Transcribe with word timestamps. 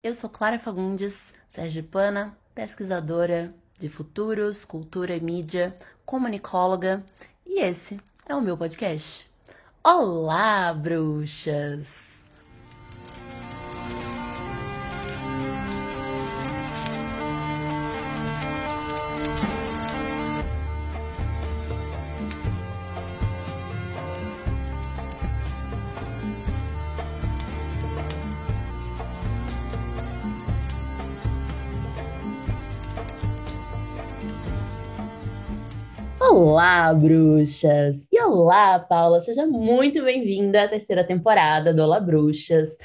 Eu 0.00 0.14
sou 0.14 0.30
Clara 0.30 0.60
Fagundes, 0.60 1.34
sergipana, 1.48 2.38
pesquisadora 2.54 3.52
de 3.76 3.88
futuros, 3.88 4.64
cultura 4.64 5.16
e 5.16 5.20
mídia, 5.20 5.76
comunicóloga, 6.06 7.04
e 7.44 7.58
esse 7.60 7.98
é 8.24 8.32
o 8.32 8.40
meu 8.40 8.56
podcast. 8.56 9.28
Olá, 9.82 10.72
bruxas! 10.72 12.17
Olá, 36.58 36.92
bruxas! 36.92 38.04
E 38.10 38.20
olá, 38.20 38.80
Paula! 38.80 39.20
Seja 39.20 39.46
muito 39.46 40.02
bem-vinda 40.02 40.64
à 40.64 40.68
terceira 40.68 41.04
temporada 41.04 41.72
do 41.72 41.84
Olá 41.84 42.00
Bruxas. 42.00 42.76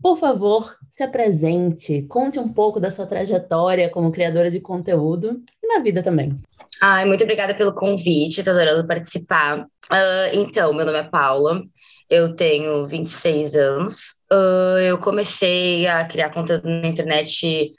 Por 0.00 0.16
favor, 0.16 0.76
se 0.88 1.02
apresente, 1.02 2.02
conte 2.02 2.38
um 2.38 2.48
pouco 2.48 2.78
da 2.78 2.88
sua 2.88 3.04
trajetória 3.04 3.90
como 3.90 4.12
criadora 4.12 4.48
de 4.48 4.60
conteúdo 4.60 5.42
e 5.60 5.66
na 5.66 5.82
vida 5.82 6.04
também. 6.04 6.40
Ai, 6.80 7.04
muito 7.04 7.24
obrigada 7.24 7.52
pelo 7.52 7.74
convite, 7.74 8.38
estou 8.38 8.54
adorando 8.54 8.86
participar. 8.86 9.62
Uh, 9.90 10.30
então, 10.32 10.72
meu 10.72 10.86
nome 10.86 10.98
é 10.98 11.02
Paula, 11.02 11.64
eu 12.08 12.32
tenho 12.36 12.86
26 12.86 13.56
anos. 13.56 14.20
Uh, 14.32 14.78
eu 14.78 14.98
comecei 14.98 15.84
a 15.88 16.06
criar 16.06 16.30
conteúdo 16.30 16.68
na 16.68 16.86
internet 16.86 17.72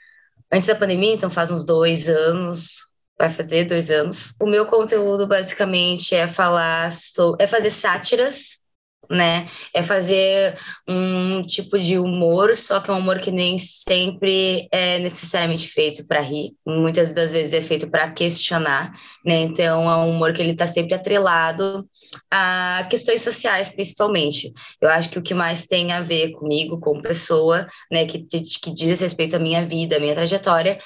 antes 0.52 0.68
da 0.68 0.76
pandemia, 0.76 1.14
então 1.14 1.30
faz 1.30 1.50
uns 1.50 1.64
dois 1.64 2.10
anos, 2.10 2.87
vai 3.18 3.30
fazer 3.30 3.66
dois 3.66 3.90
anos. 3.90 4.34
O 4.40 4.46
meu 4.46 4.66
conteúdo 4.66 5.28
basicamente 5.28 6.16
é 6.16 6.28
falar 6.28 6.92
sobre, 6.92 7.44
é 7.44 7.48
fazer 7.48 7.72
sátiras, 7.72 8.68
né? 9.10 9.46
É 9.74 9.82
fazer 9.82 10.58
um 10.88 11.42
tipo 11.42 11.80
de 11.80 11.98
humor, 11.98 12.56
só 12.56 12.80
que 12.80 12.90
é 12.90 12.94
um 12.94 13.00
humor 13.00 13.20
que 13.20 13.32
nem 13.32 13.58
sempre 13.58 14.68
é 14.72 15.00
necessariamente 15.00 15.68
feito 15.68 16.06
para 16.06 16.22
rir. 16.22 16.52
Muitas 16.66 17.14
das 17.14 17.32
vezes 17.32 17.54
é 17.54 17.62
feito 17.62 17.90
para 17.90 18.12
questionar, 18.12 18.92
né? 19.26 19.42
Então 19.42 19.90
é 19.90 19.98
um 19.98 20.10
humor 20.10 20.34
que 20.34 20.42
ele 20.42 20.52
está 20.52 20.68
sempre 20.68 20.94
atrelado 20.94 21.88
a 22.32 22.86
questões 22.90 23.22
sociais, 23.22 23.70
principalmente. 23.70 24.52
Eu 24.82 24.90
acho 24.90 25.10
que 25.10 25.20
o 25.20 25.24
que 25.24 25.34
mais 25.34 25.66
tem 25.66 25.92
a 25.92 26.02
ver 26.02 26.32
comigo, 26.32 26.80
como 26.80 27.02
pessoa, 27.02 27.66
né, 27.92 28.06
que, 28.06 28.20
que 28.20 28.74
diz 28.74 29.00
respeito 29.00 29.36
à 29.36 29.40
minha 29.40 29.66
vida, 29.66 29.98
à 29.98 30.00
minha 30.00 30.16
trajetória, 30.16 30.78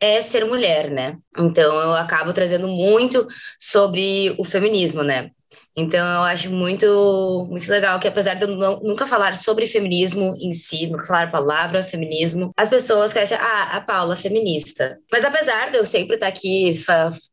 é 0.00 0.20
ser 0.22 0.44
mulher, 0.44 0.90
né? 0.90 1.16
Então 1.36 1.74
eu 1.80 1.92
acabo 1.94 2.32
trazendo 2.32 2.68
muito 2.68 3.26
sobre 3.58 4.34
o 4.38 4.44
feminismo, 4.44 5.02
né? 5.02 5.30
Então 5.76 6.04
eu 6.06 6.22
acho 6.22 6.52
muito 6.52 7.46
muito 7.48 7.68
legal 7.70 7.98
que 7.98 8.08
apesar 8.08 8.34
de 8.34 8.42
eu 8.42 8.48
não, 8.48 8.80
nunca 8.80 9.06
falar 9.06 9.34
sobre 9.36 9.66
feminismo 9.66 10.34
em 10.40 10.52
si, 10.52 10.88
nunca 10.88 11.06
falar 11.06 11.22
a 11.24 11.30
palavra 11.30 11.82
feminismo, 11.82 12.52
as 12.56 12.68
pessoas 12.68 13.12
conhecem 13.12 13.38
ah, 13.38 13.76
a 13.76 13.80
Paula 13.80 14.16
feminista. 14.16 14.98
Mas 15.10 15.24
apesar 15.24 15.70
de 15.70 15.78
eu 15.78 15.86
sempre 15.86 16.14
estar 16.14 16.28
aqui 16.28 16.72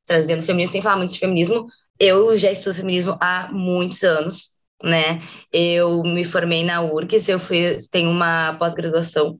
trazendo 0.05 0.43
feminismo 0.43 0.73
sem 0.73 0.81
falar 0.81 0.97
muito 0.97 1.13
de 1.13 1.19
feminismo, 1.19 1.67
eu 1.99 2.35
já 2.37 2.51
estudo 2.51 2.75
feminismo 2.75 3.17
há 3.21 3.49
muitos 3.51 4.03
anos, 4.03 4.55
né? 4.83 5.19
Eu 5.51 6.03
me 6.03 6.23
formei 6.23 6.63
na 6.63 6.81
URGS, 6.81 7.29
eu 7.29 7.39
fui 7.39 7.77
tenho 7.91 8.09
uma 8.09 8.53
pós-graduação 8.57 9.39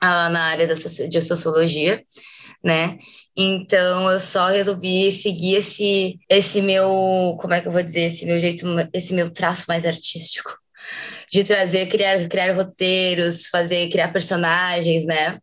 ah, 0.00 0.30
na 0.30 0.42
área 0.44 0.66
da, 0.66 0.74
de 0.74 1.20
sociologia 1.20 2.02
né? 2.62 2.98
Então 3.36 4.10
eu 4.10 4.20
só 4.20 4.48
resolvi 4.48 5.10
seguir 5.12 5.56
esse 5.56 6.18
esse 6.28 6.60
meu, 6.62 7.36
como 7.40 7.54
é 7.54 7.60
que 7.60 7.68
eu 7.68 7.72
vou 7.72 7.82
dizer, 7.82 8.02
esse 8.02 8.26
meu 8.26 8.40
jeito, 8.40 8.66
esse 8.92 9.14
meu 9.14 9.30
traço 9.30 9.64
mais 9.68 9.84
artístico 9.84 10.56
de 11.30 11.44
trazer, 11.44 11.86
criar, 11.88 12.26
criar 12.28 12.54
roteiros, 12.54 13.48
fazer, 13.48 13.90
criar 13.90 14.12
personagens, 14.12 15.04
né? 15.06 15.38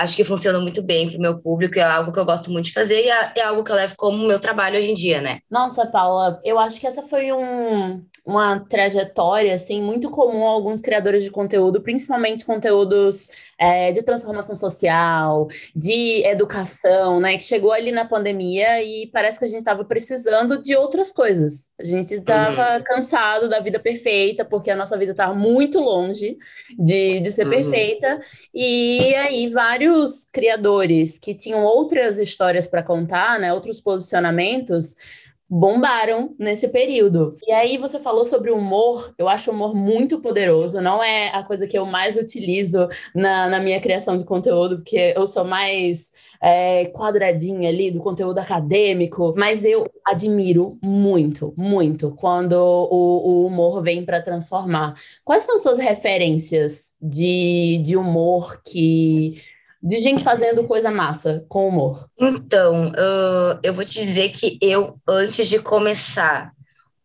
Acho 0.00 0.16
que 0.16 0.24
funciona 0.24 0.58
muito 0.58 0.82
bem 0.82 1.08
para 1.08 1.18
o 1.18 1.20
meu 1.20 1.38
público, 1.38 1.78
é 1.78 1.82
algo 1.82 2.10
que 2.10 2.18
eu 2.18 2.24
gosto 2.24 2.50
muito 2.50 2.66
de 2.66 2.72
fazer 2.72 3.04
e 3.04 3.10
é, 3.10 3.32
é 3.36 3.42
algo 3.42 3.62
que 3.62 3.70
eu 3.70 3.76
levo 3.76 3.94
como 3.96 4.26
meu 4.26 4.40
trabalho 4.40 4.78
hoje 4.78 4.90
em 4.90 4.94
dia, 4.94 5.20
né? 5.20 5.40
Nossa, 5.50 5.84
Paula, 5.84 6.40
eu 6.42 6.58
acho 6.58 6.80
que 6.80 6.86
essa 6.86 7.02
foi 7.02 7.30
um, 7.32 8.02
uma 8.24 8.60
trajetória 8.60 9.54
assim 9.54 9.82
muito 9.82 10.08
comum 10.08 10.46
a 10.46 10.52
alguns 10.52 10.80
criadores 10.80 11.22
de 11.22 11.30
conteúdo, 11.30 11.82
principalmente 11.82 12.46
conteúdos 12.46 13.28
é, 13.58 13.92
de 13.92 14.02
transformação 14.02 14.56
social, 14.56 15.48
de 15.76 16.24
educação, 16.26 17.20
né? 17.20 17.36
Que 17.36 17.44
chegou 17.44 17.72
ali 17.72 17.92
na 17.92 18.06
pandemia 18.06 18.82
e 18.82 19.06
parece 19.12 19.38
que 19.38 19.44
a 19.44 19.48
gente 19.48 19.58
estava 19.58 19.84
precisando 19.84 20.62
de 20.62 20.74
outras 20.74 21.12
coisas. 21.12 21.64
A 21.78 21.84
gente 21.84 22.14
estava 22.14 22.76
uhum. 22.76 22.84
cansado 22.84 23.48
da 23.48 23.60
vida 23.60 23.78
perfeita, 23.78 24.44
porque 24.46 24.70
a 24.70 24.76
nossa 24.76 24.96
vida 24.96 25.12
estava 25.12 25.34
muito 25.34 25.78
longe 25.78 26.38
de, 26.78 27.20
de 27.20 27.30
ser 27.30 27.44
uhum. 27.44 27.50
perfeita. 27.50 28.20
E 28.54 29.14
aí, 29.14 29.50
vários 29.50 29.89
criadores 30.32 31.18
que 31.18 31.34
tinham 31.34 31.64
outras 31.64 32.18
histórias 32.18 32.66
para 32.66 32.82
contar, 32.82 33.38
né? 33.38 33.52
Outros 33.52 33.80
posicionamentos 33.80 34.96
bombaram 35.50 36.32
nesse 36.38 36.68
período. 36.68 37.36
E 37.44 37.50
aí 37.50 37.76
você 37.76 37.98
falou 37.98 38.24
sobre 38.24 38.52
humor, 38.52 39.12
eu 39.18 39.28
acho 39.28 39.50
o 39.50 39.54
humor 39.54 39.74
muito 39.74 40.20
poderoso, 40.20 40.80
não 40.80 41.02
é 41.02 41.30
a 41.30 41.42
coisa 41.42 41.66
que 41.66 41.76
eu 41.76 41.84
mais 41.84 42.16
utilizo 42.16 42.86
na, 43.12 43.48
na 43.48 43.58
minha 43.58 43.80
criação 43.80 44.16
de 44.16 44.22
conteúdo, 44.22 44.76
porque 44.76 45.12
eu 45.16 45.26
sou 45.26 45.44
mais 45.44 46.12
é, 46.40 46.84
quadradinha 46.86 47.68
ali 47.68 47.90
do 47.90 47.98
conteúdo 47.98 48.38
acadêmico, 48.38 49.34
mas 49.36 49.64
eu 49.64 49.90
admiro 50.06 50.78
muito, 50.80 51.52
muito 51.56 52.12
quando 52.12 52.52
o, 52.52 53.42
o 53.42 53.46
humor 53.46 53.82
vem 53.82 54.04
para 54.04 54.22
transformar. 54.22 54.94
Quais 55.24 55.42
são 55.42 55.58
suas 55.58 55.78
referências 55.78 56.94
de, 57.02 57.78
de 57.84 57.96
humor 57.96 58.62
que 58.64 59.42
de 59.82 59.98
gente 59.98 60.22
fazendo 60.22 60.64
coisa 60.64 60.90
massa 60.90 61.44
com 61.48 61.68
humor? 61.68 62.08
Então, 62.18 62.88
uh, 62.88 63.58
eu 63.62 63.72
vou 63.72 63.84
te 63.84 63.94
dizer 63.94 64.28
que 64.30 64.58
eu, 64.60 64.98
antes 65.08 65.48
de 65.48 65.58
começar 65.58 66.52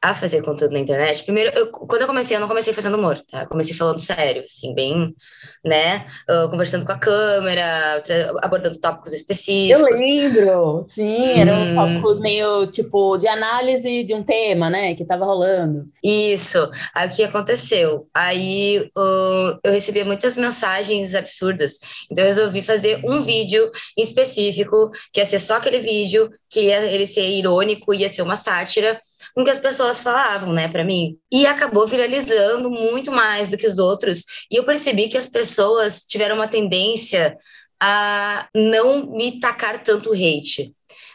a 0.05 0.13
fazer 0.13 0.43
conteúdo 0.43 0.73
na 0.73 0.79
internet, 0.79 1.23
primeiro, 1.23 1.51
eu, 1.57 1.67
quando 1.71 2.03
eu 2.03 2.07
comecei, 2.07 2.37
eu 2.37 2.39
não 2.41 2.47
comecei 2.47 2.71
fazendo 2.71 2.95
humor, 2.95 3.17
tá? 3.17 3.41
Eu 3.41 3.47
comecei 3.47 3.75
falando 3.75 3.99
sério, 3.99 4.43
assim, 4.43 4.71
bem, 4.75 5.15
né? 5.63 6.05
Uh, 6.29 6.47
conversando 6.47 6.85
com 6.85 6.91
a 6.91 6.99
câmera, 6.99 8.03
abordando 8.43 8.79
tópicos 8.79 9.13
específicos. 9.13 9.81
Eu 9.81 9.97
lembro, 9.97 10.85
sim, 10.87 11.17
hum. 11.17 11.39
eram 11.39 11.73
tópicos 11.73 12.19
meio, 12.19 12.67
tipo, 12.67 13.17
de 13.17 13.27
análise 13.27 14.03
de 14.03 14.13
um 14.13 14.21
tema, 14.21 14.69
né? 14.69 14.93
Que 14.93 15.03
tava 15.03 15.25
rolando. 15.25 15.87
Isso. 16.03 16.69
Aí 16.93 17.07
o 17.07 17.11
que 17.11 17.23
aconteceu? 17.23 18.07
Aí 18.13 18.87
uh, 18.95 19.57
eu 19.63 19.71
recebia 19.71 20.05
muitas 20.05 20.37
mensagens 20.37 21.15
absurdas, 21.15 21.79
então 22.11 22.23
eu 22.23 22.27
resolvi 22.27 22.61
fazer 22.61 23.01
um 23.03 23.21
vídeo 23.21 23.71
em 23.97 24.03
específico, 24.03 24.91
que 25.11 25.19
ia 25.19 25.25
ser 25.25 25.39
só 25.39 25.55
aquele 25.55 25.79
vídeo, 25.79 26.29
que 26.47 26.61
ia 26.61 26.85
ele 26.85 27.07
ser 27.07 27.27
irônico, 27.27 27.91
ia 27.91 28.07
ser 28.07 28.21
uma 28.21 28.35
sátira, 28.35 29.01
com 29.35 29.43
que 29.43 29.51
as 29.51 29.59
pessoas 29.59 29.99
falavam, 29.99 30.53
né, 30.53 30.69
para 30.69 30.85
mim. 30.85 31.17
E 31.31 31.45
acabou 31.45 31.85
viralizando 31.85 32.71
muito 32.71 33.11
mais 33.11 33.49
do 33.49 33.57
que 33.57 33.67
os 33.67 33.77
outros. 33.77 34.23
E 34.49 34.55
eu 34.55 34.63
percebi 34.63 35.09
que 35.09 35.17
as 35.17 35.27
pessoas 35.27 36.05
tiveram 36.05 36.35
uma 36.35 36.47
tendência 36.47 37.35
a 37.81 38.47
não 38.55 39.11
me 39.11 39.37
tacar 39.39 39.83
tanto 39.83 40.13
hate, 40.13 40.73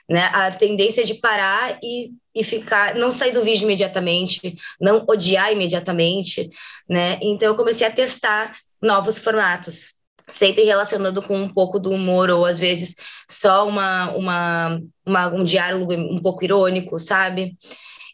né? 0.08 0.24
A 0.34 0.50
tendência 0.50 1.02
de 1.02 1.14
parar 1.14 1.78
e, 1.82 2.10
e 2.34 2.44
ficar, 2.44 2.94
não 2.94 3.10
sair 3.10 3.32
do 3.32 3.42
vídeo 3.42 3.64
imediatamente, 3.64 4.54
não 4.78 5.04
odiar 5.08 5.50
imediatamente, 5.52 6.50
né? 6.86 7.18
Então 7.22 7.48
eu 7.48 7.56
comecei 7.56 7.86
a 7.86 7.90
testar 7.90 8.54
novos 8.82 9.18
formatos 9.18 9.98
sempre 10.28 10.62
relacionando 10.62 11.20
com 11.22 11.36
um 11.36 11.48
pouco 11.48 11.80
do 11.80 11.90
humor 11.90 12.30
ou 12.30 12.46
às 12.46 12.58
vezes 12.58 12.94
só 13.28 13.66
uma, 13.66 14.12
uma, 14.12 14.80
uma 15.04 15.28
um 15.28 15.42
diálogo 15.42 15.92
um 15.92 16.18
pouco 16.18 16.44
irônico, 16.44 16.98
sabe? 16.98 17.56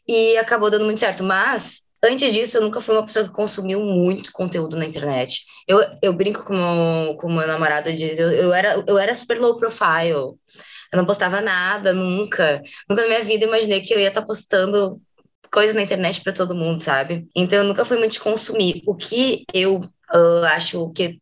E 0.06 0.36
acabou 0.36 0.70
dando 0.70 0.84
muito 0.84 1.00
certo. 1.00 1.24
Mas 1.24 1.82
antes 2.02 2.32
disso, 2.32 2.56
eu 2.56 2.62
nunca 2.62 2.80
fui 2.80 2.94
uma 2.94 3.04
pessoa 3.04 3.26
que 3.26 3.34
consumiu 3.34 3.80
muito 3.80 4.32
conteúdo 4.32 4.76
na 4.76 4.86
internet. 4.86 5.44
Eu, 5.66 5.80
eu 6.02 6.12
brinco 6.12 6.44
com 6.44 6.54
o 7.10 7.16
com 7.16 7.32
meu 7.32 7.46
namorado 7.46 7.92
diz, 7.92 8.18
eu, 8.18 8.30
eu, 8.30 8.54
era, 8.54 8.84
eu 8.86 8.98
era 8.98 9.14
super 9.14 9.40
low 9.40 9.56
profile. 9.56 10.34
Eu 10.92 10.96
não 10.96 11.04
postava 11.04 11.40
nada, 11.40 11.92
nunca. 11.92 12.62
Nunca 12.88 13.02
na 13.02 13.08
minha 13.08 13.22
vida 13.22 13.44
imaginei 13.44 13.80
que 13.80 13.92
eu 13.92 13.98
ia 13.98 14.08
estar 14.08 14.22
postando 14.22 15.00
coisa 15.50 15.74
na 15.74 15.82
internet 15.82 16.22
para 16.22 16.32
todo 16.32 16.54
mundo, 16.54 16.80
sabe? 16.80 17.26
Então 17.34 17.58
eu 17.58 17.64
nunca 17.64 17.84
fui 17.84 17.98
muito 17.98 18.12
de 18.12 18.20
consumir. 18.20 18.82
O 18.86 18.94
que 18.94 19.44
eu 19.52 19.78
uh, 19.78 20.44
acho 20.50 20.90
que 20.92 21.18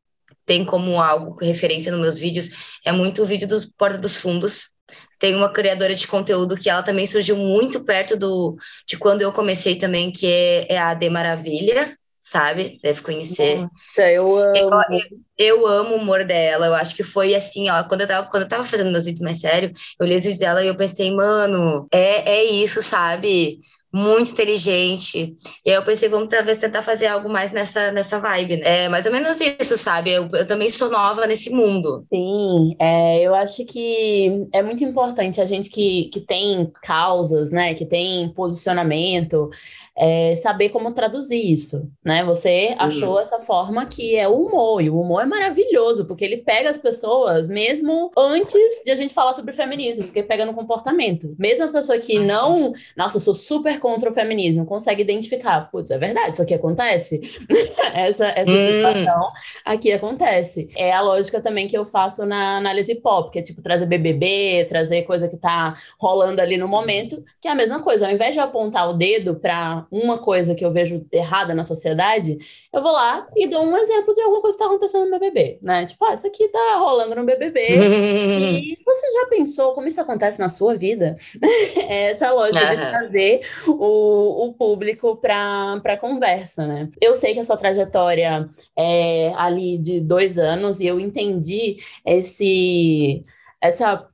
tem 0.46 0.64
como 0.64 1.00
algo 1.00 1.36
referência 1.40 1.90
nos 1.90 2.00
meus 2.00 2.19
vídeos 2.19 2.78
é 2.84 2.92
muito 2.92 3.22
o 3.22 3.26
vídeo 3.26 3.48
do 3.48 3.60
Porta 3.78 3.98
dos 3.98 4.16
Fundos, 4.16 4.73
tem 5.19 5.34
uma 5.34 5.52
criadora 5.52 5.94
de 5.94 6.06
conteúdo 6.06 6.56
que 6.56 6.69
ela 6.69 6.82
também 6.82 7.06
surgiu 7.06 7.36
muito 7.36 7.82
perto 7.82 8.16
do 8.16 8.56
de 8.86 8.98
quando 8.98 9.22
eu 9.22 9.32
comecei 9.32 9.76
também, 9.76 10.12
que 10.12 10.26
é, 10.26 10.75
é 10.75 10.78
a 10.78 10.92
De 10.94 11.08
Maravilha. 11.08 11.96
sabe? 12.19 12.78
Deve 12.82 13.02
conhecer. 13.02 13.58
Nossa, 13.58 14.10
eu 14.10 14.36
amo. 14.36 14.56
Eu, 14.56 14.70
eu, 14.70 15.00
eu, 15.36 15.66
amo 15.66 15.94
o 15.94 15.98
humor 15.98 16.25
dela. 16.25 16.66
Eu 16.66 16.75
acho 16.75 16.96
que 16.96 17.02
foi 17.02 17.34
assim, 17.34 17.69
ó. 17.69 17.84
Quando 17.84 18.00
eu 18.00 18.06
tava, 18.06 18.28
quando 18.28 18.44
eu 18.44 18.48
tava 18.48 18.64
fazendo 18.64 18.90
meus 18.90 19.04
vídeos 19.04 19.20
mais 19.20 19.40
sério, 19.40 19.72
eu 20.00 20.06
li 20.06 20.16
os 20.16 20.22
vídeos 20.22 20.40
dela 20.40 20.64
e 20.64 20.69
eu 20.69 20.76
pensei, 20.76 21.14
mano, 21.14 21.86
é, 21.92 22.36
é 22.36 22.44
isso, 22.44 22.82
sabe? 22.82 23.60
Muito 23.94 24.32
inteligente. 24.32 25.37
E 25.64 25.70
aí 25.70 25.76
eu 25.76 25.85
pensei, 25.85 26.08
vamos 26.08 26.29
talvez 26.29 26.58
tentar 26.58 26.82
fazer 26.82 27.06
algo 27.06 27.29
mais 27.29 27.52
nessa, 27.52 27.93
nessa 27.93 28.19
vibe. 28.19 28.56
Né? 28.56 28.85
É 28.85 28.88
mais 28.88 29.06
ou 29.06 29.12
menos 29.12 29.41
isso, 29.41 29.76
sabe? 29.76 30.11
Eu, 30.11 30.26
eu 30.32 30.44
também 30.49 30.69
sou 30.69 30.91
nova 30.91 31.25
nesse 31.29 31.50
mundo. 31.50 32.05
Sim, 32.12 32.75
é, 32.81 33.23
eu 33.23 33.32
acho 33.37 33.64
que 33.64 34.49
é 34.52 34.62
muito 34.64 34.82
importante 34.82 35.41
a 35.41 35.44
gente 35.44 35.70
que, 35.70 36.11
que 36.12 36.20
tem 36.20 36.73
causas, 36.82 37.50
né? 37.50 37.73
Que 37.75 37.87
tem 37.87 38.29
posicionamento, 38.35 39.49
é, 39.96 40.35
saber 40.37 40.70
como 40.70 40.93
traduzir 40.93 41.41
isso, 41.52 41.88
né? 42.05 42.25
Você 42.25 42.75
achou 42.79 43.12
uhum. 43.12 43.20
essa 43.20 43.38
forma 43.38 43.87
que 43.87 44.17
é 44.17 44.26
o 44.26 44.35
humor, 44.35 44.82
e 44.82 44.91
o 44.91 45.00
humor 45.00 45.23
é 45.23 45.26
maravilhoso, 45.26 46.05
porque 46.05 46.25
ele 46.25 46.38
pega 46.38 46.69
as 46.69 46.79
pessoas 46.79 47.49
mesmo 47.49 48.11
antes 48.17 48.82
de 48.85 48.91
a 48.91 48.96
gente 48.96 49.14
falar 49.14 49.35
sobre 49.35 49.52
feminismo, 49.52 50.05
porque 50.05 50.23
pega 50.23 50.44
no 50.44 50.55
comportamento. 50.55 51.35
Mesmo 51.38 51.67
a 51.67 51.69
pessoa 51.69 51.99
que 51.99 52.19
não, 52.19 52.73
nossa, 52.96 53.19
eu 53.19 53.20
sou 53.20 53.35
super 53.35 53.79
contra 53.84 54.08
o 54.08 54.14
feminismo, 54.14 54.64
consegue 54.64 55.02
identificar, 55.02 55.70
putz, 55.70 55.90
é 55.90 55.98
verdade, 55.98 56.31
isso 56.31 56.42
aqui 56.42 56.54
acontece. 56.54 57.20
essa 57.92 58.28
essa 58.28 58.50
hum. 58.50 58.66
situação 58.66 59.28
aqui 59.62 59.92
acontece. 59.92 60.70
É 60.75 60.90
a 60.90 61.02
lógica 61.02 61.38
também 61.38 61.69
que 61.69 61.76
eu 61.76 61.84
faço 61.84 62.25
na 62.25 62.56
análise 62.56 62.94
pop, 62.94 63.31
que 63.31 63.40
é 63.40 63.42
tipo 63.42 63.60
trazer 63.60 63.84
BBB, 63.84 64.64
trazer 64.70 65.02
coisa 65.02 65.28
que 65.28 65.36
tá 65.36 65.75
rolando 65.98 66.40
ali 66.40 66.56
no 66.56 66.66
momento, 66.66 67.22
que 67.38 67.46
é 67.46 67.50
a 67.50 67.54
mesma 67.54 67.78
coisa. 67.82 68.06
Ao 68.06 68.12
invés 68.14 68.32
de 68.32 68.40
apontar 68.40 68.88
o 68.88 68.94
dedo 68.94 69.34
para 69.34 69.86
uma 69.90 70.16
coisa 70.16 70.54
que 70.54 70.64
eu 70.64 70.72
vejo 70.72 71.04
errada 71.12 71.54
na 71.54 71.62
sociedade, 71.62 72.38
eu 72.72 72.82
vou 72.82 72.90
lá 72.90 73.26
e 73.36 73.46
dou 73.46 73.66
um 73.66 73.76
exemplo 73.76 74.14
de 74.14 74.22
alguma 74.22 74.40
coisa 74.40 74.56
que 74.56 74.62
está 74.62 74.72
acontecendo 74.72 75.04
no 75.04 75.10
BBB, 75.10 75.58
né? 75.60 75.84
Tipo, 75.84 76.06
ah, 76.06 76.14
isso 76.14 76.26
aqui 76.26 76.48
tá 76.48 76.76
rolando 76.78 77.14
no 77.14 77.25
BBB. 77.25 77.60
e 78.64 78.78
você 78.82 79.12
já 79.12 79.26
pensou 79.26 79.75
como 79.75 79.86
isso 79.88 80.00
acontece 80.00 80.40
na 80.40 80.48
sua 80.48 80.75
vida? 80.75 81.19
É 81.86 82.10
essa 82.10 82.32
lógica 82.32 82.64
uhum. 82.64 82.70
de 82.70 82.76
trazer 82.76 83.40
o, 83.78 84.46
o 84.46 84.54
público 84.54 85.16
para 85.16 85.98
conversa, 86.00 86.66
né? 86.66 86.90
Eu 87.00 87.14
sei 87.14 87.34
que 87.34 87.40
a 87.40 87.44
sua 87.44 87.56
trajetória 87.56 88.48
é 88.76 89.32
ali 89.36 89.78
de 89.78 90.00
dois 90.00 90.38
anos 90.38 90.80
e 90.80 90.86
eu 90.86 91.00
entendi 91.00 91.78
esse 92.04 93.24
essa 93.60 94.08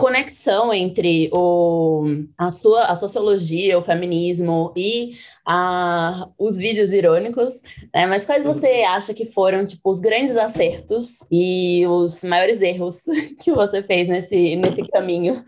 conexão 0.00 0.72
entre 0.72 1.28
o, 1.30 2.06
a 2.38 2.50
sua 2.50 2.84
a 2.86 2.94
sociologia, 2.94 3.78
o 3.78 3.82
feminismo 3.82 4.72
e 4.74 5.12
a, 5.46 6.26
os 6.38 6.56
vídeos 6.56 6.90
irônicos, 6.90 7.60
né? 7.94 8.06
Mas 8.06 8.24
quais 8.24 8.42
você 8.42 8.82
acha 8.82 9.12
que 9.12 9.26
foram 9.26 9.66
tipo 9.66 9.90
os 9.90 10.00
grandes 10.00 10.38
acertos 10.38 11.18
e 11.30 11.86
os 11.86 12.24
maiores 12.24 12.62
erros 12.62 13.02
que 13.42 13.52
você 13.52 13.82
fez 13.82 14.08
nesse 14.08 14.56
nesse 14.56 14.82
caminho 14.84 15.44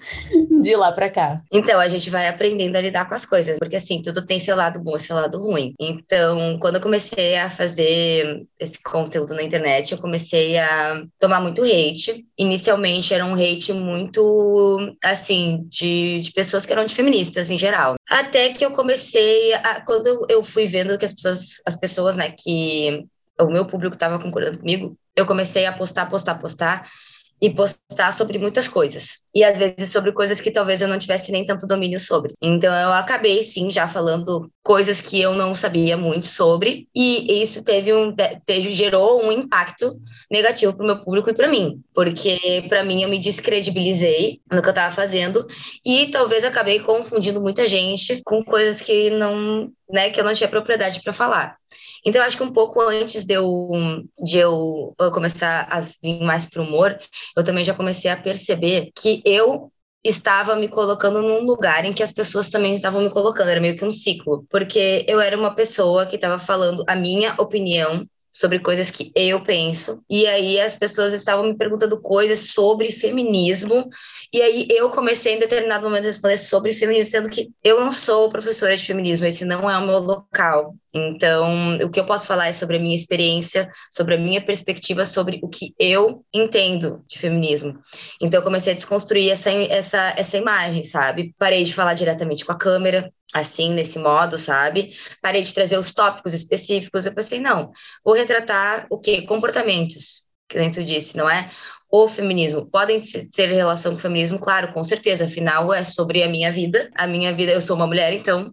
de 0.60 0.76
lá 0.76 0.92
para 0.92 1.08
cá? 1.08 1.40
Então 1.50 1.80
a 1.80 1.88
gente 1.88 2.10
vai 2.10 2.28
aprendendo 2.28 2.76
a 2.76 2.80
lidar 2.82 3.08
com 3.08 3.14
as 3.14 3.24
coisas, 3.24 3.58
porque 3.58 3.76
assim 3.76 4.02
tudo 4.02 4.26
tem 4.26 4.38
seu 4.38 4.54
lado 4.54 4.80
bom 4.80 4.96
e 4.96 5.00
seu 5.00 5.16
lado 5.16 5.38
ruim. 5.40 5.72
Então 5.80 6.58
quando 6.58 6.76
eu 6.76 6.82
comecei 6.82 7.36
a 7.36 7.48
fazer 7.48 8.44
esse 8.60 8.82
conteúdo 8.82 9.34
na 9.34 9.42
internet, 9.42 9.92
eu 9.92 9.98
comecei 9.98 10.58
a 10.58 11.02
tomar 11.18 11.40
muito 11.40 11.62
hate. 11.62 12.26
Inicialmente 12.36 13.14
era 13.14 13.24
um 13.24 13.34
hate 13.34 13.72
muito 13.72 14.41
assim 15.02 15.66
de, 15.68 16.20
de 16.20 16.32
pessoas 16.32 16.64
que 16.64 16.72
eram 16.72 16.84
de 16.84 16.94
feministas 16.94 17.50
em 17.50 17.58
geral. 17.58 17.94
Até 18.08 18.50
que 18.52 18.64
eu 18.64 18.70
comecei 18.72 19.54
a 19.54 19.80
quando 19.80 20.26
eu 20.28 20.42
fui 20.42 20.66
vendo 20.66 20.98
que 20.98 21.04
as 21.04 21.12
pessoas, 21.12 21.62
as 21.66 21.76
pessoas, 21.76 22.16
né, 22.16 22.30
que 22.30 23.04
o 23.40 23.46
meu 23.46 23.66
público 23.66 23.94
estava 23.94 24.18
concordando 24.18 24.58
comigo, 24.58 24.96
eu 25.16 25.26
comecei 25.26 25.66
a 25.66 25.72
postar, 25.72 26.06
postar, 26.06 26.36
postar 26.36 26.84
e 27.42 27.50
postar 27.52 28.12
sobre 28.12 28.38
muitas 28.38 28.68
coisas. 28.68 29.18
E 29.34 29.42
às 29.42 29.58
vezes 29.58 29.90
sobre 29.90 30.12
coisas 30.12 30.40
que 30.40 30.52
talvez 30.52 30.80
eu 30.80 30.86
não 30.86 30.98
tivesse 30.98 31.32
nem 31.32 31.44
tanto 31.44 31.66
domínio 31.66 31.98
sobre. 31.98 32.32
Então 32.40 32.72
eu 32.72 32.92
acabei 32.92 33.42
sim 33.42 33.68
já 33.68 33.88
falando 33.88 34.48
coisas 34.62 35.00
que 35.00 35.20
eu 35.20 35.34
não 35.34 35.52
sabia 35.52 35.96
muito 35.96 36.28
sobre 36.28 36.86
e 36.94 37.42
isso 37.42 37.64
teve 37.64 37.92
um 37.92 38.14
teve, 38.46 38.72
gerou 38.72 39.24
um 39.24 39.32
impacto 39.32 39.98
negativo 40.30 40.72
para 40.72 40.84
o 40.84 40.86
meu 40.86 41.02
público 41.02 41.30
e 41.30 41.34
para 41.34 41.48
mim, 41.48 41.82
porque 41.92 42.64
para 42.68 42.84
mim 42.84 43.02
eu 43.02 43.08
me 43.08 43.18
descredibilizei 43.18 44.40
no 44.50 44.62
que 44.62 44.68
eu 44.68 44.70
estava 44.72 44.94
fazendo 44.94 45.44
e 45.84 46.12
talvez 46.12 46.44
acabei 46.44 46.78
confundindo 46.78 47.40
muita 47.40 47.66
gente 47.66 48.22
com 48.24 48.44
coisas 48.44 48.80
que 48.80 49.10
não, 49.10 49.68
né, 49.90 50.10
que 50.10 50.20
eu 50.20 50.24
não 50.24 50.32
tinha 50.32 50.48
propriedade 50.48 51.02
para 51.02 51.12
falar. 51.12 51.56
Então, 52.04 52.22
acho 52.22 52.36
que 52.36 52.42
um 52.42 52.52
pouco 52.52 52.80
antes 52.80 53.24
de 53.24 53.34
eu, 53.34 53.68
de 54.22 54.38
eu 54.38 54.94
começar 55.12 55.66
a 55.70 55.80
vir 55.80 56.20
mais 56.22 56.48
para 56.48 56.62
o 56.62 56.64
humor, 56.66 56.98
eu 57.36 57.44
também 57.44 57.64
já 57.64 57.74
comecei 57.74 58.10
a 58.10 58.16
perceber 58.16 58.90
que 58.96 59.22
eu 59.24 59.70
estava 60.04 60.56
me 60.56 60.68
colocando 60.68 61.22
num 61.22 61.44
lugar 61.44 61.84
em 61.84 61.92
que 61.92 62.02
as 62.02 62.12
pessoas 62.12 62.50
também 62.50 62.74
estavam 62.74 63.02
me 63.02 63.10
colocando, 63.10 63.48
era 63.48 63.60
meio 63.60 63.76
que 63.76 63.84
um 63.84 63.90
ciclo, 63.90 64.44
porque 64.50 65.04
eu 65.08 65.20
era 65.20 65.38
uma 65.38 65.54
pessoa 65.54 66.06
que 66.06 66.16
estava 66.16 66.38
falando 66.38 66.84
a 66.88 66.96
minha 66.96 67.34
opinião 67.38 68.04
sobre 68.32 68.58
coisas 68.58 68.90
que 68.90 69.12
eu 69.14 69.42
penso. 69.44 70.02
E 70.08 70.26
aí 70.26 70.58
as 70.58 70.74
pessoas 70.74 71.12
estavam 71.12 71.44
me 71.44 71.54
perguntando 71.54 72.00
coisas 72.00 72.50
sobre 72.50 72.90
feminismo. 72.90 73.88
E 74.32 74.40
aí 74.40 74.66
eu 74.70 74.88
comecei 74.88 75.34
em 75.34 75.38
determinado 75.38 75.84
momento 75.84 76.04
a 76.04 76.06
responder 76.06 76.38
sobre 76.38 76.72
feminismo, 76.72 77.10
sendo 77.10 77.28
que 77.28 77.50
eu 77.62 77.80
não 77.80 77.90
sou 77.90 78.30
professora 78.30 78.74
de 78.74 78.84
feminismo, 78.84 79.26
esse 79.26 79.44
não 79.44 79.70
é 79.70 79.76
o 79.76 79.86
meu 79.86 79.98
local. 79.98 80.74
Então, 80.94 81.76
o 81.76 81.90
que 81.90 82.00
eu 82.00 82.06
posso 82.06 82.26
falar 82.26 82.48
é 82.48 82.52
sobre 82.52 82.78
a 82.78 82.80
minha 82.80 82.94
experiência, 82.94 83.70
sobre 83.90 84.14
a 84.14 84.18
minha 84.18 84.42
perspectiva, 84.42 85.04
sobre 85.04 85.38
o 85.42 85.48
que 85.48 85.74
eu 85.78 86.24
entendo 86.32 87.04
de 87.06 87.18
feminismo. 87.18 87.78
Então, 88.20 88.40
eu 88.40 88.44
comecei 88.44 88.72
a 88.72 88.76
desconstruir 88.76 89.30
essa, 89.30 89.50
essa, 89.50 90.14
essa 90.16 90.38
imagem, 90.38 90.82
sabe? 90.84 91.34
Parei 91.38 91.62
de 91.62 91.74
falar 91.74 91.92
diretamente 91.92 92.44
com 92.44 92.52
a 92.52 92.58
câmera, 92.58 93.12
assim, 93.34 93.70
nesse 93.72 93.98
modo, 93.98 94.38
sabe? 94.38 94.90
Parei 95.20 95.42
de 95.42 95.52
trazer 95.52 95.78
os 95.78 95.92
tópicos 95.92 96.32
específicos. 96.32 97.04
Eu 97.04 97.14
pensei, 97.14 97.38
não, 97.38 97.70
vou 98.04 98.14
retratar 98.14 98.86
o 98.90 98.98
quê? 98.98 99.22
Comportamentos, 99.22 100.26
que 100.48 100.58
dentro 100.58 100.82
disse, 100.84 101.16
não 101.16 101.28
é? 101.28 101.50
O 101.92 102.08
feminismo. 102.08 102.66
Podem 102.66 102.98
ter 103.30 103.46
relação 103.52 103.92
com 103.92 103.98
o 103.98 104.00
feminismo, 104.00 104.38
claro, 104.38 104.72
com 104.72 104.82
certeza. 104.82 105.26
Afinal, 105.26 105.72
é 105.72 105.84
sobre 105.84 106.22
a 106.22 106.28
minha 106.28 106.50
vida. 106.50 106.90
A 106.94 107.06
minha 107.06 107.32
vida, 107.34 107.52
eu 107.52 107.60
sou 107.60 107.76
uma 107.76 107.86
mulher, 107.86 108.12
então 108.14 108.52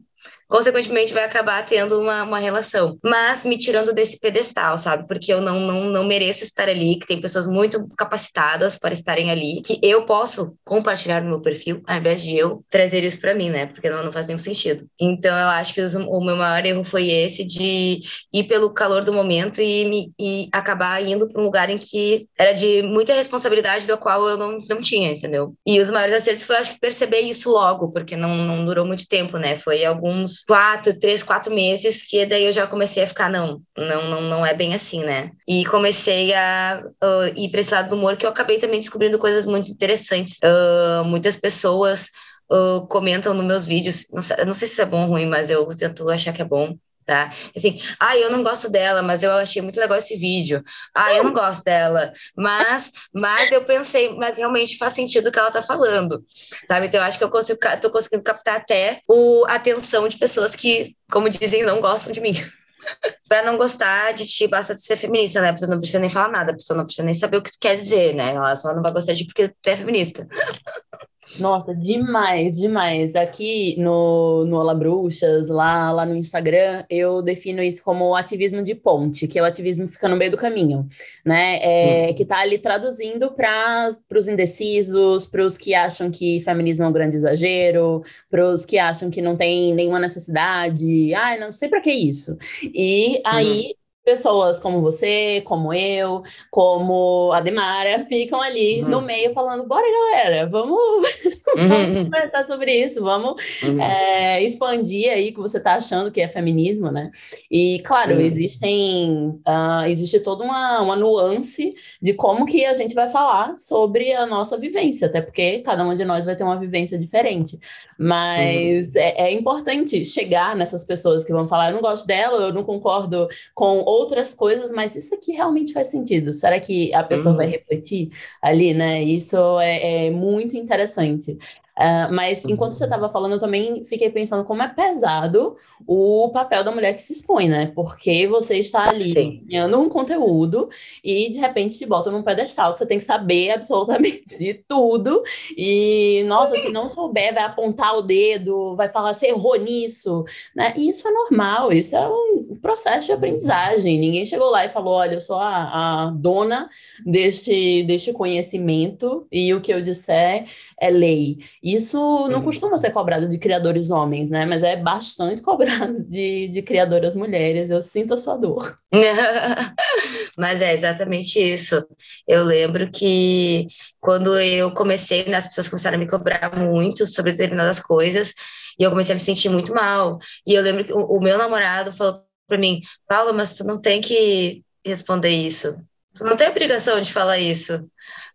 consequentemente 0.49 1.13
vai 1.13 1.23
acabar 1.23 1.63
tendo 1.63 2.01
uma, 2.01 2.23
uma 2.23 2.39
relação. 2.39 2.97
Mas 3.03 3.45
me 3.45 3.57
tirando 3.57 3.93
desse 3.93 4.19
pedestal, 4.19 4.77
sabe? 4.77 5.07
Porque 5.07 5.31
eu 5.31 5.39
não, 5.39 5.59
não, 5.59 5.85
não 5.85 6.03
mereço 6.03 6.43
estar 6.43 6.67
ali, 6.67 6.97
que 6.97 7.05
tem 7.05 7.21
pessoas 7.21 7.47
muito 7.47 7.87
capacitadas 7.95 8.77
para 8.77 8.93
estarem 8.93 9.29
ali, 9.29 9.61
que 9.61 9.79
eu 9.83 10.05
posso 10.05 10.55
compartilhar 10.65 11.21
no 11.21 11.29
meu 11.29 11.41
perfil, 11.41 11.81
ao 11.85 11.97
invés 11.97 12.23
de 12.23 12.35
eu 12.35 12.63
trazer 12.69 13.03
isso 13.03 13.21
para 13.21 13.35
mim, 13.35 13.51
né? 13.51 13.67
Porque 13.67 13.89
não, 13.89 14.03
não 14.03 14.11
faz 14.11 14.25
nenhum 14.27 14.39
sentido. 14.39 14.87
Então 14.99 15.37
eu 15.37 15.47
acho 15.49 15.73
que 15.73 15.81
o 15.81 16.21
meu 16.21 16.35
maior 16.35 16.65
erro 16.65 16.83
foi 16.83 17.09
esse 17.09 17.45
de 17.45 18.01
ir 18.33 18.43
pelo 18.45 18.73
calor 18.73 19.03
do 19.03 19.13
momento 19.13 19.61
e, 19.61 19.85
me, 19.85 20.11
e 20.19 20.49
acabar 20.51 21.05
indo 21.05 21.29
para 21.29 21.41
um 21.41 21.45
lugar 21.45 21.69
em 21.69 21.77
que 21.77 22.27
era 22.37 22.53
de 22.53 22.81
muita 22.81 23.13
responsabilidade 23.13 23.85
do 23.85 23.97
qual 23.97 24.27
eu 24.27 24.37
não, 24.37 24.57
não 24.67 24.77
tinha, 24.79 25.11
entendeu? 25.11 25.53
E 25.65 25.79
os 25.79 25.91
maiores 25.91 26.15
acertos 26.15 26.43
foi, 26.43 26.55
acho 26.55 26.73
que, 26.73 26.79
perceber 26.79 27.19
isso 27.19 27.51
logo, 27.51 27.91
porque 27.91 28.15
não, 28.15 28.35
não 28.35 28.65
durou 28.65 28.85
muito 28.85 29.07
tempo, 29.07 29.37
né? 29.37 29.55
Foi 29.55 29.85
alguns 29.85 30.38
quatro, 30.43 30.97
três, 30.97 31.23
quatro 31.23 31.53
meses 31.53 32.03
que 32.03 32.25
daí 32.25 32.45
eu 32.45 32.51
já 32.51 32.67
comecei 32.67 33.03
a 33.03 33.07
ficar, 33.07 33.29
não, 33.29 33.61
não, 33.77 34.09
não, 34.09 34.21
não 34.21 34.45
é 34.45 34.53
bem 34.53 34.73
assim, 34.73 35.03
né? 35.03 35.31
E 35.47 35.65
comecei 35.65 36.33
a 36.33 36.83
uh, 37.03 37.39
ir 37.39 37.49
para 37.49 37.59
esse 37.59 37.73
lado 37.73 37.89
do 37.89 37.95
humor 37.95 38.17
que 38.17 38.25
eu 38.25 38.29
acabei 38.29 38.57
também 38.57 38.79
descobrindo 38.79 39.17
coisas 39.19 39.45
muito 39.45 39.71
interessantes. 39.71 40.37
Uh, 40.43 41.03
muitas 41.05 41.35
pessoas 41.35 42.09
uh, 42.51 42.85
comentam 42.87 43.33
nos 43.33 43.45
meus 43.45 43.65
vídeos, 43.65 44.05
não 44.11 44.21
sei, 44.21 44.45
não 44.45 44.53
sei 44.53 44.67
se 44.67 44.81
é 44.81 44.85
bom 44.85 45.03
ou 45.03 45.09
ruim, 45.09 45.25
mas 45.25 45.49
eu 45.49 45.67
tento 45.67 46.09
achar 46.09 46.33
que 46.33 46.41
é 46.41 46.45
bom 46.45 46.75
tá? 47.09 47.27
Assim, 47.57 47.79
ah, 47.99 48.15
eu 48.15 48.29
não 48.29 48.43
gosto 48.43 48.69
dela, 48.69 49.01
mas 49.01 49.23
eu 49.23 49.31
achei 49.31 49.63
muito 49.63 49.79
legal 49.79 49.97
esse 49.97 50.15
vídeo. 50.15 50.63
Ah, 50.93 51.11
eu 51.11 51.23
não 51.23 51.33
gosto 51.33 51.63
dela, 51.63 52.13
mas, 52.37 52.91
mas 53.11 53.51
eu 53.51 53.63
pensei, 53.63 54.13
mas 54.13 54.37
realmente 54.37 54.77
faz 54.77 54.93
sentido 54.93 55.27
o 55.27 55.31
que 55.31 55.39
ela 55.39 55.49
tá 55.49 55.63
falando, 55.63 56.23
sabe? 56.67 56.85
Então 56.85 56.99
eu 56.99 57.05
acho 57.07 57.17
que 57.17 57.23
eu 57.23 57.31
consigo, 57.31 57.59
tô 57.81 57.89
conseguindo 57.89 58.23
captar 58.23 58.57
até 58.57 59.01
o, 59.07 59.43
a 59.47 59.55
atenção 59.55 60.07
de 60.07 60.19
pessoas 60.19 60.55
que, 60.55 60.95
como 61.11 61.29
dizem, 61.29 61.63
não 61.63 61.81
gostam 61.81 62.13
de 62.13 62.21
mim. 62.21 62.33
para 63.27 63.41
não 63.41 63.57
gostar 63.57 64.13
de 64.13 64.27
ti, 64.27 64.47
basta 64.47 64.75
de 64.75 64.85
ser 64.85 64.95
feminista, 64.95 65.41
né? 65.41 65.49
A 65.49 65.53
pessoa 65.53 65.71
não 65.71 65.79
precisa 65.79 65.99
nem 65.99 66.09
falar 66.09 66.29
nada, 66.29 66.51
a 66.51 66.55
pessoa 66.55 66.77
não 66.77 66.85
precisa 66.85 67.03
nem 67.03 67.15
saber 67.15 67.37
o 67.37 67.41
que 67.41 67.51
tu 67.51 67.57
quer 67.59 67.75
dizer, 67.75 68.13
né? 68.13 68.35
Ela 68.35 68.55
só 68.55 68.71
não 68.71 68.83
vai 68.83 68.93
gostar 68.93 69.13
de 69.13 69.19
ti 69.19 69.25
porque 69.25 69.47
tu 69.49 69.67
é 69.67 69.75
feminista. 69.75 70.27
Nossa, 71.37 71.75
demais, 71.75 72.57
demais. 72.57 73.15
Aqui 73.15 73.75
no, 73.77 74.45
no 74.45 74.57
Olá 74.57 74.73
Bruxas, 74.73 75.47
lá, 75.47 75.91
lá 75.91 76.05
no 76.05 76.15
Instagram, 76.15 76.83
eu 76.89 77.21
defino 77.21 77.61
isso 77.61 77.83
como 77.83 78.15
ativismo 78.15 78.63
de 78.63 78.73
ponte, 78.73 79.27
que 79.27 79.37
é 79.37 79.41
o 79.41 79.45
ativismo 79.45 79.85
que 79.85 79.93
fica 79.93 80.09
no 80.09 80.15
meio 80.15 80.31
do 80.31 80.37
caminho, 80.37 80.87
né? 81.23 81.59
É, 81.61 82.09
hum. 82.09 82.13
Que 82.15 82.25
tá 82.25 82.39
ali 82.39 82.57
traduzindo 82.57 83.31
para 83.31 83.89
os 84.15 84.27
indecisos, 84.27 85.27
para 85.27 85.45
os 85.45 85.57
que 85.57 85.75
acham 85.75 86.09
que 86.09 86.41
feminismo 86.41 86.85
é 86.85 86.87
um 86.87 86.93
grande 86.93 87.15
exagero, 87.15 88.01
para 88.29 88.49
os 88.49 88.65
que 88.65 88.77
acham 88.77 89.09
que 89.09 89.21
não 89.21 89.35
tem 89.37 89.73
nenhuma 89.73 89.99
necessidade, 89.99 91.13
ai, 91.13 91.37
ah, 91.37 91.39
não 91.39 91.53
sei 91.53 91.69
para 91.69 91.81
que 91.81 91.91
isso. 91.91 92.37
E 92.63 93.21
aí 93.25 93.75
pessoas 94.03 94.59
como 94.59 94.81
você, 94.81 95.41
como 95.45 95.73
eu, 95.73 96.23
como 96.49 97.31
a 97.33 97.39
Demara, 97.39 98.05
ficam 98.05 98.41
ali 98.41 98.81
uhum. 98.81 98.89
no 98.89 99.01
meio 99.01 99.33
falando: 99.33 99.67
bora, 99.67 99.85
galera, 99.85 100.47
vamos, 100.47 100.79
uhum. 101.55 101.67
vamos 101.67 102.03
conversar 102.05 102.45
sobre 102.45 102.73
isso, 102.73 103.03
vamos 103.03 103.61
uhum. 103.63 103.81
é, 103.81 104.41
expandir 104.43 105.11
aí 105.11 105.29
o 105.29 105.33
que 105.33 105.39
você 105.39 105.57
está 105.57 105.75
achando 105.75 106.11
que 106.11 106.21
é 106.21 106.27
feminismo, 106.27 106.91
né? 106.91 107.11
E, 107.51 107.79
claro, 107.79 108.19
existem, 108.19 109.39
uh, 109.47 109.85
existe 109.87 110.19
toda 110.19 110.43
uma, 110.43 110.81
uma 110.81 110.95
nuance 110.95 111.73
de 112.01 112.13
como 112.13 112.45
que 112.45 112.65
a 112.65 112.73
gente 112.73 112.95
vai 112.95 113.09
falar 113.09 113.55
sobre 113.57 114.13
a 114.13 114.25
nossa 114.25 114.57
vivência, 114.57 115.07
até 115.07 115.21
porque 115.21 115.59
cada 115.59 115.85
um 115.85 115.93
de 115.93 116.05
nós 116.05 116.25
vai 116.25 116.35
ter 116.35 116.43
uma 116.43 116.59
vivência 116.59 116.97
diferente. 116.97 117.59
Mas 117.97 118.87
uhum. 118.87 119.01
é, 119.01 119.27
é 119.27 119.33
importante 119.33 120.03
chegar 120.05 120.55
nessas 120.55 120.85
pessoas 120.85 121.23
que 121.23 121.33
vão 121.33 121.47
falar: 121.47 121.69
eu 121.69 121.73
não 121.73 121.81
gosto 121.81 122.07
dela, 122.07 122.41
eu 122.45 122.53
não 122.53 122.63
concordo 122.63 123.27
com 123.53 123.83
outras 123.89 124.33
coisas, 124.33 124.71
mas 124.71 124.95
isso 124.95 125.13
aqui 125.15 125.31
realmente 125.31 125.73
faz 125.73 125.87
sentido. 125.87 126.31
Será 126.31 126.59
que 126.59 126.93
a 126.93 127.03
pessoa 127.03 127.31
uhum. 127.31 127.37
vai 127.37 127.47
refletir 127.47 128.11
ali, 128.41 128.73
né? 128.73 129.01
Isso 129.01 129.37
é, 129.59 130.07
é 130.07 130.11
muito 130.11 130.55
interessante. 130.55 131.37
Uh, 131.79 132.13
mas 132.13 132.43
enquanto 132.43 132.73
você 132.73 132.83
estava 132.83 133.07
falando, 133.07 133.33
eu 133.33 133.39
também 133.39 133.85
fiquei 133.85 134.09
pensando 134.09 134.43
como 134.43 134.61
é 134.61 134.67
pesado 134.67 135.55
o 135.87 136.29
papel 136.33 136.61
da 136.61 136.73
mulher 136.73 136.93
que 136.93 137.01
se 137.01 137.13
expõe, 137.13 137.47
né? 137.47 137.71
Porque 137.73 138.27
você 138.27 138.57
está 138.57 138.89
ali 138.89 139.41
ganhando 139.45 139.79
um 139.79 139.87
conteúdo 139.87 140.69
e 141.01 141.29
de 141.29 141.39
repente 141.39 141.77
te 141.77 141.85
bota 141.85 142.11
num 142.11 142.21
pedestal 142.21 142.73
que 142.73 142.79
você 142.79 142.85
tem 142.85 142.97
que 142.97 143.03
saber 143.05 143.51
absolutamente 143.51 144.37
de 144.37 144.53
tudo. 144.67 145.23
E, 145.55 146.23
nossa, 146.27 146.57
se 146.57 146.69
não 146.69 146.89
souber, 146.89 147.33
vai 147.33 147.43
apontar 147.43 147.95
o 147.95 148.01
dedo, 148.01 148.75
vai 148.75 148.89
falar, 148.89 149.13
você 149.13 149.27
errou 149.27 149.55
nisso, 149.55 150.25
né? 150.53 150.73
E 150.75 150.89
isso 150.89 151.07
é 151.07 151.11
normal, 151.11 151.71
isso 151.71 151.95
é 151.95 152.09
um 152.09 152.57
processo 152.61 153.05
de 153.05 153.13
aprendizagem. 153.13 153.97
Ninguém 153.97 154.25
chegou 154.25 154.49
lá 154.49 154.65
e 154.65 154.69
falou: 154.69 154.95
olha, 154.95 155.13
eu 155.13 155.21
sou 155.21 155.37
a, 155.37 156.03
a 156.03 156.05
dona 156.07 156.69
deste, 157.05 157.83
deste 157.83 158.11
conhecimento 158.11 159.25
e 159.31 159.53
o 159.53 159.61
que 159.61 159.73
eu 159.73 159.81
disser 159.81 160.45
é 160.81 160.89
lei. 160.89 161.37
Isso 161.61 161.97
não 162.29 162.39
uhum. 162.39 162.43
costuma 162.45 162.77
ser 162.77 162.91
cobrado 162.91 163.27
de 163.27 163.37
criadores 163.37 163.89
homens, 163.89 164.29
né? 164.29 164.45
Mas 164.45 164.63
é 164.63 164.75
bastante 164.75 165.41
cobrado 165.43 166.03
de, 166.03 166.47
de 166.47 166.61
criadoras 166.61 167.15
mulheres. 167.15 167.69
Eu 167.69 167.81
sinto 167.81 168.13
a 168.13 168.17
sua 168.17 168.37
dor. 168.37 168.79
Mas 170.37 170.61
é 170.61 170.73
exatamente 170.73 171.39
isso. 171.39 171.85
Eu 172.27 172.43
lembro 172.43 172.89
que 172.91 173.67
quando 173.99 174.39
eu 174.39 174.73
comecei, 174.73 175.25
né, 175.25 175.37
as 175.37 175.47
pessoas 175.47 175.69
começaram 175.69 175.97
a 175.97 175.99
me 175.99 176.07
cobrar 176.07 176.55
muito 176.57 177.05
sobre 177.05 177.31
determinadas 177.31 177.79
coisas 177.79 178.33
e 178.79 178.83
eu 178.83 178.89
comecei 178.89 179.13
a 179.13 179.15
me 179.15 179.21
sentir 179.21 179.49
muito 179.49 179.73
mal. 179.73 180.19
E 180.47 180.53
eu 180.53 180.63
lembro 180.63 180.83
que 180.83 180.93
o, 180.93 180.99
o 180.99 181.19
meu 181.21 181.37
namorado 181.37 181.91
falou 181.91 182.23
para 182.47 182.57
mim, 182.57 182.81
Paula, 183.07 183.33
mas 183.33 183.55
tu 183.55 183.63
não 183.63 183.79
tem 183.79 184.01
que 184.01 184.63
responder 184.85 185.29
isso. 185.29 185.77
Tu 186.15 186.23
não 186.23 186.35
tem 186.35 186.49
obrigação 186.49 186.99
de 186.99 187.13
falar 187.13 187.37
isso. 187.37 187.87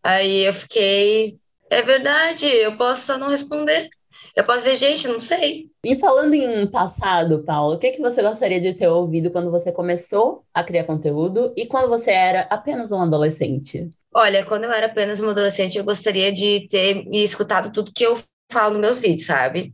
Aí 0.02 0.44
eu 0.44 0.52
fiquei 0.54 1.38
é 1.70 1.82
verdade, 1.82 2.46
eu 2.46 2.76
posso 2.76 3.06
só 3.06 3.18
não 3.18 3.28
responder. 3.28 3.88
Eu 4.34 4.42
posso 4.42 4.64
dizer, 4.64 4.74
gente, 4.74 5.06
não 5.06 5.20
sei. 5.20 5.66
E 5.84 5.96
falando 5.96 6.34
em 6.34 6.66
passado, 6.66 7.44
Paulo, 7.44 7.74
o 7.74 7.78
que, 7.78 7.92
que 7.92 8.00
você 8.00 8.20
gostaria 8.20 8.60
de 8.60 8.74
ter 8.74 8.88
ouvido 8.88 9.30
quando 9.30 9.50
você 9.50 9.70
começou 9.70 10.44
a 10.52 10.64
criar 10.64 10.84
conteúdo 10.84 11.52
e 11.56 11.66
quando 11.66 11.88
você 11.88 12.10
era 12.10 12.40
apenas 12.50 12.90
um 12.90 13.00
adolescente? 13.00 13.88
Olha, 14.12 14.44
quando 14.44 14.64
eu 14.64 14.72
era 14.72 14.86
apenas 14.86 15.20
uma 15.20 15.30
adolescente, 15.30 15.78
eu 15.78 15.84
gostaria 15.84 16.32
de 16.32 16.66
ter 16.68 17.04
me 17.06 17.22
escutado 17.22 17.72
tudo 17.72 17.92
que 17.94 18.04
eu 18.04 18.18
falo 18.50 18.74
nos 18.74 18.80
meus 18.80 18.98
vídeos, 18.98 19.26
sabe? 19.26 19.72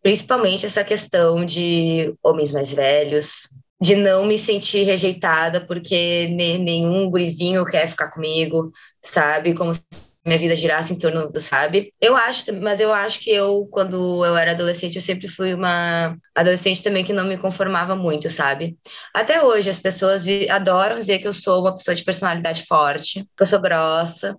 Principalmente 0.00 0.66
essa 0.66 0.84
questão 0.84 1.44
de 1.44 2.14
homens 2.22 2.52
mais 2.52 2.72
velhos, 2.72 3.48
de 3.80 3.94
não 3.94 4.26
me 4.26 4.38
sentir 4.38 4.84
rejeitada 4.84 5.60
porque 5.66 6.28
nenhum 6.28 7.10
gurizinho 7.10 7.64
quer 7.64 7.88
ficar 7.88 8.10
comigo, 8.10 8.72
sabe? 9.00 9.54
Como 9.54 9.72
minha 10.28 10.38
vida 10.38 10.54
girasse 10.54 10.92
em 10.92 10.98
torno 10.98 11.30
do, 11.30 11.40
sabe? 11.40 11.90
Eu 12.00 12.16
acho, 12.16 12.54
mas 12.60 12.80
eu 12.80 12.92
acho 12.92 13.20
que 13.20 13.30
eu, 13.30 13.66
quando 13.70 14.24
eu 14.24 14.36
era 14.36 14.52
adolescente, 14.52 14.96
eu 14.96 15.02
sempre 15.02 15.26
fui 15.28 15.54
uma 15.54 16.16
adolescente 16.34 16.82
também 16.82 17.04
que 17.04 17.12
não 17.12 17.26
me 17.26 17.36
conformava 17.36 17.96
muito, 17.96 18.30
sabe? 18.30 18.78
Até 19.12 19.42
hoje, 19.42 19.70
as 19.70 19.80
pessoas 19.80 20.24
adoram 20.50 20.98
dizer 20.98 21.18
que 21.18 21.26
eu 21.26 21.32
sou 21.32 21.62
uma 21.62 21.74
pessoa 21.74 21.94
de 21.94 22.04
personalidade 22.04 22.64
forte, 22.66 23.24
que 23.36 23.42
eu 23.42 23.46
sou 23.46 23.60
grossa. 23.60 24.36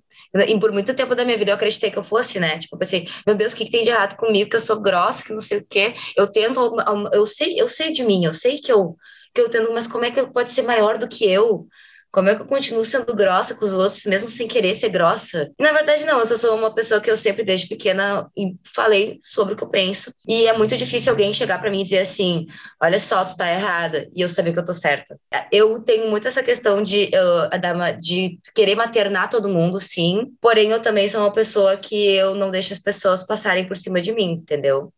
E 0.48 0.60
por 0.60 0.72
muito 0.72 0.94
tempo 0.94 1.16
da 1.16 1.26
minha 1.26 1.38
vida 1.38 1.52
eu 1.52 1.56
acreditei 1.56 1.92
que 1.92 2.00
eu 2.00 2.04
fosse, 2.04 2.40
né? 2.40 2.58
Tipo, 2.58 2.76
eu 2.76 2.80
pensei, 2.80 3.06
meu 3.26 3.36
Deus, 3.36 3.54
o 3.54 3.56
que, 3.56 3.66
que 3.66 3.72
tem 3.72 3.84
de 3.84 3.90
errado 3.90 4.16
comigo? 4.16 4.50
Que 4.50 4.56
eu 4.56 4.62
sou 4.62 4.80
grossa, 4.80 5.24
que 5.26 5.34
não 5.34 5.42
sei 5.42 5.58
o 5.60 5.66
quê. 5.68 5.94
Eu 6.16 6.28
tento, 6.28 6.76
eu 7.14 7.26
sei, 7.26 7.60
eu 7.60 7.68
sei 7.68 7.92
de 7.92 8.04
mim, 8.04 8.26
eu 8.26 8.34
sei 8.34 8.60
que 8.60 8.72
eu 8.72 8.96
que 9.34 9.42
eu 9.42 9.50
tento, 9.50 9.72
mas 9.74 9.88
como 9.88 10.06
é 10.06 10.12
que 10.12 10.26
pode 10.28 10.50
ser 10.50 10.64
maior 10.64 10.98
do 10.98 11.08
que 11.08 11.30
eu? 11.30 11.68
Como 12.12 12.28
é 12.28 12.36
que 12.36 12.42
eu 12.42 12.46
continuo 12.46 12.84
sendo 12.84 13.14
grossa 13.16 13.54
com 13.56 13.66
os 13.66 13.74
outros, 13.74 14.04
mesmo 14.06 14.28
sem 14.28 14.48
querer 14.48 14.74
ser 14.74 14.90
grossa? 14.90 15.52
Na 15.60 15.72
verdade, 15.72 16.06
não, 16.06 16.20
eu 16.20 16.26
só 16.26 16.36
sou 16.38 16.58
uma 16.58 16.74
pessoa 16.74 17.00
que 17.00 17.10
eu 17.10 17.16
sempre, 17.16 17.44
desde 17.44 17.68
pequena, 17.68 18.28
falei 18.76 19.20
sobre 19.22 19.54
o 19.54 19.58
que 19.58 19.64
eu 19.64 19.70
penso. 19.70 20.12
E 20.28 20.48
é 20.48 20.58
muito 20.58 20.76
difícil 20.76 21.12
alguém 21.12 21.32
chegar 21.34 21.60
para 21.60 21.70
mim 21.70 21.82
e 21.82 21.84
dizer 21.84 22.00
assim: 22.00 22.48
olha 22.82 23.00
só, 23.00 23.24
tu 23.24 23.36
tá 23.38 23.52
errada, 23.52 24.10
e 24.16 24.22
eu 24.22 24.30
saber 24.30 24.54
que 24.54 24.60
eu 24.60 24.66
tô 24.66 24.74
certa. 24.74 25.20
Eu 25.52 25.80
tenho 25.82 26.10
muito 26.10 26.28
essa 26.28 26.42
questão 26.42 26.82
de, 26.82 27.12
de 28.02 28.40
querer 28.56 28.76
maternar 28.76 29.30
todo 29.30 29.50
mundo, 29.50 29.80
sim. 29.80 30.34
Porém, 30.42 30.72
eu 30.72 30.82
também 30.82 31.08
sou 31.08 31.22
uma 31.22 31.32
pessoa 31.32 31.78
que 31.78 32.16
eu 32.16 32.34
não 32.34 32.50
deixo 32.50 32.74
as 32.74 32.80
pessoas 32.80 33.26
passarem 33.26 33.68
por 33.68 33.78
cima 33.78 34.02
de 34.02 34.12
mim, 34.12 34.32
entendeu? 34.32 34.92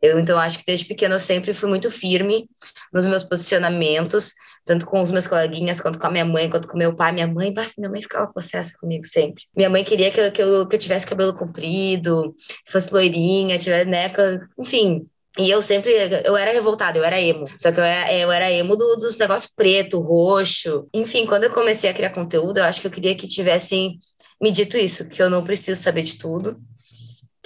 Eu, 0.00 0.18
então, 0.18 0.38
acho 0.38 0.58
que 0.58 0.64
desde 0.66 0.86
pequeno 0.86 1.14
eu 1.14 1.20
sempre 1.20 1.54
fui 1.54 1.68
muito 1.68 1.90
firme 1.90 2.48
nos 2.92 3.06
meus 3.06 3.24
posicionamentos, 3.24 4.34
tanto 4.64 4.86
com 4.86 5.00
os 5.00 5.10
meus 5.10 5.26
coleguinhas, 5.26 5.80
quanto 5.80 5.98
com 5.98 6.06
a 6.06 6.10
minha 6.10 6.24
mãe, 6.24 6.50
quanto 6.50 6.68
com 6.68 6.76
meu 6.76 6.94
pai. 6.94 7.12
Minha 7.12 7.26
mãe, 7.26 7.52
minha 7.78 7.90
mãe 7.90 8.02
ficava 8.02 8.26
possessa 8.32 8.72
comigo 8.78 9.06
sempre. 9.06 9.44
Minha 9.56 9.70
mãe 9.70 9.84
queria 9.84 10.10
que 10.10 10.20
eu, 10.20 10.32
que 10.32 10.42
eu, 10.42 10.66
que 10.66 10.76
eu 10.76 10.80
tivesse 10.80 11.06
cabelo 11.06 11.34
comprido, 11.34 12.34
fosse 12.66 12.92
loirinha, 12.92 13.58
tivesse, 13.58 13.88
né, 13.88 14.10
enfim, 14.58 15.06
e 15.38 15.50
eu 15.50 15.60
sempre, 15.60 15.92
eu 16.24 16.34
era 16.36 16.50
revoltada, 16.50 16.98
eu 16.98 17.04
era 17.04 17.20
emo. 17.20 17.46
Só 17.58 17.70
que 17.70 17.78
eu 17.78 17.84
era, 17.84 18.12
eu 18.12 18.32
era 18.32 18.50
emo 18.50 18.74
do, 18.74 18.96
dos 18.96 19.18
negócios 19.18 19.52
preto, 19.54 20.00
roxo. 20.00 20.88
Enfim, 20.94 21.26
quando 21.26 21.44
eu 21.44 21.50
comecei 21.50 21.90
a 21.90 21.94
criar 21.94 22.10
conteúdo, 22.10 22.58
eu 22.58 22.64
acho 22.64 22.80
que 22.80 22.86
eu 22.86 22.90
queria 22.90 23.14
que 23.14 23.26
tivessem 23.26 23.98
me 24.40 24.50
dito 24.50 24.76
isso, 24.76 25.08
que 25.08 25.22
eu 25.22 25.30
não 25.30 25.42
preciso 25.42 25.80
saber 25.80 26.02
de 26.02 26.18
tudo, 26.18 26.58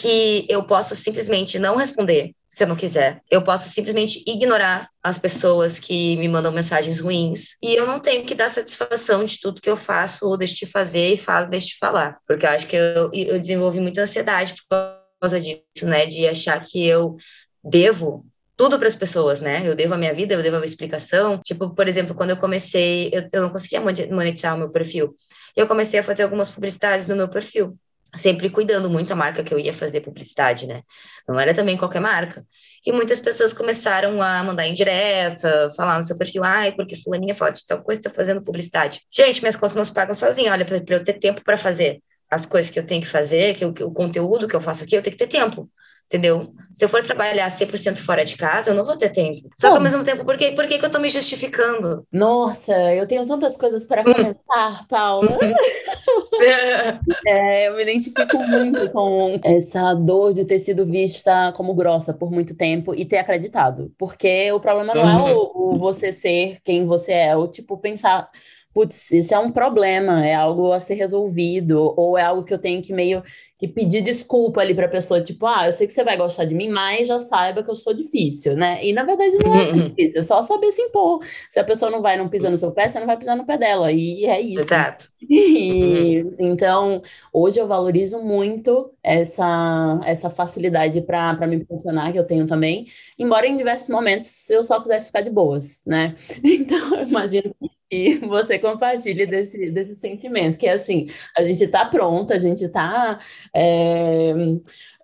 que 0.01 0.47
eu 0.49 0.65
posso 0.65 0.97
simplesmente 0.97 1.59
não 1.59 1.77
responder 1.77 2.35
se 2.49 2.65
eu 2.65 2.69
não 2.69 2.75
quiser. 2.75 3.21
Eu 3.31 3.45
posso 3.45 3.69
simplesmente 3.69 4.25
ignorar 4.27 4.89
as 5.03 5.19
pessoas 5.19 5.79
que 5.79 6.17
me 6.17 6.27
mandam 6.27 6.51
mensagens 6.51 6.99
ruins 6.99 7.57
e 7.63 7.75
eu 7.75 7.87
não 7.87 8.01
tenho 8.01 8.25
que 8.25 8.35
dar 8.35 8.49
satisfação 8.49 9.25
de 9.27 9.39
tudo 9.39 9.61
que 9.61 9.69
eu 9.69 9.77
faço 9.77 10.27
ou 10.27 10.39
deixo 10.39 10.57
de 10.57 10.67
fazer 10.67 11.13
e 11.13 11.17
falo, 11.19 11.51
deixo 11.51 11.69
de 11.69 11.79
falar. 11.79 12.19
Porque 12.27 12.47
eu 12.47 12.51
acho 12.51 12.67
que 12.67 12.77
eu, 12.77 13.11
eu 13.13 13.39
desenvolvi 13.39 13.79
muita 13.79 14.01
ansiedade 14.01 14.55
por 14.55 14.97
causa 15.21 15.39
disso, 15.39 15.85
né? 15.85 16.07
De 16.07 16.27
achar 16.27 16.59
que 16.63 16.83
eu 16.85 17.17
devo 17.63 18.25
tudo 18.57 18.79
para 18.79 18.89
as 18.89 18.97
pessoas, 18.97 19.43
né? 19.43 19.69
Eu 19.69 19.75
devo 19.75 19.93
a 19.93 19.99
minha 19.99 20.15
vida, 20.15 20.33
eu 20.33 20.43
devo 20.43 20.57
a 20.57 20.61
minha 20.61 20.67
explicação. 20.67 21.39
Tipo, 21.45 21.75
por 21.75 21.87
exemplo, 21.87 22.15
quando 22.15 22.31
eu 22.31 22.39
comecei, 22.39 23.11
eu, 23.13 23.29
eu 23.33 23.43
não 23.43 23.51
conseguia 23.51 23.81
monetizar 23.81 24.55
o 24.55 24.59
meu 24.59 24.71
perfil. 24.71 25.15
Eu 25.55 25.67
comecei 25.67 26.01
a 26.01 26.03
fazer 26.03 26.23
algumas 26.23 26.51
publicidades 26.51 27.07
no 27.07 27.17
meu 27.17 27.29
perfil 27.29 27.79
sempre 28.15 28.51
cuidando 28.51 28.91
muito 28.91 29.13
a 29.13 29.17
marca 29.17 29.43
que 29.45 29.53
eu 29.53 29.59
ia 29.59 29.73
fazer 29.73 30.01
publicidade, 30.01 30.67
né? 30.67 30.83
Não 31.29 31.39
era 31.39 31.55
também 31.55 31.77
qualquer 31.77 32.01
marca. 32.01 32.45
E 32.85 32.93
muitas 32.93 33.21
pessoas 33.21 33.53
começaram 33.53 34.21
a 34.23 34.43
mandar 34.43 34.67
em 34.67 34.75
direta, 34.75 35.71
falar 35.77 35.97
no 35.97 36.03
seu 36.03 36.17
perfil, 36.17 36.43
ai, 36.45 36.73
porque 36.73 36.97
fulaninha 36.97 37.35
fala 37.35 37.53
de 37.53 37.65
tal 37.67 37.83
coisa, 37.83 38.01
tá 38.01 38.11
fazendo 38.11 38.43
publicidade. 38.43 39.03
Gente, 39.11 39.41
minhas 39.41 39.57
contas 39.57 39.75
não 39.75 39.85
se 39.85 39.93
pagam 39.93 40.15
sozinha, 40.15 40.53
olha, 40.53 40.65
para 40.65 40.97
eu 40.97 41.05
ter 41.05 41.15
tempo 41.15 41.43
para 41.45 41.57
fazer 41.57 42.03
as 42.31 42.47
coisas 42.47 42.71
que 42.71 42.79
eu 42.79 42.87
tenho 42.87 43.03
que 43.03 43.09
fazer, 43.09 43.55
que 43.55 43.65
o, 43.65 43.71
o 43.71 43.93
conteúdo 43.93 44.47
que 44.47 44.55
eu 44.55 44.61
faço 44.61 44.85
aqui, 44.85 44.97
eu 44.97 45.03
tenho 45.03 45.17
que 45.17 45.27
ter 45.27 45.39
tempo 45.39 45.69
entendeu? 46.11 46.53
Se 46.75 46.85
eu 46.85 46.89
for 46.89 47.03
trabalhar 47.03 47.47
100% 47.47 47.99
fora 47.99 48.25
de 48.25 48.37
casa, 48.37 48.71
eu 48.71 48.75
não 48.75 48.85
vou 48.85 48.97
ter 48.97 49.11
tempo. 49.11 49.49
Só 49.57 49.71
que 49.71 49.77
ao 49.77 49.83
mesmo 49.83 50.03
tempo, 50.03 50.25
por 50.25 50.37
que, 50.37 50.53
por 50.53 50.67
que, 50.67 50.79
que 50.79 50.85
eu 50.85 50.91
tô 50.91 50.99
me 50.99 51.09
justificando? 51.09 52.05
Nossa, 52.13 52.73
eu 52.95 53.07
tenho 53.07 53.27
tantas 53.27 53.57
coisas 53.57 53.87
para 53.87 54.03
hum. 54.03 54.13
comentar, 54.13 54.87
Paula. 54.89 55.39
é, 57.27 57.69
eu 57.69 57.77
me 57.77 57.83
identifico 57.83 58.37
muito 58.39 58.91
com 58.91 59.41
essa 59.45 59.95
dor 59.95 60.33
de 60.33 60.45
ter 60.45 60.59
sido 60.59 60.85
vista 60.85 61.53
como 61.57 61.75
grossa 61.75 62.13
por 62.13 62.31
muito 62.31 62.57
tempo 62.57 62.95
e 62.95 63.05
ter 63.05 63.19
acreditado. 63.19 63.93
Porque 63.99 64.51
o 64.53 64.61
problema 64.61 64.95
não 64.95 65.03
é 65.03 65.17
uhum. 65.17 65.29
é 65.29 65.35
o, 65.35 65.51
o 65.55 65.79
você 65.79 66.13
ser 66.13 66.59
quem 66.65 66.87
você 66.87 67.13
é, 67.13 67.37
o 67.37 67.47
tipo 67.47 67.79
pensar 67.79 68.29
putz, 68.73 69.11
isso 69.11 69.35
é 69.35 69.39
um 69.39 69.51
problema, 69.53 70.27
é 70.27 70.35
algo 70.35 70.73
a 70.73 70.81
ser 70.81 70.95
resolvido, 70.95 71.95
ou 71.97 72.17
é 72.17 72.23
algo 72.23 72.45
que 72.45 72.55
eu 72.55 72.59
tenho 72.59 72.83
que 72.83 72.93
meio 72.93 73.23
que 73.59 73.69
pedir 73.69 74.01
desculpa 74.01 74.63
ali 74.63 74.75
para 74.75 74.87
a 74.87 74.89
pessoa, 74.89 75.21
tipo, 75.23 75.45
ah, 75.47 75.67
eu 75.67 75.73
sei 75.73 75.87
que 75.87 75.93
você 75.93 76.03
vai 76.03 76.17
gostar 76.17 76.47
de 76.47 76.55
mim, 76.55 76.71
mas 76.71 77.07
já 77.07 77.19
saiba 77.19 77.63
que 77.63 77.71
eu 77.71 77.75
sou 77.75 77.93
difícil, 77.93 78.57
né? 78.57 78.83
E 78.83 78.91
na 78.91 79.05
verdade 79.05 79.37
não 79.37 79.55
é 79.55 79.73
difícil, 79.73 80.19
é 80.21 80.23
só 80.23 80.41
saber 80.41 80.73
se 80.73 80.81
impor. 80.81 81.21
Se 81.51 81.61
a 81.61 81.65
pessoa 81.65 81.91
não 81.91 82.01
vai, 82.01 82.17
não 82.17 82.29
pisa 82.29 82.49
no 82.49 82.57
seu 82.57 82.73
pé, 82.73 82.89
você 82.89 82.99
não 82.99 83.07
vai 83.07 83.19
pisar 83.19 83.37
no 83.37 83.45
pé 83.45 83.59
dela, 83.59 83.93
e 83.93 84.25
é 84.25 84.41
isso. 84.41 84.63
Exato. 84.63 85.11
E, 85.33 86.25
então, 86.39 87.03
hoje 87.33 87.61
eu 87.61 87.69
valorizo 87.69 88.19
muito 88.21 88.91
essa, 89.03 90.01
essa 90.05 90.29
facilidade 90.31 91.01
para 91.03 91.47
me 91.47 91.65
funcionar, 91.65 92.11
que 92.13 92.19
eu 92.19 92.27
tenho 92.27 92.47
também, 92.47 92.87
embora 93.19 93.47
em 93.47 93.57
diversos 93.57 93.89
momentos 93.89 94.49
eu 94.51 94.65
só 94.65 94.81
quisesse 94.81 95.07
ficar 95.07 95.21
de 95.21 95.31
boas, 95.31 95.83
né? 95.87 96.17
Então, 96.43 96.97
eu 96.97 97.07
imagino 97.07 97.55
que 97.61 97.70
você 98.29 98.59
compartilhe 98.59 99.27
desse, 99.27 99.71
desse 99.71 99.95
sentimento, 99.97 100.59
que 100.59 100.67
é 100.67 100.73
assim, 100.73 101.09
a 101.37 101.43
gente 101.43 101.65
está 101.65 101.85
pronta, 101.85 102.35
a 102.35 102.39
gente 102.39 102.65
está 102.65 103.19
é, 103.55 104.33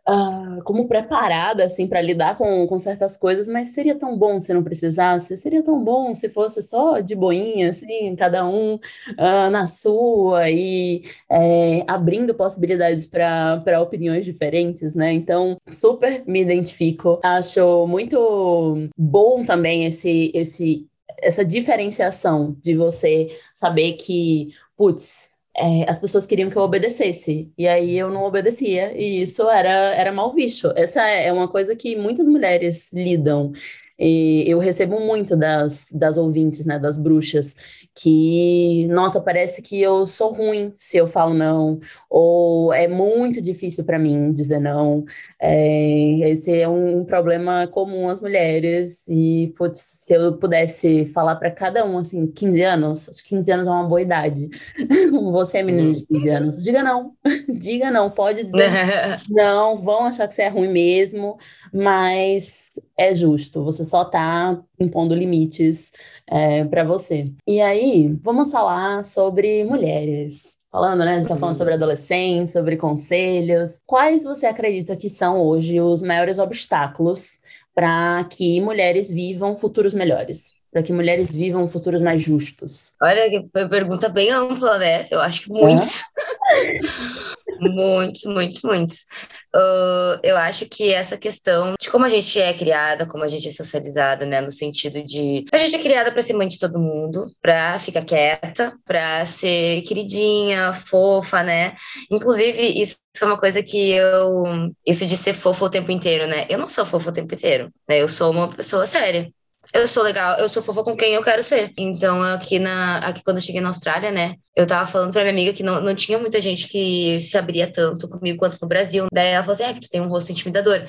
uh, 0.08 0.62
como 0.64 0.86
preparada 0.86 1.64
assim 1.64 1.86
para 1.86 2.00
lidar 2.00 2.38
com, 2.38 2.66
com 2.66 2.78
certas 2.78 3.16
coisas, 3.16 3.46
mas 3.48 3.68
seria 3.68 3.96
tão 3.96 4.16
bom 4.16 4.40
se 4.40 4.52
não 4.54 4.62
precisasse, 4.62 5.36
seria 5.36 5.62
tão 5.62 5.82
bom 5.82 6.14
se 6.14 6.28
fosse 6.28 6.62
só 6.62 7.00
de 7.00 7.14
boinha, 7.14 7.70
assim, 7.70 8.14
cada 8.16 8.46
um 8.46 8.74
uh, 8.74 9.50
na 9.50 9.66
sua 9.66 10.50
e 10.50 11.02
é, 11.30 11.84
abrindo 11.86 12.34
possibilidades 12.34 13.06
para 13.06 13.80
opiniões 13.80 14.24
diferentes, 14.24 14.94
né? 14.94 15.12
Então, 15.12 15.56
super 15.68 16.22
me 16.26 16.40
identifico. 16.40 17.20
Acho 17.24 17.86
muito 17.86 18.88
bom 18.96 19.44
também 19.44 19.84
esse, 19.84 20.30
esse 20.34 20.86
essa 21.20 21.44
diferenciação 21.44 22.56
de 22.60 22.74
você 22.76 23.28
saber 23.54 23.92
que, 23.94 24.48
putz, 24.76 25.30
é, 25.56 25.88
as 25.88 25.98
pessoas 25.98 26.26
queriam 26.26 26.50
que 26.50 26.56
eu 26.56 26.62
obedecesse, 26.62 27.50
e 27.56 27.66
aí 27.66 27.96
eu 27.96 28.10
não 28.10 28.24
obedecia, 28.24 28.92
e 28.94 29.22
isso 29.22 29.48
era, 29.48 29.94
era 29.94 30.12
mal 30.12 30.32
visto. 30.32 30.72
Essa 30.76 31.02
é 31.08 31.32
uma 31.32 31.48
coisa 31.48 31.74
que 31.74 31.96
muitas 31.96 32.28
mulheres 32.28 32.92
lidam. 32.92 33.52
E 33.98 34.44
eu 34.46 34.58
recebo 34.58 35.00
muito 35.00 35.34
das, 35.34 35.90
das 35.92 36.18
ouvintes, 36.18 36.66
né, 36.66 36.78
das 36.78 36.98
bruxas, 36.98 37.54
que, 37.96 38.86
nossa, 38.88 39.20
parece 39.22 39.62
que 39.62 39.80
eu 39.80 40.06
sou 40.06 40.30
ruim 40.30 40.70
se 40.76 40.98
eu 40.98 41.08
falo 41.08 41.32
não, 41.32 41.80
ou 42.10 42.72
é 42.72 42.86
muito 42.86 43.40
difícil 43.40 43.84
para 43.84 43.98
mim 43.98 44.32
dizer 44.32 44.60
não. 44.60 45.04
É, 45.40 46.28
esse 46.28 46.54
é 46.54 46.68
um 46.68 47.04
problema 47.04 47.66
comum 47.68 48.08
às 48.08 48.20
mulheres, 48.20 49.06
e 49.08 49.52
putz, 49.56 50.04
se 50.06 50.12
eu 50.12 50.36
pudesse 50.36 51.06
falar 51.06 51.36
para 51.36 51.50
cada 51.50 51.86
um, 51.86 51.96
assim, 51.96 52.26
15 52.26 52.62
anos, 52.62 53.08
acho 53.08 53.22
que 53.22 53.30
15 53.30 53.50
anos 53.52 53.66
é 53.66 53.70
uma 53.70 53.88
boa 53.88 54.02
idade. 54.02 54.50
Você 55.32 55.58
é 55.58 55.62
menino 55.62 55.94
de 55.94 56.04
15 56.06 56.28
anos, 56.28 56.62
diga 56.62 56.82
não, 56.82 57.14
diga 57.48 57.90
não, 57.90 58.10
pode 58.10 58.44
dizer 58.44 58.70
não, 59.30 59.80
vão 59.80 60.04
achar 60.04 60.28
que 60.28 60.34
você 60.34 60.42
é 60.42 60.48
ruim 60.48 60.68
mesmo, 60.68 61.38
mas 61.72 62.72
é 62.98 63.14
justo, 63.14 63.62
você 63.62 63.86
só 63.86 64.02
está 64.02 64.58
impondo 64.80 65.14
limites 65.14 65.92
é, 66.26 66.64
para 66.64 66.82
você. 66.84 67.30
E 67.46 67.60
aí, 67.60 68.08
vamos 68.22 68.50
falar 68.50 69.04
sobre 69.04 69.64
mulheres. 69.64 70.56
Falando, 70.70 71.04
né? 71.04 71.12
A 71.12 71.14
gente 71.14 71.22
está 71.22 71.36
falando 71.36 71.58
sobre 71.58 71.74
adolescentes, 71.74 72.52
sobre 72.52 72.76
conselhos. 72.76 73.80
Quais 73.86 74.24
você 74.24 74.46
acredita 74.46 74.96
que 74.96 75.08
são 75.08 75.40
hoje 75.40 75.80
os 75.80 76.02
maiores 76.02 76.38
obstáculos 76.38 77.40
para 77.74 78.24
que 78.24 78.60
mulheres 78.60 79.10
vivam 79.10 79.56
futuros 79.56 79.94
melhores? 79.94 80.54
Para 80.70 80.82
que 80.82 80.92
mulheres 80.92 81.34
vivam 81.34 81.66
futuros 81.68 82.02
mais 82.02 82.20
justos? 82.20 82.92
Olha, 83.02 83.30
que 83.30 83.40
pergunta 83.68 84.08
bem 84.10 84.30
ampla, 84.30 84.76
né? 84.78 85.06
Eu 85.10 85.20
acho 85.20 85.44
que 85.44 85.50
muitos. 85.50 86.02
Muitos, 87.60 88.24
muitos, 88.24 88.62
muitos. 88.62 89.06
Uh, 89.54 90.20
eu 90.22 90.36
acho 90.36 90.66
que 90.68 90.92
essa 90.92 91.16
questão 91.16 91.74
de 91.80 91.90
como 91.90 92.04
a 92.04 92.08
gente 92.08 92.38
é 92.40 92.52
criada, 92.52 93.06
como 93.06 93.24
a 93.24 93.28
gente 93.28 93.48
é 93.48 93.50
socializada, 93.50 94.26
né, 94.26 94.40
no 94.40 94.50
sentido 94.50 95.02
de 95.04 95.44
a 95.52 95.56
gente 95.56 95.74
é 95.74 95.78
criada 95.78 96.12
para 96.12 96.20
ser 96.20 96.34
mãe 96.34 96.46
de 96.46 96.58
todo 96.58 96.78
mundo, 96.78 97.32
para 97.40 97.78
ficar 97.78 98.04
quieta, 98.04 98.74
para 98.84 99.24
ser 99.24 99.82
queridinha, 99.82 100.72
fofa, 100.72 101.42
né? 101.42 101.74
Inclusive, 102.10 102.80
isso 102.80 102.98
foi 103.16 103.28
uma 103.28 103.38
coisa 103.38 103.62
que 103.62 103.92
eu. 103.92 104.44
Isso 104.86 105.06
de 105.06 105.16
ser 105.16 105.32
fofa 105.32 105.64
o 105.64 105.70
tempo 105.70 105.90
inteiro, 105.90 106.26
né? 106.26 106.46
Eu 106.48 106.58
não 106.58 106.68
sou 106.68 106.84
fofa 106.84 107.10
o 107.10 107.12
tempo 107.12 107.34
inteiro, 107.34 107.72
né? 107.88 108.00
Eu 108.00 108.08
sou 108.08 108.30
uma 108.32 108.48
pessoa 108.48 108.86
séria 108.86 109.30
eu 109.72 109.86
sou 109.86 110.02
legal, 110.02 110.38
eu 110.38 110.48
sou 110.48 110.62
fofa 110.62 110.82
com 110.82 110.96
quem 110.96 111.14
eu 111.14 111.22
quero 111.22 111.42
ser. 111.42 111.72
Então, 111.76 112.22
aqui 112.22 112.58
na 112.58 112.98
aqui 112.98 113.22
quando 113.22 113.38
eu 113.38 113.42
cheguei 113.42 113.60
na 113.60 113.68
Austrália, 113.68 114.10
né, 114.10 114.36
eu 114.54 114.66
tava 114.66 114.90
falando 114.90 115.12
pra 115.12 115.22
minha 115.22 115.32
amiga 115.32 115.52
que 115.52 115.62
não, 115.62 115.80
não 115.80 115.94
tinha 115.94 116.18
muita 116.18 116.40
gente 116.40 116.68
que 116.68 117.20
se 117.20 117.36
abria 117.36 117.70
tanto 117.70 118.08
comigo 118.08 118.38
quanto 118.38 118.58
no 118.60 118.68
Brasil. 118.68 119.06
Daí 119.12 119.28
ela 119.28 119.42
falou 119.42 119.54
assim: 119.54 119.64
é 119.64 119.74
que 119.74 119.80
tu 119.80 119.90
tem 119.90 120.00
um 120.00 120.08
rosto 120.08 120.32
intimidador. 120.32 120.86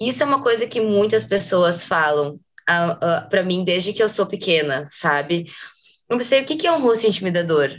Isso 0.00 0.22
é 0.22 0.26
uma 0.26 0.42
coisa 0.42 0.66
que 0.66 0.80
muitas 0.80 1.24
pessoas 1.24 1.84
falam 1.84 2.38
para 3.30 3.42
mim 3.42 3.64
desde 3.64 3.92
que 3.92 4.02
eu 4.02 4.08
sou 4.08 4.26
pequena, 4.26 4.84
sabe? 4.84 5.46
Eu 6.08 6.16
pensei, 6.18 6.42
o 6.42 6.44
que, 6.44 6.56
que 6.56 6.66
é 6.66 6.72
um 6.72 6.80
rosto 6.80 7.06
intimidador? 7.06 7.74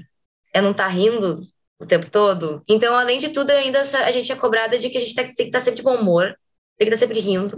É 0.54 0.62
não 0.62 0.74
tá 0.74 0.88
rindo 0.88 1.42
o 1.80 1.86
tempo 1.86 2.10
todo? 2.10 2.64
Então, 2.68 2.96
além 2.96 3.20
de 3.20 3.30
tudo, 3.30 3.52
ainda 3.52 3.82
a 3.82 4.12
gente 4.12 4.32
é 4.32 4.36
cobrada 4.36 4.78
de 4.78 4.90
que 4.90 4.98
a 4.98 5.02
gente 5.02 5.16
tem 5.16 5.26
que 5.34 5.44
estar 5.44 5.60
tá 5.60 5.64
sempre 5.64 5.78
de 5.78 5.84
bom 5.84 5.96
humor, 5.96 6.36
tem 6.78 6.88
que 6.88 6.94
estar 6.94 7.06
sempre 7.08 7.20
rindo, 7.20 7.56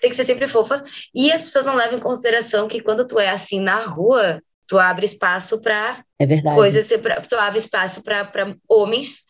tem 0.00 0.10
que 0.10 0.16
ser 0.16 0.24
sempre 0.24 0.46
fofa. 0.46 0.82
E 1.14 1.32
as 1.32 1.42
pessoas 1.42 1.66
não 1.66 1.74
levam 1.74 1.98
em 1.98 2.02
consideração 2.02 2.68
que 2.68 2.80
quando 2.80 3.06
tu 3.06 3.18
é 3.18 3.28
assim 3.28 3.60
na 3.60 3.82
rua, 3.82 4.42
tu 4.66 4.78
abre 4.78 5.06
espaço 5.06 5.60
para 5.60 6.04
é 6.18 6.26
verdade. 6.26 6.54
coisas, 6.54 6.88
tu 7.28 7.36
abre 7.36 7.58
espaço 7.58 8.02
para 8.02 8.30
homens 8.68 9.24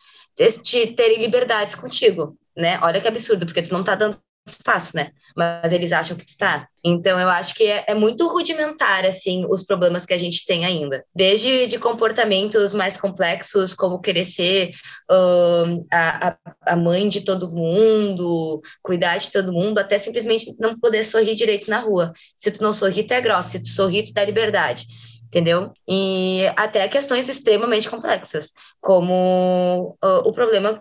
te 0.63 0.87
terem 0.89 1.21
liberdades 1.21 1.75
contigo, 1.75 2.39
né? 2.57 2.79
Olha 2.83 3.01
que 3.01 3.09
absurdo, 3.09 3.45
porque 3.45 3.63
tu 3.63 3.73
não 3.73 3.83
tá 3.83 3.95
dando 3.95 4.17
espaço, 4.47 4.97
né? 4.97 5.11
Mas 5.37 5.73
eles 5.73 5.93
acham 5.93 6.17
que 6.17 6.25
tu 6.25 6.37
tá. 6.37 6.69
Então, 6.85 7.19
eu 7.21 7.29
acho 7.29 7.55
que 7.55 7.65
é, 7.65 7.85
é, 7.89 7.95
muito 7.95 8.27
rudimentar, 8.29 9.05
assim, 9.05 9.47
os 9.51 9.63
problemas 9.63 10.05
que 10.07 10.15
a 10.15 10.19
gente 10.19 10.45
tem 10.47 10.65
ainda. 10.65 11.05
Desde 11.15 11.67
de 11.67 11.79
comportamentos 11.79 12.73
mais 12.75 12.97
complexos, 12.97 13.75
como 13.75 14.01
querer 14.01 14.25
ser 14.25 14.71
uh, 15.11 15.87
a, 15.93 16.37
a 16.63 16.77
mãe 16.77 17.09
de 17.09 17.23
todo 17.23 17.51
mundo, 17.51 18.63
cuidar 18.83 19.17
de 19.17 19.31
todo 19.31 19.53
mundo, 19.53 19.79
até 19.79 19.99
simplesmente 19.99 20.55
não 20.59 20.79
poder 20.79 21.05
sorrir 21.05 21.35
direito 21.35 21.71
na 21.71 21.81
rua. 21.81 22.13
Se 22.37 22.51
tu 22.51 22.63
não 22.63 22.73
sorrir, 22.73 23.05
tu 23.05 23.13
é 23.13 23.21
grossa. 23.21 23.51
Se 23.51 23.63
tu 23.63 23.69
sorrir, 23.69 24.05
tu 24.05 24.13
dá 24.13 24.25
liberdade 24.25 24.87
entendeu? 25.29 25.73
E 25.87 26.47
até 26.57 26.89
questões 26.89 27.29
extremamente 27.29 27.89
complexas, 27.91 28.51
como 28.81 29.95
uh, 30.03 30.27
o 30.27 30.33
problema 30.33 30.81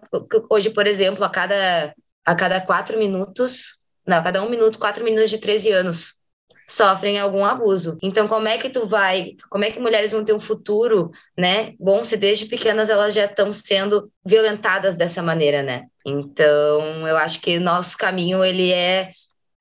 hoje, 0.49 0.69
por 0.69 0.87
exemplo, 0.87 1.21
a 1.25 1.29
cada 1.29 1.93
a 2.27 2.35
cada 2.35 2.59
quatro 2.59 2.99
minutos, 2.99 3.79
não, 4.05 4.17
a 4.17 4.21
cada 4.21 4.43
um 4.43 4.49
minuto, 4.49 4.77
quatro 4.77 5.01
meninas 5.01 5.29
de 5.29 5.37
13 5.37 5.71
anos 5.71 6.17
sofrem 6.69 7.17
algum 7.17 7.45
abuso. 7.45 7.97
Então, 8.03 8.27
como 8.27 8.49
é 8.49 8.57
que 8.57 8.69
tu 8.69 8.85
vai, 8.85 9.37
como 9.49 9.63
é 9.63 9.71
que 9.71 9.79
mulheres 9.79 10.11
vão 10.11 10.25
ter 10.25 10.33
um 10.33 10.39
futuro, 10.39 11.09
né? 11.37 11.73
Bom, 11.79 12.03
se 12.03 12.17
desde 12.17 12.45
pequenas 12.45 12.89
elas 12.89 13.13
já 13.13 13.23
estão 13.23 13.53
sendo 13.53 14.11
violentadas 14.25 14.93
dessa 14.93 15.23
maneira, 15.23 15.63
né? 15.63 15.85
Então, 16.05 17.07
eu 17.07 17.15
acho 17.15 17.41
que 17.41 17.57
nosso 17.59 17.97
caminho, 17.97 18.43
ele 18.43 18.73
é 18.73 19.11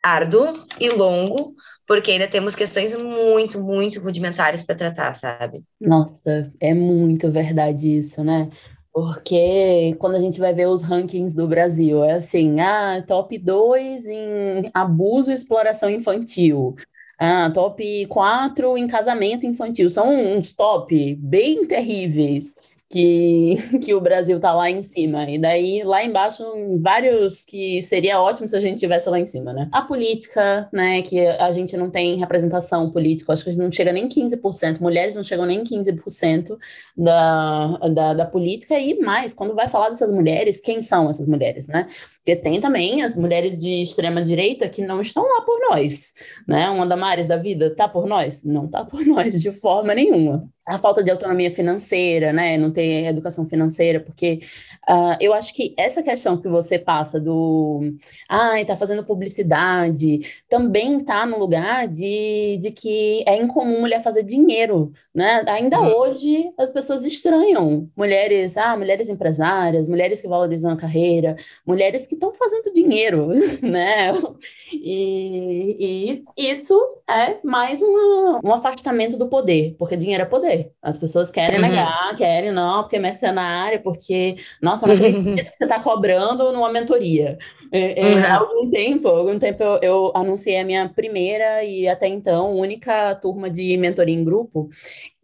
árduo 0.03 0.67
e 0.81 0.89
longo, 0.89 1.55
porque 1.87 2.11
ainda 2.11 2.27
temos 2.27 2.57
questões 2.57 3.01
muito, 3.01 3.63
muito 3.63 4.01
rudimentares 4.01 4.65
para 4.65 4.75
tratar, 4.75 5.15
sabe? 5.15 5.63
Nossa, 5.81 6.53
é 6.59 6.75
muito 6.75 7.31
verdade 7.31 7.99
isso, 7.99 8.25
né? 8.25 8.51
Porque 8.97 9.95
quando 9.99 10.15
a 10.15 10.19
gente 10.19 10.41
vai 10.41 10.55
ver 10.55 10.69
os 10.69 10.81
rankings 10.81 11.37
do 11.37 11.47
Brasil, 11.47 12.03
é 12.03 12.15
assim, 12.15 12.61
ah, 12.61 13.05
top 13.07 13.37
2 13.37 14.07
em 14.07 14.71
abuso 14.73 15.31
e 15.31 15.35
exploração 15.35 15.91
infantil. 15.91 16.75
Ah, 17.19 17.51
top 17.53 18.07
4 18.07 18.79
em 18.79 18.87
casamento 18.87 19.45
infantil. 19.45 19.91
São 19.91 20.09
uns 20.09 20.55
top 20.55 21.15
bem 21.17 21.67
terríveis 21.67 22.55
que, 22.89 23.57
que 23.85 23.95
o 23.95 24.01
Brasil 24.01 24.41
tá 24.41 24.53
lá 24.53 24.71
em 24.71 24.83
cima. 24.83 25.29
E 25.29 25.39
daí, 25.39 25.83
lá 25.83 26.05
embaixo, 26.05 26.43
vários 26.81 27.45
que 27.45 27.83
seria 27.83 28.21
ótimo 28.21 28.47
se 28.47 28.57
a 28.57 28.61
gente 28.61 28.79
tivesse 28.79 29.09
lá 29.09 29.19
em 29.19 29.27
cima, 29.27 29.53
né? 29.53 29.69
A 29.73 29.83
política, 29.83 30.69
né? 30.73 31.03
Que 31.03 31.27
a 31.27 31.51
gente 31.53 31.77
não 31.77 31.91
tem 31.91 32.17
representação 32.17 32.91
política, 32.91 33.33
acho 33.33 33.45
que 33.45 33.53
não 33.53 33.71
chega 33.71 33.93
nem 33.93 34.09
15%, 34.09 34.81
mulheres 34.81 35.17
não 35.17 35.25
chegam 35.25 35.47
nem 35.47 35.63
15% 35.65 36.57
da, 36.97 37.79
da, 37.89 38.15
da 38.15 38.27
política, 38.27 38.79
e 38.79 38.99
mais, 39.01 39.35
quando 39.35 39.55
vai 39.55 39.69
falar 39.69 39.89
dessas 39.89 40.13
mulheres, 40.13 40.61
quem 40.61 40.81
são 40.83 41.11
essas 41.11 41.27
mulheres, 41.27 41.67
né? 41.67 41.87
Porque 42.19 42.37
tem 42.37 42.61
também 42.61 43.03
as 43.03 43.17
mulheres 43.17 43.61
de 43.61 43.83
extrema 43.83 44.23
direita 44.23 44.69
que 44.69 44.83
não 44.83 45.01
estão 45.01 45.23
lá 45.23 45.43
por 45.43 45.61
nós, 45.71 46.15
né? 46.47 46.69
Uma 46.71 46.87
Damares 46.87 47.27
da 47.27 47.37
vida 47.37 47.75
tá 47.75 47.89
por 47.89 48.07
nós? 48.07 48.45
Não 48.45 48.69
tá 48.69 48.85
por 48.85 49.05
nós 49.07 49.41
de 49.41 49.53
forma 49.53 49.95
nenhuma. 49.95 50.49
A 50.67 50.79
falta 50.79 51.03
de 51.03 51.11
autonomia 51.11 51.51
financeira, 51.51 52.33
né? 52.33 52.57
Não 52.57 52.73
ter 52.73 53.07
educação 53.07 53.47
financeira, 53.47 54.01
porque 54.01 54.41
uh, 54.89 55.17
eu 55.21 55.33
acho 55.33 55.55
que 55.55 55.73
essa 55.79 56.03
questão 56.03 56.37
que 56.37 56.49
você 56.49 56.77
passa 56.79 57.21
do 57.21 57.95
ai, 58.29 58.63
ah, 58.63 58.67
tá 58.67 58.77
fazendo 58.77 59.05
publicidade, 59.05 60.21
também 60.49 60.99
tá 61.05 61.25
no 61.25 61.39
lugar 61.39 61.87
de, 61.87 62.59
de 62.61 62.73
que 62.73 63.23
é 63.27 63.37
incomum 63.37 63.81
mulher 63.81 64.03
fazer 64.03 64.25
dinheiro, 64.25 64.91
né? 65.15 65.45
Ainda 65.49 65.81
uhum. 65.81 65.95
hoje 65.99 66.51
as 66.59 66.71
pessoas 66.71 67.05
estranham 67.05 67.89
mulheres, 67.97 68.57
ah, 68.57 68.77
mulheres 68.77 69.09
empresárias, 69.09 69.87
mulheres 69.87 70.21
que 70.21 70.29
valorizam 70.29 70.73
a 70.73 70.77
carreira, 70.77 71.37
mulheres 71.65 72.07
que 72.07 72.15
estão 72.15 72.33
fazendo 72.33 72.73
dinheiro, 72.73 73.29
né? 73.63 74.13
E, 74.73 76.25
e 76.37 76.51
isso 76.51 76.77
é 77.09 77.39
mais 77.45 77.81
uma, 77.81 78.41
um 78.45 78.53
afastamento 78.53 79.17
do 79.17 79.29
poder, 79.29 79.77
porque 79.79 79.97
dinheiro 79.97 80.25
é 80.25 80.27
poder. 80.27 80.73
As 80.83 80.99
pessoas 80.99 81.31
querem 81.31 81.57
uhum. 81.61 81.69
negar, 81.69 82.17
querem 82.17 82.51
não, 82.53 82.83
porque 82.83 82.97
é 82.97 82.99
mercenária, 82.99 83.81
porque, 83.81 84.37
nossa, 84.61 84.87
não 84.89 84.95
acredito 84.95 85.35
que 85.35 85.57
você 85.57 85.65
está 85.65 85.79
cobrando 85.81 86.53
numa 86.53 86.69
mentoria. 86.69 87.39
É, 87.71 88.01
é, 88.01 88.05
uhum. 88.05 88.25
Há 88.25 88.37
algum 88.39 88.71
tempo, 88.71 89.09
algum 89.09 89.39
tempo 89.39 89.63
eu, 89.63 89.79
eu, 89.83 90.13
anunciei 90.17 90.59
a 90.59 90.65
minha 90.65 90.89
primeira 90.89 91.63
e 91.63 91.87
até 91.87 92.09
então 92.09 92.53
única 92.53 93.15
turma 93.15 93.49
de 93.49 93.77
mentoria 93.77 94.15
em 94.15 94.25
grupo, 94.25 94.69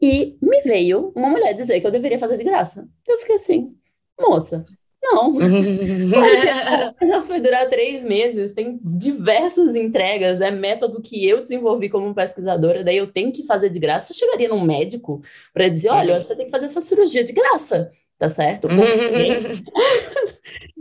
e 0.01 0.37
me 0.41 0.61
veio 0.63 1.13
uma 1.17 1.29
mulher 1.29 1.53
dizer 1.53 1.81
que 1.81 1.87
eu 1.87 1.91
deveria 1.91 2.19
fazer 2.19 2.37
de 2.37 2.45
graça. 2.45 2.89
Eu 3.09 3.19
fiquei 3.19 3.37
assim, 3.37 3.75
moça, 4.21 4.65
não. 5.03 5.35
Nós 7.03 7.27
foi 7.27 7.41
durar 7.41 7.69
três 7.69 8.05
meses, 8.05 8.53
tem 8.53 8.79
diversas 8.83 9.75
entregas, 9.75 10.41
é 10.41 10.51
método 10.51 11.03
que 11.03 11.29
eu 11.29 11.41
desenvolvi 11.41 11.89
como 11.89 12.15
pesquisadora, 12.15 12.85
daí 12.85 12.97
eu 12.97 13.07
tenho 13.13 13.33
que 13.33 13.45
fazer 13.45 13.69
de 13.69 13.79
graça. 13.79 14.13
Você 14.13 14.21
chegaria 14.21 14.49
num 14.49 14.65
médico 14.65 15.23
para 15.53 15.69
dizer, 15.69 15.89
olha, 15.89 16.21
você 16.21 16.37
tem 16.37 16.47
que 16.47 16.53
fazer 16.53 16.67
essa 16.67 16.81
cirurgia 16.81 17.25
de 17.25 17.33
graça 17.33 17.91
tá 18.23 18.29
certo? 18.29 18.69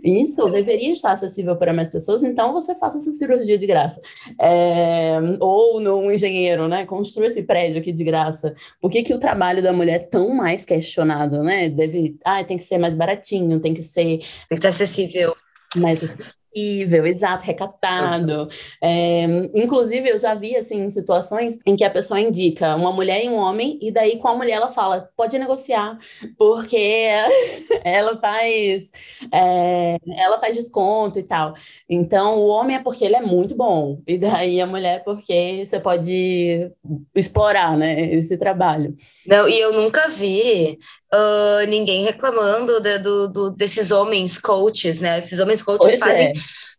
Isso 0.04 0.47
deveria 0.51 0.91
estar 0.91 1.13
acessível 1.13 1.56
para 1.56 1.73
mais 1.73 1.89
pessoas, 1.89 2.21
então 2.21 2.54
você 2.54 2.75
faça 2.75 2.99
essa 2.99 3.12
cirurgia 3.17 3.58
de 3.58 3.65
graça. 3.65 3.99
É, 4.39 5.17
ou 5.39 5.80
num 5.80 6.12
engenheiro, 6.12 6.67
né? 6.67 6.86
Construa 6.86 7.25
esse 7.25 7.41
prédio 7.41 7.80
aqui 7.80 7.91
de 7.91 8.04
graça. 8.04 8.54
Por 8.80 8.91
que, 8.91 9.01
que 9.01 9.12
o 9.12 9.17
trabalho 9.17 9.63
da 9.63 9.73
mulher 9.73 9.95
é 9.95 10.06
tão 10.06 10.30
mais 10.36 10.65
questionado, 10.65 11.41
né? 11.41 11.67
Deve, 11.67 12.15
ah, 12.23 12.43
tem 12.43 12.58
que 12.58 12.63
ser 12.63 12.77
mais 12.77 12.93
baratinho, 12.93 13.60
tem 13.60 13.73
que 13.73 13.82
ser. 13.82 14.19
Tem 14.19 14.27
que 14.51 14.58
ser 14.58 14.67
acessível. 14.67 15.36
Mais 15.77 16.38
acessível, 16.51 17.05
exato, 17.05 17.45
recatado. 17.45 18.49
É, 18.81 19.23
inclusive, 19.55 20.09
eu 20.09 20.17
já 20.17 20.35
vi, 20.35 20.55
assim, 20.55 20.87
situações 20.89 21.59
em 21.65 21.75
que 21.75 21.83
a 21.83 21.89
pessoa 21.89 22.19
indica 22.19 22.75
uma 22.75 22.91
mulher 22.91 23.23
e 23.23 23.29
um 23.29 23.35
homem, 23.35 23.79
e 23.81 23.91
daí 23.91 24.17
com 24.17 24.27
a 24.27 24.35
mulher 24.35 24.53
ela 24.53 24.69
fala, 24.69 25.09
pode 25.15 25.37
negociar, 25.39 25.97
porque 26.37 27.09
ela 27.83 28.17
faz, 28.19 28.91
é, 29.33 29.97
ela 30.17 30.39
faz 30.39 30.55
desconto 30.55 31.17
e 31.19 31.23
tal. 31.23 31.53
Então, 31.89 32.37
o 32.37 32.47
homem 32.47 32.75
é 32.75 32.83
porque 32.83 33.05
ele 33.05 33.15
é 33.15 33.21
muito 33.21 33.55
bom, 33.55 34.01
e 34.07 34.17
daí 34.17 34.61
a 34.61 34.67
mulher 34.67 34.97
é 34.97 34.99
porque 34.99 35.63
você 35.65 35.79
pode 35.79 36.71
explorar, 37.15 37.77
né, 37.77 38.13
esse 38.13 38.37
trabalho. 38.37 38.95
Não, 39.25 39.47
e 39.47 39.59
eu 39.59 39.73
nunca 39.73 40.07
vi 40.09 40.77
uh, 41.13 41.67
ninguém 41.67 42.03
reclamando 42.03 42.79
de, 42.79 42.97
do, 42.99 43.27
do, 43.27 43.51
desses 43.51 43.91
homens 43.91 44.37
coaches, 44.37 44.99
né? 44.99 45.19
Esses 45.19 45.39
homens 45.39 45.61
coaches 45.61 45.97
pois 45.97 45.99
fazem 45.99 46.27
é. 46.27 46.33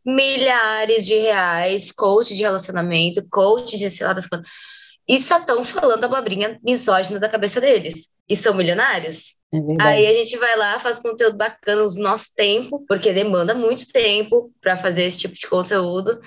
Milhares 0.04 1.06
de 1.06 1.14
reais, 1.14 1.92
coach 1.92 2.34
de 2.34 2.42
relacionamento, 2.42 3.26
coach 3.30 3.78
de 3.78 3.90
sei 3.90 4.06
lá 4.06 4.12
das 4.12 4.26
coisas. 4.26 4.48
E 5.08 5.20
só 5.20 5.38
estão 5.38 5.62
falando 5.64 6.04
a 6.04 6.06
abobrinha 6.06 6.58
misógina 6.62 7.18
da 7.18 7.28
cabeça 7.28 7.60
deles. 7.60 8.08
E 8.28 8.36
são 8.36 8.54
milionários. 8.54 9.34
É 9.52 9.82
Aí 9.82 10.06
a 10.06 10.14
gente 10.14 10.36
vai 10.38 10.56
lá, 10.56 10.78
faz 10.78 10.98
conteúdo 10.98 11.36
bacana 11.36 11.82
no 11.82 12.02
nosso 12.02 12.34
tempo, 12.34 12.84
porque 12.86 13.12
demanda 13.12 13.54
muito 13.54 13.88
tempo 13.88 14.52
para 14.60 14.76
fazer 14.76 15.04
esse 15.04 15.18
tipo 15.18 15.34
de 15.34 15.46
conteúdo. 15.48 16.20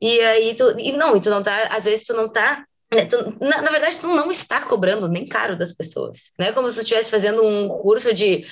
E 0.00 0.20
aí 0.20 0.54
tu. 0.54 0.74
E 0.78 0.92
não, 0.92 1.16
e 1.16 1.20
tu 1.20 1.30
não 1.30 1.42
tá. 1.42 1.68
Às 1.70 1.84
vezes 1.84 2.06
tu 2.06 2.14
não 2.14 2.28
tá 2.28 2.64
é, 2.92 3.08
na, 3.44 3.62
na, 3.62 3.70
verdade, 3.70 3.98
tu 3.98 4.06
não 4.06 4.30
está 4.30 4.60
cobrando 4.62 5.08
nem 5.08 5.26
caro 5.26 5.56
das 5.56 5.72
pessoas. 5.72 6.32
Não 6.38 6.46
é 6.46 6.52
como 6.52 6.70
se 6.70 6.76
tu 6.76 6.82
estivesse 6.82 7.10
fazendo 7.10 7.44
um 7.44 7.68
curso 7.68 8.12
de 8.14 8.46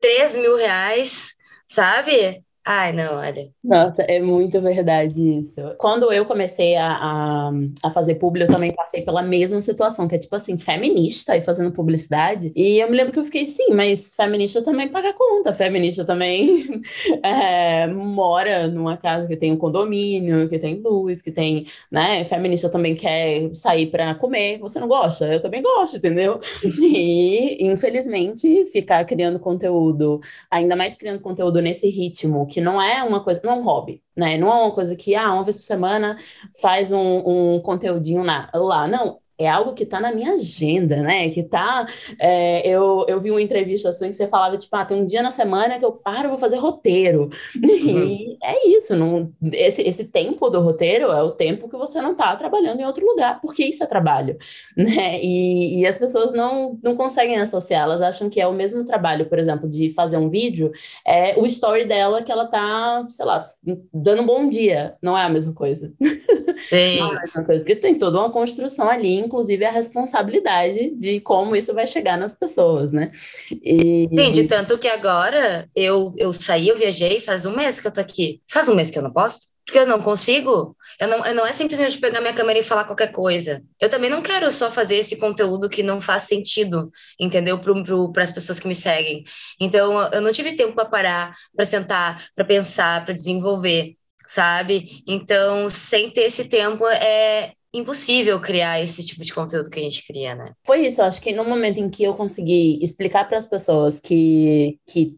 3 0.00 0.36
mil 0.36 0.56
reais, 0.56 1.30
sabe? 1.66 2.44
Ai, 2.68 2.92
não, 2.92 3.18
olha. 3.18 3.48
Nossa, 3.62 4.02
é 4.02 4.18
muito 4.20 4.60
verdade 4.60 5.38
isso. 5.38 5.60
Quando 5.78 6.12
eu 6.12 6.26
comecei 6.26 6.74
a, 6.74 6.88
a, 6.96 7.50
a, 7.84 7.90
fazer 7.92 8.16
publi, 8.16 8.42
eu 8.42 8.48
também 8.48 8.74
passei 8.74 9.02
pela 9.02 9.22
mesma 9.22 9.62
situação, 9.62 10.08
que 10.08 10.16
é 10.16 10.18
tipo 10.18 10.34
assim, 10.34 10.58
feminista 10.58 11.36
e 11.36 11.42
fazendo 11.42 11.70
publicidade. 11.70 12.50
E 12.56 12.80
eu 12.80 12.90
me 12.90 12.96
lembro 12.96 13.12
que 13.12 13.20
eu 13.20 13.24
fiquei, 13.24 13.44
sim, 13.46 13.72
mas 13.72 14.12
feminista 14.14 14.64
também 14.64 14.88
paga 14.88 15.12
conta, 15.12 15.54
feminista 15.54 16.04
também 16.04 16.66
é, 17.22 17.86
mora 17.86 18.66
numa 18.66 18.96
casa 18.96 19.28
que 19.28 19.36
tem 19.36 19.52
um 19.52 19.56
condomínio, 19.56 20.48
que 20.48 20.58
tem 20.58 20.74
luz, 20.80 21.22
que 21.22 21.30
tem, 21.30 21.66
né? 21.88 22.24
Feminista 22.24 22.68
também 22.68 22.96
quer 22.96 23.48
sair 23.54 23.86
para 23.92 24.12
comer. 24.16 24.58
Você 24.58 24.80
não 24.80 24.88
gosta? 24.88 25.32
Eu 25.32 25.40
também 25.40 25.62
gosto, 25.62 25.98
entendeu? 25.98 26.40
E, 26.96 27.64
infelizmente, 27.66 28.66
ficar 28.66 29.04
criando 29.04 29.38
conteúdo, 29.38 30.20
ainda 30.50 30.74
mais 30.76 30.96
criando 30.96 31.20
conteúdo 31.20 31.60
nesse 31.60 31.88
ritmo, 31.88 32.46
que 32.46 32.55
não 32.60 32.80
é 32.80 33.02
uma 33.02 33.22
coisa, 33.22 33.40
não 33.44 33.52
é 33.52 33.54
um 33.56 33.62
hobby, 33.62 34.02
né? 34.16 34.36
Não 34.38 34.48
é 34.50 34.54
uma 34.64 34.72
coisa 34.74 34.96
que, 34.96 35.14
ah, 35.14 35.32
uma 35.32 35.44
vez 35.44 35.56
por 35.56 35.64
semana 35.64 36.16
faz 36.60 36.92
um, 36.92 37.56
um 37.56 37.60
conteúdinho 37.62 38.22
lá. 38.24 38.50
Não, 38.88 39.20
é 39.38 39.48
algo 39.48 39.74
que 39.74 39.84
está 39.84 40.00
na 40.00 40.12
minha 40.12 40.32
agenda, 40.32 40.96
né? 40.96 41.28
Que 41.30 41.42
tá. 41.42 41.86
É, 42.18 42.66
eu, 42.66 43.04
eu 43.08 43.20
vi 43.20 43.30
uma 43.30 43.40
entrevista 43.40 43.92
sua 43.92 44.06
em 44.06 44.10
que 44.10 44.16
você 44.16 44.28
falava, 44.28 44.56
tipo, 44.56 44.74
ah, 44.76 44.84
tem 44.84 45.00
um 45.00 45.04
dia 45.04 45.22
na 45.22 45.30
semana 45.30 45.78
que 45.78 45.84
eu 45.84 45.92
paro, 45.92 46.28
vou 46.28 46.38
fazer 46.38 46.56
roteiro. 46.56 47.28
E 47.86 48.36
é 48.42 48.68
isso, 48.68 48.96
não, 48.96 49.32
esse, 49.52 49.82
esse 49.82 50.04
tempo 50.04 50.48
do 50.50 50.60
roteiro 50.60 51.06
é 51.12 51.22
o 51.22 51.30
tempo 51.30 51.68
que 51.68 51.76
você 51.76 52.00
não 52.00 52.12
está 52.12 52.34
trabalhando 52.34 52.80
em 52.80 52.84
outro 52.84 53.06
lugar, 53.06 53.40
porque 53.40 53.64
isso 53.64 53.82
é 53.84 53.86
trabalho, 53.86 54.36
né? 54.76 55.20
E, 55.22 55.80
e 55.80 55.86
as 55.86 55.98
pessoas 55.98 56.32
não, 56.32 56.78
não 56.82 56.96
conseguem 56.96 57.38
associar, 57.38 57.82
elas 57.82 58.02
acham 58.02 58.28
que 58.28 58.40
é 58.40 58.46
o 58.46 58.52
mesmo 58.52 58.84
trabalho, 58.84 59.26
por 59.26 59.38
exemplo, 59.38 59.68
de 59.68 59.90
fazer 59.90 60.16
um 60.16 60.28
vídeo, 60.28 60.72
é 61.06 61.38
o 61.38 61.46
story 61.46 61.84
dela 61.84 62.22
que 62.22 62.32
ela 62.32 62.46
tá, 62.46 63.04
sei 63.08 63.24
lá, 63.24 63.44
dando 63.92 64.22
um 64.22 64.26
bom 64.26 64.48
dia. 64.48 64.96
Não 65.02 65.16
é 65.16 65.24
a 65.24 65.28
mesma 65.28 65.52
coisa. 65.52 65.92
Sim. 66.68 66.98
Não 66.98 67.14
é 67.14 67.16
a 67.16 67.20
mesma 67.20 67.44
coisa, 67.44 67.64
porque 67.64 67.76
tem 67.76 67.96
toda 67.96 68.18
uma 68.18 68.30
construção 68.30 68.88
ali 68.88 69.16
inclusive, 69.16 69.64
a 69.64 69.70
responsabilidade 69.70 70.90
de 70.90 71.20
como 71.20 71.56
isso 71.56 71.74
vai 71.74 71.86
chegar 71.86 72.16
nas 72.16 72.34
pessoas, 72.34 72.92
né? 72.92 73.10
E... 73.50 74.06
Sim, 74.08 74.30
de 74.30 74.44
tanto 74.44 74.78
que 74.78 74.88
agora 74.88 75.68
eu, 75.74 76.14
eu 76.16 76.32
saí, 76.32 76.68
eu 76.68 76.76
viajei, 76.76 77.20
faz 77.20 77.46
um 77.46 77.56
mês 77.56 77.80
que 77.80 77.86
eu 77.86 77.92
tô 77.92 78.00
aqui. 78.00 78.40
Faz 78.50 78.68
um 78.68 78.74
mês 78.74 78.90
que 78.90 78.98
eu 78.98 79.02
não 79.02 79.12
posto? 79.12 79.46
Porque 79.64 79.80
eu 79.80 79.86
não 79.86 80.00
consigo. 80.00 80.76
Eu 80.98 81.08
não, 81.08 81.26
eu 81.26 81.34
não 81.34 81.44
é 81.44 81.52
simplesmente 81.52 81.98
pegar 81.98 82.20
minha 82.20 82.32
câmera 82.32 82.58
e 82.58 82.62
falar 82.62 82.84
qualquer 82.84 83.10
coisa. 83.10 83.62
Eu 83.80 83.90
também 83.90 84.08
não 84.08 84.22
quero 84.22 84.50
só 84.52 84.70
fazer 84.70 84.96
esse 84.96 85.16
conteúdo 85.16 85.68
que 85.68 85.82
não 85.82 86.00
faz 86.00 86.22
sentido, 86.22 86.90
entendeu? 87.18 87.58
Para 87.58 88.22
as 88.22 88.32
pessoas 88.32 88.60
que 88.60 88.68
me 88.68 88.74
seguem. 88.74 89.24
Então, 89.60 90.08
eu 90.12 90.20
não 90.20 90.30
tive 90.30 90.54
tempo 90.54 90.74
para 90.74 90.84
parar, 90.84 91.34
para 91.54 91.66
sentar, 91.66 92.24
para 92.34 92.44
pensar, 92.44 93.04
para 93.04 93.12
desenvolver, 93.12 93.96
sabe? 94.26 95.02
Então, 95.06 95.68
sem 95.68 96.10
ter 96.10 96.22
esse 96.22 96.48
tempo, 96.48 96.86
é, 96.86 97.52
impossível 97.72 98.40
criar 98.40 98.80
esse 98.80 99.04
tipo 99.04 99.22
de 99.22 99.32
conteúdo 99.34 99.70
que 99.70 99.78
a 99.78 99.82
gente 99.82 100.06
cria, 100.06 100.34
né? 100.34 100.52
Foi 100.64 100.86
isso, 100.86 101.02
acho 101.02 101.20
que 101.20 101.32
no 101.32 101.44
momento 101.44 101.78
em 101.78 101.90
que 101.90 102.04
eu 102.04 102.14
consegui 102.14 102.78
explicar 102.82 103.28
para 103.28 103.38
as 103.38 103.46
pessoas 103.46 104.00
que, 104.00 104.78
que 104.86 105.16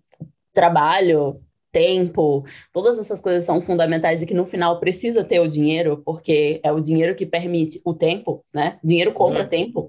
trabalho 0.53 1.40
tempo, 1.78 2.44
todas 2.72 2.98
essas 2.98 3.20
coisas 3.20 3.44
são 3.44 3.62
fundamentais 3.62 4.20
e 4.20 4.26
que 4.26 4.34
no 4.34 4.44
final 4.44 4.80
precisa 4.80 5.22
ter 5.22 5.38
o 5.38 5.46
dinheiro, 5.46 6.02
porque 6.04 6.60
é 6.64 6.72
o 6.72 6.80
dinheiro 6.80 7.14
que 7.14 7.24
permite 7.24 7.80
o 7.84 7.94
tempo, 7.94 8.44
né? 8.52 8.80
Dinheiro 8.82 9.12
compra 9.12 9.44
uhum. 9.44 9.48
tempo. 9.48 9.88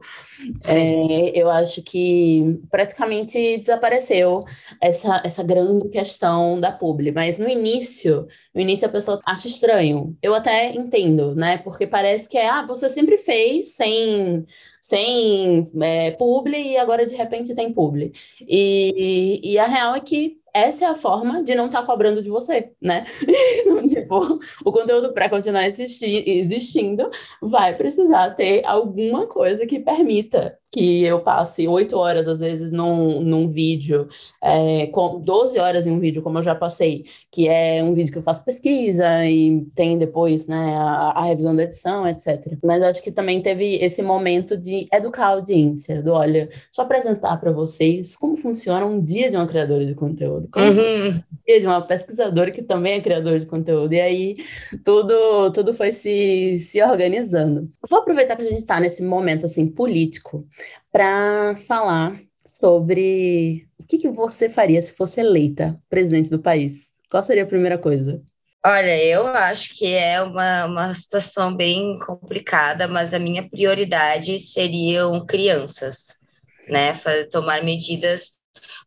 É, 0.67 1.31
eu 1.33 1.49
acho 1.49 1.81
que 1.81 2.59
praticamente 2.69 3.57
desapareceu 3.57 4.43
essa, 4.79 5.19
essa 5.25 5.41
grande 5.41 5.89
questão 5.89 6.59
da 6.59 6.71
publi, 6.71 7.11
mas 7.11 7.39
no 7.39 7.49
início, 7.49 8.27
no 8.53 8.61
início 8.61 8.87
a 8.87 8.91
pessoa 8.91 9.19
acha 9.25 9.47
estranho. 9.47 10.15
Eu 10.21 10.35
até 10.35 10.71
entendo, 10.71 11.33
né? 11.33 11.57
Porque 11.57 11.87
parece 11.87 12.29
que 12.29 12.37
é, 12.37 12.47
ah, 12.47 12.61
você 12.61 12.87
sempre 12.87 13.17
fez 13.17 13.73
sem 13.73 14.45
sem 14.89 15.65
é, 15.81 16.09
publi 16.11 16.71
e 16.71 16.77
agora 16.77 17.05
de 17.05 17.15
repente 17.15 17.53
tem 17.53 17.71
publi. 17.71 18.11
E, 18.41 19.39
e 19.43 19.59
a 19.59 19.67
real 19.67 19.93
é 19.93 19.99
que 19.99 20.39
essa 20.51 20.85
é 20.85 20.87
a 20.87 20.95
forma 20.95 21.43
de 21.43 21.53
não 21.53 21.67
estar 21.67 21.81
tá 21.81 21.85
cobrando 21.85 22.23
de 22.23 22.29
você, 22.29 22.71
né? 22.81 23.05
tipo, 23.87 24.39
o 24.65 24.71
conteúdo 24.71 25.13
para 25.13 25.29
continuar 25.29 25.67
existi 25.67 26.23
existindo 26.27 27.07
vai 27.39 27.75
precisar 27.75 28.31
ter 28.31 28.65
alguma 28.65 29.27
coisa 29.27 29.67
que 29.67 29.79
permita 29.79 30.57
que 30.71 31.03
eu 31.03 31.19
passe 31.19 31.67
oito 31.67 31.97
horas, 31.97 32.27
às 32.27 32.39
vezes, 32.39 32.71
num, 32.71 33.21
num 33.21 33.47
vídeo, 33.49 34.07
é, 34.41 34.87
com 34.87 35.19
12 35.19 35.57
horas 35.57 35.87
em 35.87 35.91
um 35.91 35.99
vídeo, 35.99 36.21
como 36.21 36.37
eu 36.37 36.43
já 36.43 36.53
passei, 36.53 37.05
que 37.31 37.47
é 37.47 37.83
um 37.83 37.93
vídeo 37.93 38.11
que 38.11 38.19
eu 38.19 38.23
faço 38.23 38.45
pesquisa 38.45 39.25
e 39.25 39.65
tem 39.75 39.97
depois 39.97 40.45
né, 40.45 40.75
a, 40.75 41.11
a 41.15 41.23
revisão 41.23 41.55
da 41.55 41.63
edição, 41.63 42.07
etc. 42.07 42.57
Mas 42.63 42.83
acho 42.83 43.03
que 43.03 43.11
também 43.11 43.41
teve 43.41 43.75
esse 43.75 44.03
momento 44.03 44.55
de 44.55 44.87
educar 44.93 45.25
a 45.25 45.29
audiência, 45.29 46.03
do 46.03 46.13
olha, 46.13 46.49
só 46.71 46.83
apresentar 46.83 47.37
para 47.37 47.51
vocês 47.51 48.15
como 48.15 48.37
funciona 48.37 48.85
um 48.85 49.03
dia 49.03 49.31
de 49.31 49.35
uma 49.35 49.47
criadora 49.47 49.85
de 49.85 49.95
conteúdo, 49.95 50.47
como 50.51 50.65
uhum. 50.65 51.07
um 51.07 51.11
dia 51.47 51.59
de 51.59 51.65
uma 51.65 51.81
pesquisadora 51.81 52.51
que 52.51 52.61
também 52.61 52.93
é 52.93 53.01
criadora 53.01 53.39
de 53.39 53.45
conteúdo. 53.47 53.91
E 53.93 53.99
aí 53.99 54.37
tudo, 54.83 55.51
tudo 55.51 55.73
foi 55.73 55.91
se, 55.91 56.59
se 56.59 56.81
organizando. 56.83 57.69
Vou 57.89 57.99
aproveitar 57.99 58.35
que 58.35 58.43
a 58.43 58.45
gente 58.45 58.59
está 58.59 58.79
nesse 58.79 59.01
momento 59.01 59.45
assim 59.45 59.65
político 59.65 60.45
para 60.91 61.55
falar 61.67 62.19
sobre 62.45 63.67
o 63.77 63.83
que, 63.83 63.97
que 63.97 64.09
você 64.09 64.49
faria 64.49 64.81
se 64.81 64.93
fosse 64.93 65.19
eleita 65.19 65.79
presidente 65.89 66.29
do 66.29 66.39
país. 66.39 66.87
Qual 67.09 67.23
seria 67.23 67.43
a 67.43 67.47
primeira 67.47 67.77
coisa? 67.77 68.21
Olha, 68.65 69.03
eu 69.05 69.25
acho 69.27 69.77
que 69.77 69.93
é 69.93 70.21
uma, 70.21 70.65
uma 70.65 70.93
situação 70.93 71.55
bem 71.55 71.97
complicada, 71.99 72.87
mas 72.87 73.13
a 73.13 73.19
minha 73.19 73.47
prioridade 73.47 74.37
seriam 74.37 75.25
crianças, 75.25 76.19
né? 76.67 76.93
tomar 77.31 77.63
medidas 77.63 78.39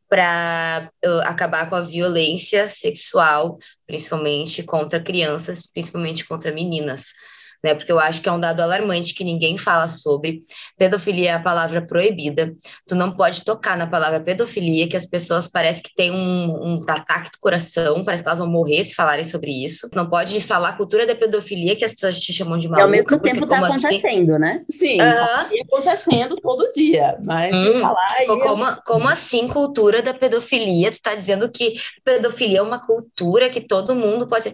para 0.09 0.91
uh, 1.05 1.21
acabar 1.25 1.71
com 1.71 1.75
a 1.75 1.81
violência 1.81 2.69
sexual, 2.69 3.57
principalmente 3.87 4.63
contra 4.63 5.01
crianças, 5.01 5.67
principalmente 5.67 6.27
contra 6.27 6.53
meninas 6.53 7.15
né? 7.63 7.75
Porque 7.75 7.93
eu 7.93 7.99
acho 7.99 8.21
que 8.21 8.29
é 8.29 8.33
um 8.33 8.41
dado 8.41 8.61
alarmante 8.61 9.15
que 9.15 9.25
ninguém 9.25 9.57
fala 9.57 9.89
sobre. 9.89 10.41
Pedofilia 10.77 11.31
é 11.31 11.35
a 11.35 11.41
palavra 11.41 11.87
proibida. 11.87 12.55
Tu 12.87 12.95
não 12.95 13.13
pode 13.13 13.45
tocar 13.45 13.77
na 13.77 13.87
palavra 13.87 14.21
pedofilia, 14.21 14.89
que 14.89 14.97
as 14.97 15.07
pessoas 15.07 15.47
parecem 15.47 15.83
que 15.83 15.95
têm 15.95 16.11
um, 16.11 16.77
um 16.77 16.85
ataque 16.89 17.31
do 17.31 17.39
coração, 17.39 18.03
parece 18.05 18.23
que 18.23 18.29
elas 18.29 18.39
vão 18.39 18.49
morrer 18.49 18.83
se 18.85 18.95
falar 18.95 19.23
sobre 19.25 19.51
isso. 19.65 19.89
Não 19.95 20.09
pode 20.09 20.41
falar 20.41 20.77
cultura 20.77 21.07
da 21.07 21.15
pedofilia, 21.15 21.77
que 21.77 21.85
as 21.85 21.93
pessoas 21.93 22.19
te 22.19 22.33
chamam 22.33 22.59
de 22.59 22.69
maluca. 22.69 22.83
E 22.83 22.85
ao 22.85 22.91
mesmo 22.91 23.21
tempo 23.21 23.47
tá 23.47 23.59
assim? 23.59 23.87
acontecendo, 23.87 24.33
assim? 24.33 24.41
né? 24.41 24.65
Sim, 24.71 24.99
uhum. 25.01 25.63
acontecendo 25.63 26.35
todo 26.37 26.73
dia, 26.73 27.19
mas 27.25 27.55
hum, 27.55 27.81
falar 27.81 28.17
aí... 28.19 28.27
Como, 28.27 28.83
como 28.85 29.09
assim 29.09 29.49
cultura 29.49 30.03
da 30.03 30.15
pedofilia? 30.15 30.91
Tu 30.91 31.01
tá 31.03 31.15
dizendo 31.15 31.51
que 31.51 31.75
pedofilia 32.05 32.59
é 32.59 32.63
uma 32.63 32.85
cultura 32.85 33.51
que 33.51 33.61
todo 33.61 33.95
mundo 33.95 34.27
pode... 34.27 34.53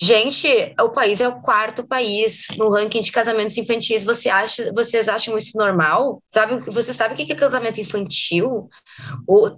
Gente, 0.00 0.74
o 0.80 0.90
país 0.90 1.20
é 1.20 1.28
o 1.28 1.40
quarto 1.40 1.86
país 1.86 2.48
no 2.56 2.68
ranking 2.68 3.00
de 3.00 3.12
casamentos 3.12 3.56
infantis. 3.56 4.02
Você 4.02 4.28
acha, 4.28 4.72
vocês 4.74 5.08
acham 5.08 5.38
isso 5.38 5.56
normal? 5.56 6.22
Sabe, 6.28 6.58
você 6.70 6.92
sabe 6.92 7.14
o 7.14 7.16
que 7.16 7.32
é 7.32 7.36
casamento 7.36 7.80
infantil? 7.80 8.68
O, 9.26 9.48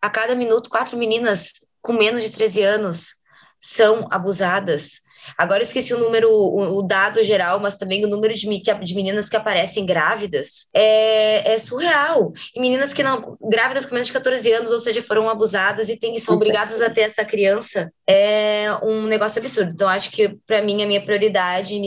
a 0.00 0.08
cada 0.08 0.34
minuto, 0.36 0.70
quatro 0.70 0.96
meninas 0.96 1.66
com 1.82 1.92
menos 1.92 2.22
de 2.22 2.30
13 2.30 2.62
anos 2.62 3.20
são 3.58 4.06
abusadas. 4.10 5.00
Agora 5.36 5.60
eu 5.60 5.64
esqueci 5.64 5.94
o 5.94 5.98
número, 5.98 6.30
o, 6.30 6.78
o, 6.78 6.82
dado 6.82 7.22
geral, 7.22 7.60
mas 7.60 7.76
também 7.76 8.04
o 8.04 8.08
número 8.08 8.34
de, 8.34 8.46
de 8.82 8.94
meninas 8.94 9.28
que 9.28 9.36
aparecem 9.36 9.86
grávidas 9.86 10.68
é, 10.74 11.52
é, 11.52 11.58
surreal. 11.58 12.32
E 12.54 12.60
meninas 12.60 12.92
que 12.92 13.02
não, 13.02 13.36
grávidas 13.40 13.86
com 13.86 13.94
menos 13.94 14.06
de 14.06 14.12
14 14.12 14.52
anos, 14.52 14.70
ou 14.70 14.78
seja, 14.78 15.02
foram 15.02 15.28
abusadas 15.28 15.88
e 15.88 15.96
tem, 15.96 16.18
são 16.18 16.34
obrigadas 16.34 16.80
a 16.80 16.90
ter 16.90 17.02
essa 17.02 17.24
criança, 17.24 17.92
é 18.06 18.66
um 18.82 19.06
negócio 19.06 19.40
absurdo. 19.40 19.72
Então, 19.72 19.88
acho 19.88 20.10
que, 20.10 20.28
para 20.46 20.62
mim, 20.62 20.82
a 20.82 20.86
minha 20.86 21.02
prioridade 21.02 21.80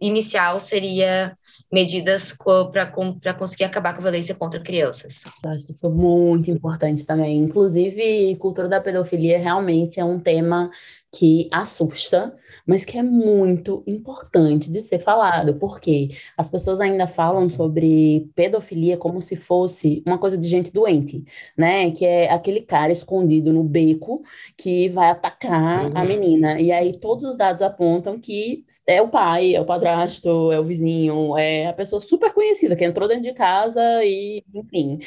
inicial 0.00 0.60
seria 0.60 1.36
medidas 1.70 2.34
para 2.72 3.34
conseguir 3.34 3.64
acabar 3.64 3.92
com 3.92 4.00
a 4.00 4.02
violência 4.02 4.34
contra 4.34 4.60
crianças. 4.60 5.24
Acho 5.44 5.72
isso 5.72 5.90
muito 5.90 6.50
importante 6.50 7.04
também. 7.04 7.36
Inclusive, 7.38 8.36
cultura 8.36 8.68
da 8.68 8.80
pedofilia 8.80 9.38
realmente 9.38 10.00
é 10.00 10.04
um 10.04 10.18
tema 10.18 10.70
que 11.12 11.48
assusta, 11.50 12.34
mas 12.66 12.84
que 12.84 12.98
é 12.98 13.02
muito 13.02 13.82
importante 13.86 14.70
de 14.70 14.84
ser 14.84 14.98
falado, 14.98 15.54
porque 15.54 16.08
as 16.36 16.50
pessoas 16.50 16.80
ainda 16.80 17.06
falam 17.06 17.48
sobre 17.48 18.28
pedofilia 18.34 18.96
como 18.96 19.22
se 19.22 19.36
fosse 19.36 20.02
uma 20.06 20.18
coisa 20.18 20.36
de 20.36 20.46
gente 20.46 20.70
doente, 20.70 21.24
né? 21.56 21.90
Que 21.90 22.04
é 22.04 22.30
aquele 22.30 22.60
cara 22.60 22.92
escondido 22.92 23.52
no 23.52 23.64
beco 23.64 24.22
que 24.56 24.88
vai 24.90 25.10
atacar 25.10 25.86
uhum. 25.86 25.96
a 25.96 26.04
menina. 26.04 26.60
E 26.60 26.70
aí 26.70 26.98
todos 26.98 27.24
os 27.24 27.36
dados 27.36 27.62
apontam 27.62 28.20
que 28.20 28.64
é 28.86 29.00
o 29.00 29.08
pai, 29.08 29.54
é 29.54 29.60
o 29.60 29.64
padrasto, 29.64 30.52
é 30.52 30.60
o 30.60 30.64
vizinho, 30.64 31.38
é 31.38 31.68
a 31.68 31.72
pessoa 31.72 32.00
super 32.00 32.34
conhecida 32.34 32.76
que 32.76 32.84
entrou 32.84 33.08
dentro 33.08 33.24
de 33.24 33.32
casa 33.32 33.80
e, 34.04 34.44
enfim, 34.54 34.98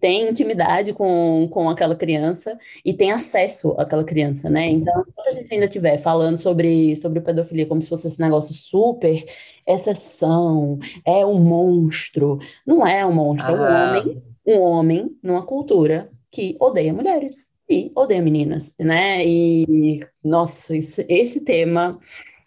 tem 0.00 0.28
intimidade 0.28 0.92
com, 0.92 1.48
com 1.50 1.68
aquela 1.68 1.96
criança 1.96 2.56
e 2.84 2.94
tem 2.94 3.10
acesso 3.10 3.72
àquela 3.72 4.04
criança, 4.04 4.48
né? 4.48 4.66
Então, 4.66 5.04
quando 5.14 5.28
a 5.28 5.32
gente 5.32 5.47
ainda 5.54 5.66
estiver 5.66 5.98
falando 5.98 6.38
sobre, 6.38 6.94
sobre 6.96 7.20
pedofilia 7.20 7.66
como 7.66 7.82
se 7.82 7.88
fosse 7.88 8.06
esse 8.06 8.20
negócio 8.20 8.54
super 8.54 9.24
exceção, 9.66 10.78
é 11.04 11.24
um 11.24 11.38
monstro. 11.38 12.38
Não 12.66 12.86
é 12.86 13.04
um 13.04 13.12
monstro, 13.12 13.54
é 13.54 13.56
um 13.56 13.98
homem, 13.98 14.22
um 14.46 14.60
homem 14.60 15.18
numa 15.22 15.42
cultura 15.42 16.10
que 16.30 16.56
odeia 16.60 16.92
mulheres 16.92 17.48
e 17.68 17.92
odeia 17.94 18.22
meninas, 18.22 18.72
né? 18.78 19.26
E, 19.26 20.00
nossa, 20.24 20.76
esse, 20.76 21.04
esse 21.08 21.40
tema 21.40 21.98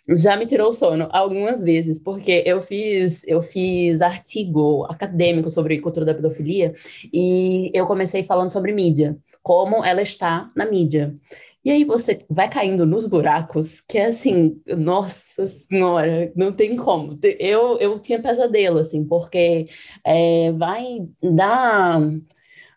já 0.09 0.35
me 0.35 0.45
tirou 0.45 0.71
o 0.71 0.73
sono 0.73 1.07
algumas 1.11 1.61
vezes, 1.61 1.99
porque 1.99 2.43
eu 2.45 2.61
fiz, 2.61 3.23
eu 3.27 3.41
fiz 3.41 4.01
artigo 4.01 4.85
acadêmico 4.89 5.49
sobre 5.49 5.79
cultura 5.79 6.05
da 6.05 6.13
pedofilia 6.13 6.73
e 7.13 7.71
eu 7.73 7.85
comecei 7.85 8.23
falando 8.23 8.49
sobre 8.49 8.73
mídia, 8.73 9.17
como 9.43 9.83
ela 9.85 10.01
está 10.01 10.51
na 10.55 10.65
mídia. 10.65 11.15
E 11.63 11.69
aí 11.69 11.83
você 11.83 12.25
vai 12.27 12.49
caindo 12.49 12.85
nos 12.87 13.05
buracos, 13.05 13.81
que 13.81 13.97
é 13.97 14.05
assim, 14.07 14.59
nossa 14.77 15.45
senhora, 15.45 16.31
não 16.35 16.51
tem 16.51 16.75
como. 16.75 17.19
Eu, 17.39 17.77
eu 17.79 17.99
tinha 17.99 18.21
pesadelo, 18.21 18.79
assim, 18.79 19.05
porque 19.05 19.67
é, 20.03 20.51
vai 20.53 21.07
dar 21.21 22.01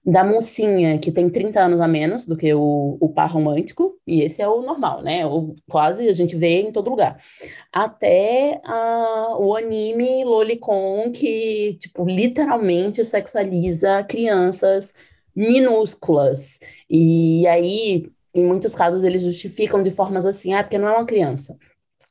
da 0.07 0.23
mocinha 0.23 0.99
que 0.99 1.11
tem 1.11 1.31
30 1.31 1.61
anos 1.63 1.81
a 1.81 1.89
menos 1.89 2.27
do 2.27 2.37
que 2.37 2.53
o, 2.53 2.99
o 3.01 3.09
par 3.09 3.31
romântico, 3.33 3.99
e 4.07 4.21
esse 4.21 4.43
é 4.43 4.49
o 4.49 4.61
normal, 4.61 5.03
né? 5.03 5.25
O, 5.25 5.55
quase 5.67 6.07
a 6.09 6.13
gente 6.13 6.37
vê 6.37 6.61
em 6.61 6.71
todo 6.73 6.91
lugar. 6.91 7.19
Até 7.73 8.61
a, 8.65 9.37
o 9.39 9.57
anime 9.57 10.25
Lolicon, 10.25 11.11
que, 11.11 11.79
tipo, 11.81 12.05
literalmente 12.07 13.03
sexualiza 13.05 14.05
crianças 14.05 14.93
minúsculas. 15.35 16.61
E 16.89 17.47
aí 17.47 18.13
em 18.35 18.45
muitos 18.45 18.75
casos, 18.75 19.05
eles 19.05 19.23
justificam 19.23 19.83
de 19.83 19.91
formas 19.91 20.27
assim, 20.27 20.55
ah, 20.55 20.63
porque 20.63 20.79
não 20.79 20.89
é 20.89 20.93
uma 20.93 21.07
criança. 21.07 21.57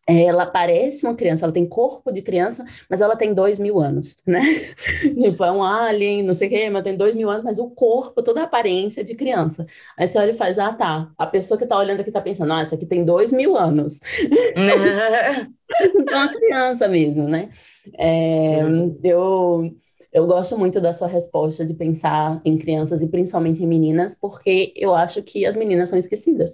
Ela 0.05 0.45
parece 0.45 1.05
uma 1.05 1.15
criança, 1.15 1.45
ela 1.45 1.53
tem 1.53 1.65
corpo 1.65 2.11
de 2.11 2.21
criança, 2.21 2.65
mas 2.89 2.99
ela 2.99 3.15
tem 3.15 3.33
dois 3.33 3.57
mil 3.57 3.79
anos, 3.79 4.17
né? 4.27 4.41
tipo, 5.15 5.43
é 5.45 5.51
um 5.51 5.63
alien, 5.63 6.23
não 6.23 6.33
sei 6.33 6.49
o 6.49 6.51
quê, 6.51 6.69
mas 6.69 6.83
tem 6.83 6.97
dois 6.97 7.15
mil 7.15 7.29
anos, 7.29 7.43
mas 7.43 7.57
o 7.57 7.69
corpo, 7.69 8.21
toda 8.21 8.41
a 8.41 8.43
aparência 8.43 9.01
de 9.01 9.15
criança. 9.15 9.65
Aí 9.97 10.05
você 10.07 10.19
olha 10.19 10.31
e 10.31 10.33
faz, 10.33 10.59
ah, 10.59 10.73
tá. 10.73 11.09
A 11.17 11.25
pessoa 11.25 11.57
que 11.57 11.65
tá 11.65 11.77
olhando 11.77 12.01
aqui 12.01 12.11
tá 12.11 12.19
pensando, 12.19 12.51
ah, 12.51 12.61
essa 12.61 12.75
aqui 12.75 12.85
tem 12.85 13.05
dois 13.05 13.31
mil 13.31 13.55
anos. 13.55 14.01
Parece 15.69 15.97
então 15.97 16.13
uma 16.13 16.33
criança 16.33 16.87
mesmo, 16.89 17.27
né? 17.27 17.49
É, 17.97 18.59
eu 19.03 19.73
eu 20.13 20.27
gosto 20.27 20.57
muito 20.57 20.79
da 20.79 20.93
sua 20.93 21.07
resposta 21.07 21.65
de 21.65 21.73
pensar 21.73 22.39
em 22.45 22.57
crianças 22.57 23.01
e 23.01 23.07
principalmente 23.07 23.63
em 23.63 23.67
meninas, 23.67 24.15
porque 24.15 24.71
eu 24.75 24.93
acho 24.93 25.23
que 25.23 25.45
as 25.45 25.55
meninas 25.55 25.89
são 25.89 25.97
esquecidas. 25.97 26.53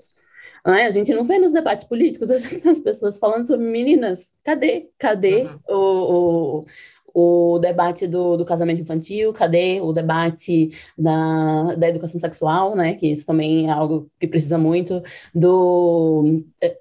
É? 0.65 0.85
A 0.85 0.91
gente 0.91 1.13
não 1.13 1.25
vê 1.25 1.37
nos 1.37 1.51
debates 1.51 1.85
políticos 1.85 2.29
as 2.65 2.79
pessoas 2.81 3.17
falando 3.17 3.47
sobre 3.47 3.65
meninas. 3.65 4.31
Cadê? 4.43 4.89
Cadê 4.97 5.43
uhum. 5.43 5.59
o, 5.69 6.65
o, 7.13 7.55
o, 7.55 7.59
debate 7.59 8.07
do, 8.07 8.37
do 8.37 8.45
casamento 8.45 8.81
infantil? 8.81 9.33
Cadê 9.33 9.79
o 9.81 9.91
debate 9.91 10.69
da, 10.97 11.75
da 11.75 11.89
educação 11.89 12.19
sexual, 12.19 12.75
né? 12.75 12.93
Que 12.95 13.07
isso 13.07 13.25
também 13.25 13.67
é 13.67 13.71
algo 13.71 14.09
que 14.19 14.27
precisa 14.27 14.57
muito 14.57 15.01
do 15.33 16.43
eh, 16.61 16.77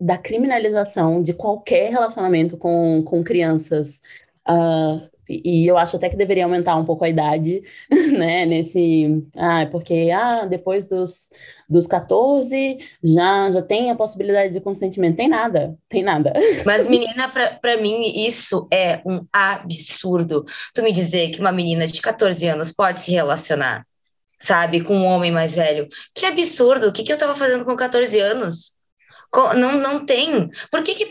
da 0.00 0.16
criminalização 0.16 1.22
de 1.22 1.34
qualquer 1.34 1.90
relacionamento 1.90 2.56
com, 2.56 3.02
com 3.04 3.24
crianças 3.24 4.00
uh, 4.48 5.13
e 5.28 5.66
eu 5.66 5.78
acho 5.78 5.96
até 5.96 6.08
que 6.08 6.16
deveria 6.16 6.44
aumentar 6.44 6.76
um 6.76 6.84
pouco 6.84 7.04
a 7.04 7.08
idade, 7.08 7.62
né? 8.12 8.44
Nesse. 8.46 9.24
Ah, 9.36 9.66
porque 9.70 10.10
ah, 10.12 10.44
depois 10.46 10.88
dos, 10.88 11.30
dos 11.68 11.86
14 11.86 12.78
já, 13.02 13.50
já 13.50 13.62
tem 13.62 13.90
a 13.90 13.96
possibilidade 13.96 14.52
de 14.52 14.60
consentimento. 14.60 15.16
Tem 15.16 15.28
nada, 15.28 15.76
tem 15.88 16.02
nada. 16.02 16.32
Mas, 16.64 16.86
menina, 16.88 17.28
para 17.60 17.80
mim, 17.80 18.02
isso 18.26 18.68
é 18.72 19.00
um 19.04 19.24
absurdo. 19.32 20.44
Tu 20.74 20.82
me 20.82 20.92
dizer 20.92 21.30
que 21.30 21.40
uma 21.40 21.52
menina 21.52 21.86
de 21.86 22.00
14 22.00 22.46
anos 22.48 22.72
pode 22.72 23.00
se 23.00 23.12
relacionar, 23.12 23.86
sabe, 24.38 24.82
com 24.82 24.96
um 24.96 25.06
homem 25.06 25.32
mais 25.32 25.54
velho. 25.54 25.88
Que 26.14 26.26
absurdo! 26.26 26.88
O 26.88 26.92
que, 26.92 27.02
que 27.02 27.12
eu 27.12 27.16
estava 27.16 27.34
fazendo 27.34 27.64
com 27.64 27.76
14 27.76 28.18
anos? 28.20 28.76
Não, 29.56 29.78
não 29.78 30.04
tem. 30.04 30.48
Por 30.70 30.82
que, 30.82 30.94
que 30.94 31.10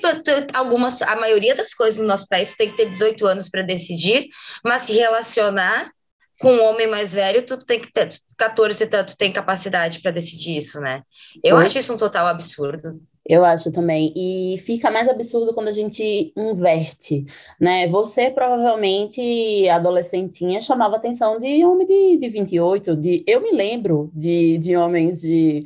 algumas, 0.53 1.01
a 1.01 1.15
maioria 1.15 1.55
das 1.55 1.73
coisas 1.73 1.99
no 1.99 2.07
nosso 2.07 2.27
país 2.27 2.55
tem 2.55 2.69
que 2.69 2.77
ter 2.77 2.89
18 2.89 3.25
anos 3.25 3.49
para 3.49 3.63
decidir, 3.63 4.27
mas 4.63 4.83
se 4.83 4.93
relacionar 4.93 5.91
com 6.39 6.53
um 6.53 6.63
homem 6.63 6.87
mais 6.87 7.13
velho, 7.13 7.45
tu 7.45 7.57
tem 7.57 7.79
que 7.79 7.91
ter 7.91 8.09
14, 8.37 8.87
tu 8.87 9.17
tem 9.17 9.31
capacidade 9.31 10.01
para 10.01 10.11
decidir 10.11 10.57
isso, 10.57 10.79
né? 10.79 11.01
Eu 11.43 11.57
acho 11.57 11.79
isso 11.79 11.93
um 11.93 11.97
total 11.97 12.27
absurdo. 12.27 12.99
Eu 13.25 13.45
acho 13.45 13.71
também. 13.71 14.11
E 14.15 14.57
fica 14.59 14.91
mais 14.91 15.07
absurdo 15.07 15.53
quando 15.53 15.69
a 15.69 15.71
gente 15.71 16.33
inverte, 16.35 17.25
né? 17.59 17.87
Você 17.87 18.29
provavelmente, 18.29 19.69
adolescentinha, 19.69 20.59
chamava 20.59 20.97
atenção 20.97 21.39
de 21.39 21.63
homem 21.63 21.87
de, 21.87 22.17
de 22.17 22.29
28, 22.29 22.95
de... 22.97 23.23
Eu 23.25 23.41
me 23.41 23.51
lembro 23.51 24.11
de, 24.13 24.57
de 24.57 24.75
homens 24.75 25.21
de 25.21 25.63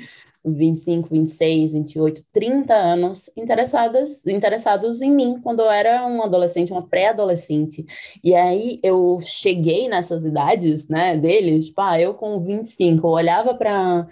25, 0.54 1.10
26, 1.12 1.72
28, 1.74 2.24
30 2.32 2.74
anos 2.74 3.30
interessadas, 3.36 4.26
interessados 4.26 5.02
em 5.02 5.12
mim 5.12 5.40
quando 5.42 5.62
eu 5.62 5.70
era 5.70 6.06
um 6.06 6.22
adolescente, 6.22 6.72
uma 6.72 6.88
pré-adolescente. 6.88 7.86
E 8.24 8.34
aí 8.36 8.80
eu 8.84 9.20
cheguei 9.22 9.88
nessas 9.88 10.26
idades, 10.26 10.88
né, 10.88 11.18
deles, 11.18 11.66
tipo, 11.66 11.82
ah, 11.82 12.00
eu 12.00 12.14
com 12.14 12.40
25, 12.40 13.06
eu 13.08 13.12
olhava 13.12 13.54
para 13.54 14.08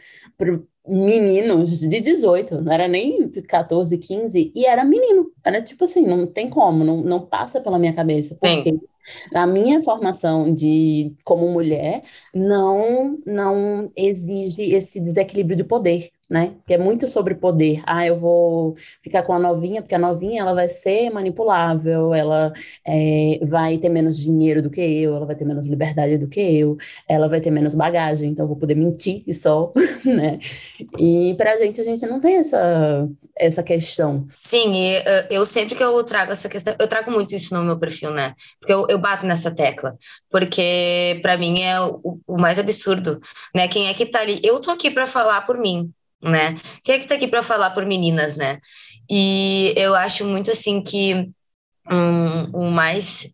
meninos 0.87 1.79
de 1.79 1.99
18, 1.99 2.61
não 2.61 2.71
era 2.71 2.87
nem 2.87 3.27
14, 3.29 3.97
15, 3.97 4.51
e 4.53 4.65
era 4.65 4.83
menino. 4.83 5.31
Era 5.43 5.61
tipo 5.61 5.83
assim, 5.83 6.05
não 6.05 6.27
tem 6.27 6.49
como, 6.49 6.83
não, 6.83 6.97
não 6.97 7.25
passa 7.25 7.59
pela 7.59 7.79
minha 7.79 7.93
cabeça. 7.93 8.35
Porque 8.39 8.71
Sim. 8.71 8.79
a 9.33 9.47
minha 9.47 9.81
formação 9.81 10.53
de 10.53 11.13
como 11.23 11.49
mulher 11.49 12.03
não 12.33 13.17
não 13.25 13.91
exige 13.95 14.73
esse 14.73 14.99
desequilíbrio 14.99 15.57
de 15.57 15.63
poder 15.63 16.09
né? 16.35 16.53
Que 16.67 16.73
é 16.73 16.77
muito 16.77 17.07
sobre 17.07 17.33
poder. 17.33 17.81
Ah, 17.85 18.05
eu 18.05 18.17
vou 18.19 18.75
ficar 19.01 19.23
com 19.23 19.31
a 19.31 19.39
novinha, 19.39 19.81
porque 19.81 19.95
a 19.95 19.99
novinha 19.99 20.41
ela 20.41 20.53
vai 20.53 20.67
ser 20.67 21.09
manipulável, 21.09 22.13
ela 22.13 22.51
é, 22.85 23.39
vai 23.41 23.77
ter 23.77 23.87
menos 23.87 24.17
dinheiro 24.17 24.61
do 24.61 24.69
que 24.69 24.81
eu, 24.81 25.15
ela 25.15 25.25
vai 25.25 25.35
ter 25.37 25.45
menos 25.45 25.65
liberdade 25.65 26.17
do 26.17 26.27
que 26.27 26.41
eu, 26.41 26.75
ela 27.07 27.29
vai 27.29 27.39
ter 27.39 27.51
menos 27.51 27.73
bagagem, 27.73 28.31
então 28.31 28.43
eu 28.43 28.49
vou 28.49 28.57
poder 28.57 28.75
mentir 28.75 29.23
e 29.25 29.33
só, 29.33 29.71
né? 30.03 30.39
E 30.99 31.33
pra 31.37 31.55
gente, 31.55 31.79
a 31.79 31.85
gente 31.85 32.05
não 32.05 32.19
tem 32.19 32.35
essa, 32.35 33.07
essa 33.37 33.63
questão. 33.63 34.27
Sim, 34.35 34.73
e 34.73 35.03
eu 35.29 35.45
sempre 35.45 35.73
que 35.73 35.83
eu 35.83 36.03
trago 36.03 36.33
essa 36.33 36.49
questão, 36.49 36.75
eu 36.77 36.87
trago 36.89 37.11
muito 37.11 37.33
isso 37.33 37.55
no 37.55 37.63
meu 37.63 37.77
perfil, 37.77 38.11
né? 38.11 38.33
Porque 38.59 38.73
eu, 38.73 38.85
eu 38.89 38.99
bato 38.99 39.25
nessa 39.25 39.49
tecla, 39.51 39.97
porque 40.29 41.17
para 41.21 41.37
mim 41.37 41.61
é 41.61 41.79
o, 41.79 42.19
o 42.27 42.37
mais 42.37 42.59
absurdo, 42.59 43.21
né? 43.55 43.69
Quem 43.69 43.87
é 43.87 43.93
que 43.93 44.05
tá 44.05 44.19
ali? 44.19 44.41
Eu 44.43 44.59
tô 44.59 44.69
aqui 44.71 44.91
para 44.91 45.07
falar 45.07 45.45
por 45.45 45.57
mim, 45.57 45.93
né? 46.25 46.55
Quem 46.83 46.95
é 46.95 46.97
que 46.97 47.05
está 47.05 47.15
aqui 47.15 47.27
para 47.27 47.43
falar 47.43 47.69
por 47.71 47.85
meninas, 47.85 48.35
né? 48.35 48.59
E 49.09 49.73
eu 49.77 49.95
acho 49.95 50.25
muito 50.25 50.51
assim 50.51 50.81
que 50.81 51.29
um, 51.91 52.43
o 52.51 52.71
mais 52.71 53.31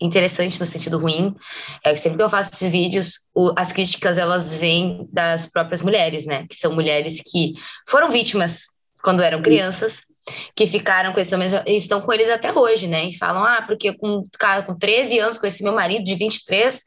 interessante 0.00 0.60
no 0.60 0.66
sentido 0.66 0.98
ruim 0.98 1.34
é 1.82 1.92
que 1.92 2.00
sempre 2.00 2.18
que 2.18 2.22
eu 2.22 2.28
faço 2.28 2.50
esses 2.52 2.70
vídeos, 2.70 3.20
o, 3.34 3.52
as 3.56 3.72
críticas 3.72 4.18
elas 4.18 4.58
vêm 4.58 5.08
das 5.10 5.46
próprias 5.46 5.80
mulheres, 5.80 6.26
né? 6.26 6.46
Que 6.46 6.54
são 6.54 6.74
mulheres 6.74 7.22
que 7.24 7.54
foram 7.88 8.10
vítimas 8.10 8.66
quando 9.02 9.22
eram 9.22 9.42
crianças, 9.42 10.02
que 10.54 10.66
ficaram 10.66 11.12
com 11.12 11.20
esse 11.20 11.34
e 11.66 11.76
estão 11.76 12.00
com 12.00 12.12
eles 12.12 12.30
até 12.30 12.52
hoje, 12.52 12.86
né? 12.86 13.06
E 13.06 13.16
falam, 13.16 13.44
ah, 13.44 13.62
porque 13.66 13.92
com, 13.94 14.22
com 14.66 14.78
13 14.78 15.18
anos 15.18 15.38
com 15.38 15.46
esse 15.46 15.62
meu 15.62 15.74
marido 15.74 16.04
de 16.04 16.14
23 16.14 16.82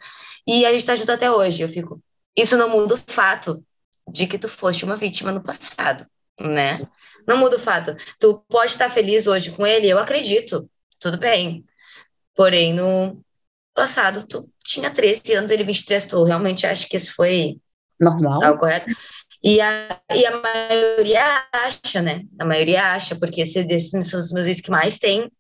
e 0.48 0.65
a 0.65 0.70
gente 0.72 0.80
está 0.80 0.96
junto 0.96 1.12
até 1.12 1.32
hoje. 1.32 1.63
Eu 1.63 1.70
fico, 1.70 2.00
isso 2.36 2.58
não 2.58 2.70
muda 2.70 2.96
o 2.96 3.00
fato 3.08 3.63
de 4.08 4.28
que 4.28 4.38
tu 4.38 4.48
foste 4.48 4.86
uma 4.86 4.96
vítima 4.96 5.32
no 5.32 5.43
passado, 5.43 6.06
né? 6.39 6.88
Não 7.28 7.38
muda 7.38 7.58
o 7.58 7.60
fato. 7.60 7.96
Tu 8.20 8.43
pode 8.48 8.72
estar 8.72 8.89
feliz 8.89 9.28
hoje 9.28 9.52
com 9.52 9.65
ele, 9.65 9.88
eu 9.89 10.00
acredito, 10.00 10.70
tudo 11.00 11.20
bem. 11.20 11.63
Porém, 12.36 12.74
no 12.74 13.22
passado, 13.74 14.26
tu 14.26 14.50
tinha 14.63 14.89
13 14.89 15.34
anos, 15.34 15.52
ele 15.52 15.63
23, 15.63 16.06
tu 16.06 16.24
realmente 16.24 16.65
acha 16.65 16.88
que 16.88 16.98
isso 16.98 17.13
foi 17.13 17.58
normal? 18.00 18.43
Algo 18.43 18.60
correto? 18.60 18.89
E 19.43 19.62
a, 19.62 20.02
e 20.13 20.26
a 20.26 20.41
maioria 20.41 21.46
acha, 21.54 22.02
né? 22.02 22.24
A 22.39 22.46
maioria 22.46 22.93
acha, 22.93 23.15
porque 23.15 23.41
esses 23.41 23.89
são 23.89 24.20
os 24.20 24.32
meus 24.32 24.48
vídeos 24.48 24.62
que 24.62 24.72
mais 24.72 24.98
tem 24.98 25.32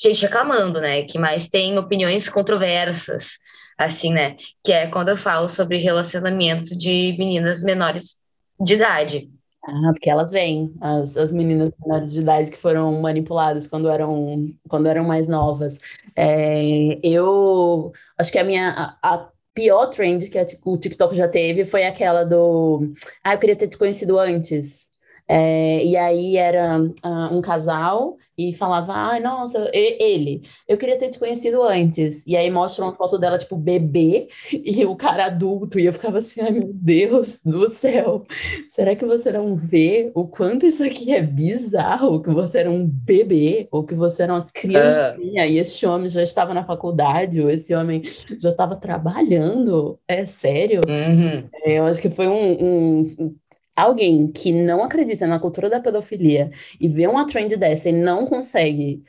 gente 0.00 0.22
reclamando, 0.22 0.80
né? 0.80 1.02
Que 1.04 1.18
mais 1.18 1.48
tem 1.48 1.78
opiniões 1.78 2.28
controversas, 2.28 3.38
assim, 3.78 4.12
né? 4.12 4.36
Que 4.62 4.72
é 4.72 4.86
quando 4.88 5.08
eu 5.10 5.16
falo 5.16 5.48
sobre 5.48 5.78
relacionamento 5.78 6.76
de 6.76 7.14
meninas 7.18 7.62
menores 7.62 8.20
de 8.60 8.74
idade. 8.74 9.30
Ah, 9.64 9.92
porque 9.92 10.08
elas 10.10 10.30
vêm, 10.30 10.72
as, 10.80 11.16
as 11.16 11.32
meninas 11.32 11.70
menores 11.78 12.12
de 12.12 12.20
idade 12.20 12.50
que 12.50 12.56
foram 12.56 13.00
manipuladas 13.00 13.66
quando 13.66 13.88
eram, 13.90 14.48
quando 14.68 14.86
eram 14.86 15.04
mais 15.04 15.28
novas. 15.28 15.78
É, 16.16 16.98
eu 17.02 17.92
acho 18.18 18.32
que 18.32 18.38
a 18.38 18.44
minha. 18.44 18.96
A, 19.02 19.14
a 19.14 19.28
pior 19.54 19.86
trend 19.88 20.30
que 20.30 20.38
o 20.64 20.78
TikTok 20.78 21.16
já 21.16 21.28
teve 21.28 21.64
foi 21.64 21.84
aquela 21.84 22.24
do. 22.24 22.92
Ah, 23.24 23.34
eu 23.34 23.38
queria 23.38 23.56
ter 23.56 23.68
te 23.68 23.76
conhecido 23.76 24.18
antes. 24.18 24.87
É, 25.28 25.84
e 25.84 25.94
aí 25.96 26.36
era 26.38 26.80
uh, 26.80 27.36
um 27.36 27.42
casal 27.42 28.16
e 28.36 28.52
falava, 28.52 28.92
ai, 28.94 29.20
nossa, 29.20 29.68
ele, 29.74 30.42
eu 30.66 30.78
queria 30.78 30.96
ter 30.96 31.08
te 31.08 31.18
conhecido 31.18 31.62
antes. 31.64 32.24
E 32.24 32.36
aí 32.36 32.48
mostra 32.50 32.84
uma 32.84 32.94
foto 32.94 33.18
dela, 33.18 33.36
tipo, 33.36 33.56
bebê, 33.56 34.28
e 34.52 34.86
o 34.86 34.96
cara 34.96 35.26
adulto, 35.26 35.78
e 35.78 35.86
eu 35.86 35.92
ficava 35.92 36.18
assim, 36.18 36.40
ai, 36.40 36.52
meu 36.52 36.70
Deus 36.72 37.40
do 37.44 37.68
céu, 37.68 38.24
será 38.68 38.94
que 38.94 39.04
você 39.04 39.32
não 39.32 39.56
vê 39.56 40.10
o 40.14 40.26
quanto 40.26 40.64
isso 40.64 40.84
aqui 40.84 41.12
é 41.12 41.20
bizarro, 41.20 42.22
que 42.22 42.30
você 42.30 42.60
era 42.60 42.70
um 42.70 42.86
bebê, 42.86 43.66
ou 43.70 43.82
que 43.82 43.94
você 43.94 44.22
era 44.22 44.32
uma 44.32 44.46
criancinha, 44.54 45.44
e 45.46 45.58
esse 45.58 45.84
homem 45.84 46.08
já 46.08 46.22
estava 46.22 46.54
na 46.54 46.64
faculdade, 46.64 47.40
ou 47.40 47.50
esse 47.50 47.74
homem 47.74 48.02
já 48.40 48.50
estava 48.50 48.76
trabalhando, 48.76 49.98
é 50.06 50.24
sério? 50.24 50.82
Uhum. 50.88 51.48
É, 51.64 51.78
eu 51.80 51.84
acho 51.86 52.00
que 52.00 52.08
foi 52.08 52.28
um, 52.28 52.52
um 52.52 53.36
alguém 53.82 54.30
que 54.30 54.52
não 54.52 54.82
acredita 54.82 55.26
na 55.26 55.38
cultura 55.40 55.70
da 55.70 55.80
pedofilia 55.80 56.50
e 56.80 56.88
vê 56.88 57.06
uma 57.06 57.26
trend 57.26 57.56
dessa 57.56 57.88
e 57.88 57.92
não 57.92 58.26
consegue 58.26 59.02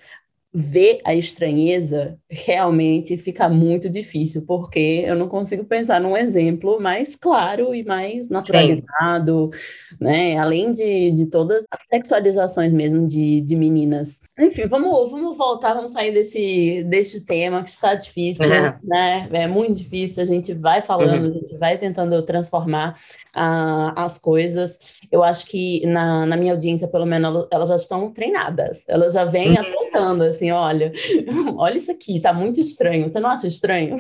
ver 0.52 1.00
a 1.06 1.14
estranheza 1.14 2.18
realmente 2.28 3.18
fica 3.18 3.48
muito 3.48 3.88
difícil, 3.88 4.44
porque 4.48 5.04
eu 5.06 5.16
não 5.16 5.28
consigo 5.28 5.64
pensar 5.64 6.02
num 6.02 6.18
exemplo 6.18 6.82
mais 6.82 7.16
claro 7.16 7.74
e 7.74 7.84
mais 7.84 8.30
naturalizado, 8.30 9.52
Sim. 9.54 9.96
né? 10.02 10.38
Além 10.38 10.72
de, 10.72 11.12
de 11.12 11.28
todas 11.28 11.66
as 11.70 11.80
sexualizações 11.92 12.74
mesmo 12.74 13.06
de, 13.06 13.42
de 13.42 13.56
meninas. 13.56 14.22
Enfim, 14.40 14.66
vamos, 14.66 15.12
vamos 15.12 15.38
voltar, 15.38 15.76
vamos 15.76 15.92
sair 15.92 16.12
desse, 16.12 16.84
desse 16.86 17.26
tema 17.26 17.62
que 17.62 17.70
está 17.70 17.94
difícil, 17.94 18.52
é. 18.52 18.76
né? 18.84 19.30
É 19.32 19.48
muito 19.48 19.78
difícil, 19.78 20.24
a 20.24 20.26
gente 20.26 20.54
vai 20.54 20.82
falando, 20.82 21.26
uhum. 21.26 21.30
a 21.30 21.34
gente 21.34 21.58
vai 21.58 21.78
tentando 21.78 22.20
transformar 22.24 22.98
uh, 23.36 23.94
as 23.96 24.18
coisas. 24.18 24.80
Eu 25.12 25.24
acho 25.24 25.46
que 25.46 25.86
na, 25.86 26.26
na 26.26 26.36
minha 26.36 26.54
audiência, 26.54 26.88
pelo 26.88 27.06
menos, 27.06 27.48
elas 27.52 27.70
já 27.70 27.76
estão 27.76 28.12
treinadas, 28.12 28.84
elas 28.88 29.14
já 29.14 29.26
vêm 29.26 29.52
uhum. 29.52 29.62
apontando, 29.62 30.24
assim, 30.40 30.52
olha, 30.52 30.92
olha 31.58 31.78
isso 31.78 31.92
aqui, 31.92 32.20
tá 32.20 32.34
muito 32.34 32.60
estranho. 32.60 33.08
Você 33.08 33.20
não 33.20 33.30
acha 33.30 33.48
estranho? 33.48 33.98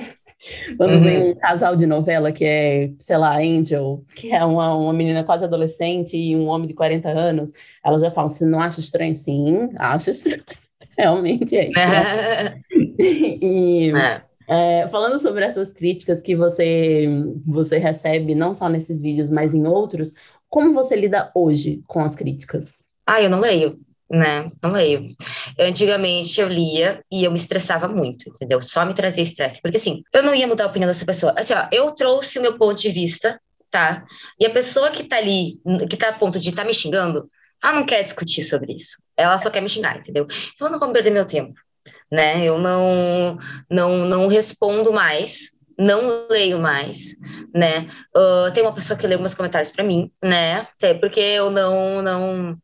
Quando 0.78 0.93
uhum. 0.93 1.04
vem 1.04 1.32
um 1.32 1.36
casal 1.36 1.75
de 1.75 1.86
novela 1.86 2.32
que 2.32 2.45
é, 2.45 2.91
sei 2.97 3.17
lá, 3.17 3.38
Angel, 3.38 4.04
que 4.15 4.32
é 4.32 4.43
uma, 4.43 4.73
uma 4.73 4.93
menina 4.93 5.23
quase 5.23 5.43
adolescente 5.43 6.15
e 6.15 6.36
um 6.36 6.47
homem 6.47 6.67
de 6.67 6.73
40 6.73 7.10
anos, 7.10 7.52
elas 7.84 8.02
já 8.02 8.10
falam, 8.10 8.30
você 8.30 8.45
não 8.45 8.62
acha 8.62 8.80
estranho? 8.80 9.15
Sim, 9.15 9.69
acho 9.78 10.12
estranho. 10.12 10.43
Realmente 10.97 11.58
é 11.58 11.69
estranho. 11.69 12.63
e... 12.99 13.91
É. 13.95 14.30
É, 14.52 14.88
falando 14.88 15.19
sobre 15.19 15.45
essas 15.45 15.71
críticas 15.71 16.23
que 16.23 16.36
você, 16.36 17.06
você 17.45 17.78
recebe, 17.78 18.34
não 18.34 18.52
só 18.52 18.67
nesses 18.67 18.99
vídeos, 18.99 19.30
mas 19.30 19.54
em 19.54 19.67
outros, 19.67 20.15
como 20.49 20.73
você 20.73 20.95
lida 20.95 21.32
hoje 21.36 21.84
com 21.86 21.99
as 21.99 22.15
críticas? 22.15 22.82
Ah, 23.06 23.21
eu 23.21 23.30
não 23.30 23.39
leio 23.39 23.75
né? 24.10 24.50
Não 24.63 24.72
leio. 24.72 25.06
Antigamente 25.60 26.41
eu 26.41 26.48
lia 26.48 27.04
e 27.12 27.24
eu 27.24 27.32
me 27.32 27.38
estressava 27.38 27.88
muito, 27.88 28.30
entendeu? 28.30 28.62
Só 28.62 28.86
me 28.86 28.93
trazia 28.93 29.24
estresse. 29.24 29.62
Porque 29.62 29.78
assim, 29.78 30.04
eu 30.13 30.24
não 30.24 30.34
ia 30.34 30.48
mudar 30.48 30.65
a 30.65 30.67
opinião 30.67 30.88
dessa 30.88 31.06
pessoa. 31.06 31.34
Assim, 31.38 31.54
ó, 31.54 31.67
eu 31.72 31.91
trouxe 31.91 32.39
o 32.39 32.41
meu 32.41 32.58
ponto 32.58 32.80
de 32.80 32.89
vista, 32.89 33.39
tá? 33.72 34.04
E 34.39 34.45
a 34.45 34.50
pessoa 34.50 34.89
que 34.89 35.04
tá 35.04 35.17
ali, 35.17 35.60
que 35.89 35.98
tá 35.98 36.10
a 36.10 36.13
ponto 36.13 36.39
de 36.39 36.50
estar 36.50 36.63
tá 36.63 36.67
me 36.67 36.74
xingando, 36.74 37.30
ela 37.63 37.74
não 37.74 37.86
quer 37.86 38.02
discutir 38.04 38.43
sobre 38.43 38.74
isso. 38.74 39.02
Ela 39.15 39.38
só 39.38 39.50
quer 39.50 39.62
me 39.62 39.69
xingar, 39.69 39.98
entendeu? 39.98 40.26
Então 40.54 40.67
eu 40.67 40.72
não 40.72 40.80
vou 40.80 40.91
perder 40.91 41.12
meu 41.12 41.26
tempo, 41.26 41.54
né? 42.12 42.43
Eu 42.43 42.58
não, 42.58 43.38
não, 43.69 44.06
não 44.06 44.28
respondo 44.28 44.91
mais, 44.93 45.60
não 45.78 46.28
leio 46.30 46.60
mais, 46.60 47.15
né? 47.54 47.88
Uh, 48.15 48.52
tem 48.54 48.63
uma 48.63 48.74
pessoa 48.74 48.98
que 48.98 49.06
lê 49.06 49.17
meus 49.17 49.34
comentários 49.34 49.72
para 49.72 49.84
mim, 49.84 50.12
né? 50.24 50.62
Até 50.62 50.93
porque 50.93 51.19
eu 51.19 51.50
não, 51.52 52.02
não, 52.02 52.58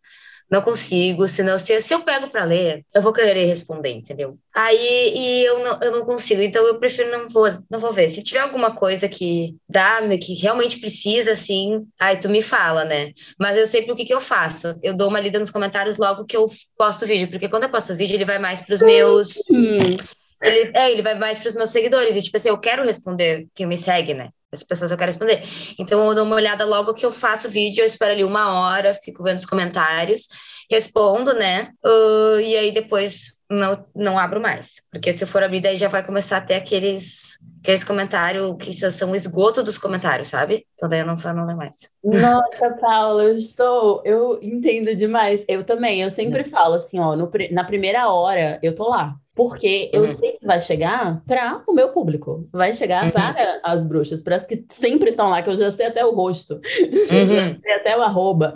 não 0.49 0.61
consigo, 0.61 1.27
senão 1.27 1.57
se, 1.57 1.79
se 1.81 1.93
eu 1.93 2.01
pego 2.01 2.29
para 2.29 2.45
ler, 2.45 2.85
eu 2.93 3.01
vou 3.01 3.11
querer 3.11 3.45
responder, 3.45 3.91
entendeu? 3.91 4.37
Aí 4.53 5.11
e 5.15 5.45
eu 5.45 5.59
não, 5.59 5.79
eu 5.81 5.91
não 5.91 6.05
consigo, 6.05 6.41
então 6.41 6.65
eu 6.65 6.79
prefiro 6.79 7.11
não 7.11 7.27
vou, 7.27 7.47
não 7.69 7.79
vou 7.79 7.91
ver. 7.91 8.09
Se 8.09 8.23
tiver 8.23 8.39
alguma 8.39 8.71
coisa 8.71 9.07
que 9.09 9.55
dá, 9.67 9.99
que 10.17 10.33
realmente 10.35 10.79
precisa, 10.79 11.31
assim, 11.31 11.85
aí 11.99 12.17
tu 12.17 12.29
me 12.29 12.41
fala, 12.41 12.85
né? 12.85 13.11
Mas 13.39 13.57
eu 13.57 13.67
sempre 13.67 13.91
o 13.91 13.95
que, 13.95 14.05
que 14.05 14.13
eu 14.13 14.21
faço? 14.21 14.77
Eu 14.81 14.95
dou 14.95 15.09
uma 15.09 15.19
lida 15.19 15.39
nos 15.39 15.51
comentários 15.51 15.97
logo 15.97 16.25
que 16.25 16.37
eu 16.37 16.45
posto 16.77 17.05
o 17.05 17.07
vídeo, 17.07 17.27
porque 17.27 17.49
quando 17.49 17.63
eu 17.63 17.69
posto 17.69 17.93
o 17.93 17.95
vídeo, 17.95 18.15
ele 18.15 18.25
vai 18.25 18.39
mais 18.39 18.61
para 18.61 18.75
os 18.75 18.81
meus. 18.81 19.37
Hum. 19.51 19.97
Ele, 20.41 20.71
é, 20.73 20.91
ele 20.91 21.01
vai 21.01 21.15
mais 21.15 21.39
para 21.39 21.49
os 21.49 21.55
meus 21.55 21.69
seguidores. 21.69 22.15
E, 22.15 22.21
tipo 22.21 22.37
assim, 22.37 22.49
eu 22.49 22.57
quero 22.57 22.83
responder 22.83 23.47
quem 23.53 23.65
me 23.65 23.77
segue, 23.77 24.13
né? 24.13 24.29
As 24.51 24.63
pessoas 24.63 24.91
eu 24.91 24.97
quero 24.97 25.11
responder. 25.11 25.41
Então, 25.77 26.03
eu 26.05 26.15
dou 26.15 26.25
uma 26.25 26.35
olhada 26.35 26.65
logo 26.65 26.93
que 26.93 27.05
eu 27.05 27.11
faço 27.11 27.47
o 27.47 27.51
vídeo, 27.51 27.81
eu 27.81 27.85
espero 27.85 28.13
ali 28.13 28.23
uma 28.23 28.53
hora, 28.53 28.93
fico 28.93 29.23
vendo 29.23 29.37
os 29.37 29.45
comentários, 29.45 30.27
respondo, 30.71 31.33
né? 31.33 31.71
Uh, 31.83 32.39
e 32.39 32.55
aí 32.55 32.71
depois 32.71 33.35
não, 33.49 33.85
não 33.95 34.17
abro 34.17 34.39
mais. 34.39 34.81
Porque 34.91 35.11
se 35.11 35.23
eu 35.23 35.27
for 35.27 35.43
abrir, 35.43 35.61
daí 35.61 35.77
já 35.77 35.87
vai 35.87 36.05
começar 36.05 36.37
a 36.37 36.41
ter 36.41 36.55
aqueles, 36.55 37.37
aqueles 37.61 37.83
comentários 37.83 38.55
que 38.59 38.71
são 38.73 39.11
o 39.11 39.15
esgoto 39.15 39.61
dos 39.61 39.77
comentários, 39.77 40.29
sabe? 40.29 40.65
Então 40.73 40.87
daí 40.87 41.01
eu 41.01 41.05
não 41.05 41.17
falo 41.17 41.45
mais. 41.55 41.91
Nossa, 42.03 42.69
Paula, 42.79 43.23
eu 43.23 43.35
estou. 43.35 44.01
Eu 44.05 44.39
entendo 44.41 44.95
demais. 44.95 45.43
Eu 45.47 45.63
também, 45.63 46.01
eu 46.01 46.09
sempre 46.09 46.41
é. 46.41 46.45
falo 46.45 46.75
assim, 46.75 46.99
ó, 46.99 47.15
no, 47.15 47.29
na 47.51 47.63
primeira 47.63 48.09
hora 48.09 48.59
eu 48.63 48.73
tô 48.73 48.89
lá 48.89 49.15
porque 49.35 49.89
eu 49.91 50.03
uhum. 50.03 50.07
sei 50.07 50.31
que 50.31 50.45
vai 50.45 50.59
chegar 50.61 51.21
para 51.27 51.61
o 51.67 51.73
meu 51.73 51.89
público, 51.89 52.47
vai 52.53 52.71
chegar 52.71 53.03
uhum. 53.03 53.11
para 53.11 53.59
as 53.63 53.83
bruxas, 53.83 54.21
para 54.21 54.37
as 54.37 54.45
que 54.45 54.63
sempre 54.69 55.09
estão 55.09 55.29
lá, 55.29 55.41
que 55.41 55.49
eu 55.49 55.57
já 55.57 55.69
sei 55.69 55.87
até 55.87 56.05
o 56.05 56.15
rosto, 56.15 56.53
uhum. 56.81 57.25
já 57.25 57.53
sei 57.53 57.73
até 57.73 57.97
o 57.97 58.01
arroba, 58.01 58.53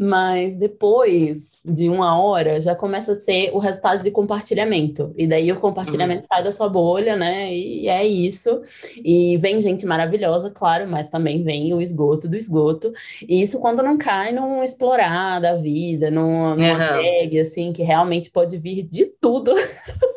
mas 0.00 0.56
depois 0.56 1.60
de 1.64 1.88
uma 1.88 2.20
hora 2.20 2.60
já 2.60 2.74
começa 2.74 3.12
a 3.12 3.14
ser 3.14 3.50
o 3.52 3.58
resultado 3.58 4.02
de 4.02 4.10
compartilhamento, 4.10 5.14
e 5.16 5.28
daí 5.28 5.52
o 5.52 5.60
compartilhamento 5.60 6.22
uhum. 6.22 6.26
sai 6.26 6.42
da 6.42 6.50
sua 6.50 6.68
bolha, 6.68 7.14
né, 7.14 7.54
e 7.54 7.86
é 7.86 8.04
isso, 8.04 8.62
e 8.96 9.36
vem 9.36 9.60
gente 9.60 9.86
maravilhosa, 9.86 10.50
claro, 10.50 10.88
mas 10.88 11.08
também 11.08 11.44
vem 11.44 11.72
o 11.72 11.80
esgoto 11.80 12.28
do 12.28 12.36
esgoto, 12.36 12.92
e 13.28 13.44
isso 13.44 13.60
quando 13.60 13.80
não 13.80 13.96
cai 13.96 14.32
num 14.32 14.60
explorar 14.60 15.40
da 15.40 15.54
vida, 15.54 16.10
num, 16.10 16.56
numa 16.56 16.78
tag, 16.78 17.38
assim, 17.38 17.72
que 17.72 17.84
realmente 17.84 18.28
pode 18.28 18.58
vir 18.58 18.82
de 18.82 19.06
tudo, 19.20 19.54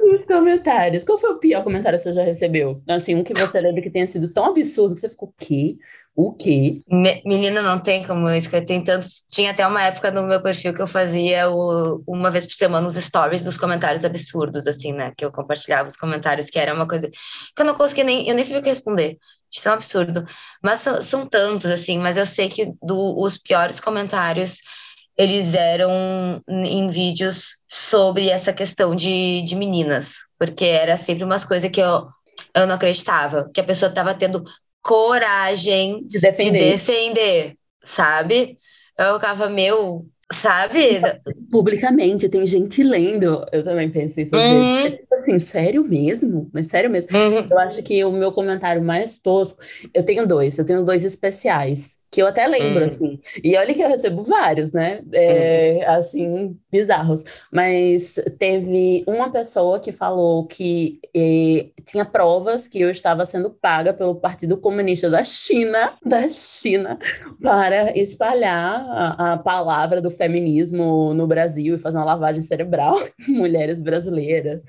Os 0.00 0.24
comentários. 0.24 1.04
Qual 1.04 1.18
foi 1.18 1.30
o 1.30 1.38
pior 1.38 1.62
comentário 1.62 1.98
que 1.98 2.02
você 2.02 2.12
já 2.12 2.22
recebeu? 2.22 2.82
Assim, 2.88 3.14
um 3.14 3.24
que 3.24 3.34
você 3.34 3.60
lembra 3.60 3.82
que 3.82 3.90
tenha 3.90 4.06
sido 4.06 4.32
tão 4.32 4.46
absurdo 4.46 4.94
que 4.94 5.00
você 5.00 5.08
ficou, 5.08 5.28
o 5.28 5.34
quê? 5.38 5.76
O 6.16 6.32
quê? 6.32 6.80
Me, 6.88 7.20
menina, 7.26 7.60
não 7.60 7.80
tem 7.80 8.04
como 8.04 8.30
isso. 8.30 8.48
Tem 8.64 8.82
tantos. 8.84 9.24
Tinha 9.28 9.50
até 9.50 9.66
uma 9.66 9.82
época 9.82 10.12
no 10.12 10.22
meu 10.26 10.40
perfil 10.40 10.72
que 10.72 10.80
eu 10.80 10.86
fazia 10.86 11.50
o, 11.50 12.02
uma 12.06 12.30
vez 12.30 12.46
por 12.46 12.54
semana 12.54 12.86
os 12.86 12.94
stories 12.94 13.42
dos 13.42 13.56
comentários 13.56 14.04
absurdos, 14.04 14.68
assim, 14.68 14.92
né? 14.92 15.12
Que 15.16 15.24
eu 15.24 15.32
compartilhava 15.32 15.88
os 15.88 15.96
comentários, 15.96 16.48
que 16.50 16.58
era 16.58 16.72
uma 16.72 16.86
coisa 16.86 17.10
que 17.10 17.62
eu 17.62 17.66
não 17.66 17.74
conseguia 17.74 18.04
nem. 18.04 18.28
Eu 18.28 18.34
nem 18.34 18.44
sabia 18.44 18.60
o 18.60 18.62
que 18.62 18.70
responder. 18.70 19.18
Isso 19.50 19.68
é 19.68 19.72
um 19.72 19.74
absurdo. 19.74 20.24
Mas 20.62 20.80
são, 20.80 21.02
são 21.02 21.26
tantos, 21.26 21.70
assim, 21.70 21.98
mas 21.98 22.16
eu 22.16 22.26
sei 22.26 22.48
que 22.48 22.72
do, 22.80 23.16
os 23.20 23.36
piores 23.36 23.80
comentários 23.80 24.60
eles 25.16 25.54
eram 25.54 26.42
em 26.48 26.88
vídeos 26.88 27.58
sobre 27.68 28.28
essa 28.28 28.52
questão 28.52 28.94
de, 28.94 29.42
de 29.42 29.54
meninas, 29.54 30.16
porque 30.38 30.64
era 30.64 30.96
sempre 30.96 31.24
umas 31.24 31.44
coisas 31.44 31.70
que 31.70 31.80
eu, 31.80 32.06
eu 32.54 32.66
não 32.66 32.74
acreditava, 32.74 33.50
que 33.52 33.60
a 33.60 33.64
pessoa 33.64 33.88
estava 33.88 34.14
tendo 34.14 34.44
coragem 34.82 36.04
de 36.06 36.20
defender. 36.20 36.62
de 36.62 36.70
defender, 36.70 37.56
sabe? 37.82 38.58
Eu 38.98 39.14
ficava, 39.14 39.48
meu, 39.48 40.06
sabe? 40.32 41.00
Publicamente, 41.50 42.28
tem 42.28 42.44
gente 42.46 42.82
lendo. 42.82 43.44
Eu 43.52 43.64
também 43.64 43.90
penso 43.90 44.20
isso. 44.20 44.34
Uhum. 44.34 44.78
É 44.78 44.90
tipo 44.90 45.14
assim, 45.14 45.38
sério 45.38 45.84
mesmo? 45.84 46.50
Mas 46.52 46.66
sério 46.66 46.90
mesmo? 46.90 47.16
Uhum. 47.16 47.46
Eu 47.50 47.58
acho 47.60 47.82
que 47.82 48.04
o 48.04 48.12
meu 48.12 48.32
comentário 48.32 48.82
mais 48.82 49.18
tosco. 49.18 49.58
Eu 49.92 50.04
tenho 50.04 50.26
dois, 50.26 50.58
eu 50.58 50.66
tenho 50.66 50.84
dois 50.84 51.04
especiais 51.04 51.98
que 52.14 52.22
eu 52.22 52.28
até 52.28 52.46
lembro, 52.46 52.84
hum. 52.84 52.86
assim. 52.86 53.20
E 53.42 53.56
olha 53.56 53.74
que 53.74 53.82
eu 53.82 53.88
recebo 53.88 54.22
vários, 54.22 54.70
né? 54.70 55.00
É, 55.12 55.80
uhum. 55.80 55.94
Assim, 55.96 56.58
bizarros. 56.70 57.24
Mas 57.50 58.20
teve 58.38 59.02
uma 59.04 59.32
pessoa 59.32 59.80
que 59.80 59.90
falou 59.90 60.46
que 60.46 61.00
eh, 61.12 61.70
tinha 61.84 62.04
provas 62.04 62.68
que 62.68 62.80
eu 62.80 62.88
estava 62.88 63.26
sendo 63.26 63.50
paga 63.50 63.92
pelo 63.92 64.14
Partido 64.14 64.56
Comunista 64.56 65.10
da 65.10 65.24
China, 65.24 65.92
da 66.06 66.28
China, 66.28 67.00
para 67.42 67.98
espalhar 67.98 68.86
a, 68.88 69.32
a 69.32 69.36
palavra 69.36 70.00
do 70.00 70.08
feminismo 70.08 71.12
no 71.14 71.26
Brasil 71.26 71.74
e 71.74 71.78
fazer 71.80 71.98
uma 71.98 72.04
lavagem 72.04 72.42
cerebral 72.42 72.96
em 73.28 73.32
mulheres 73.32 73.80
brasileiras. 73.80 74.64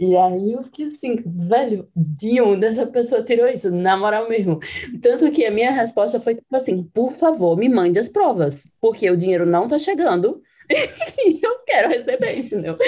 E 0.00 0.16
aí 0.16 0.52
eu 0.52 0.62
fiquei 0.62 0.86
assim, 0.86 1.22
velho, 1.26 1.86
de 1.94 2.40
onde 2.40 2.64
essa 2.64 2.86
pessoa 2.86 3.22
tirou 3.22 3.46
isso? 3.46 3.70
Na 3.70 3.98
moral 3.98 4.30
mesmo. 4.30 4.58
Tanto 5.02 5.30
que 5.30 5.44
a 5.44 5.50
minha 5.50 5.70
resposta 5.70 6.18
foi 6.18 6.36
tipo 6.36 6.56
assim, 6.56 6.85
por 6.92 7.14
favor, 7.14 7.56
me 7.56 7.68
mande 7.68 7.98
as 7.98 8.08
provas, 8.08 8.68
porque 8.80 9.10
o 9.10 9.16
dinheiro 9.16 9.46
não 9.46 9.64
está 9.64 9.78
chegando 9.78 10.42
e 10.70 11.40
eu 11.42 11.58
quero 11.60 11.88
receber, 11.88 12.38
entendeu? 12.38 12.76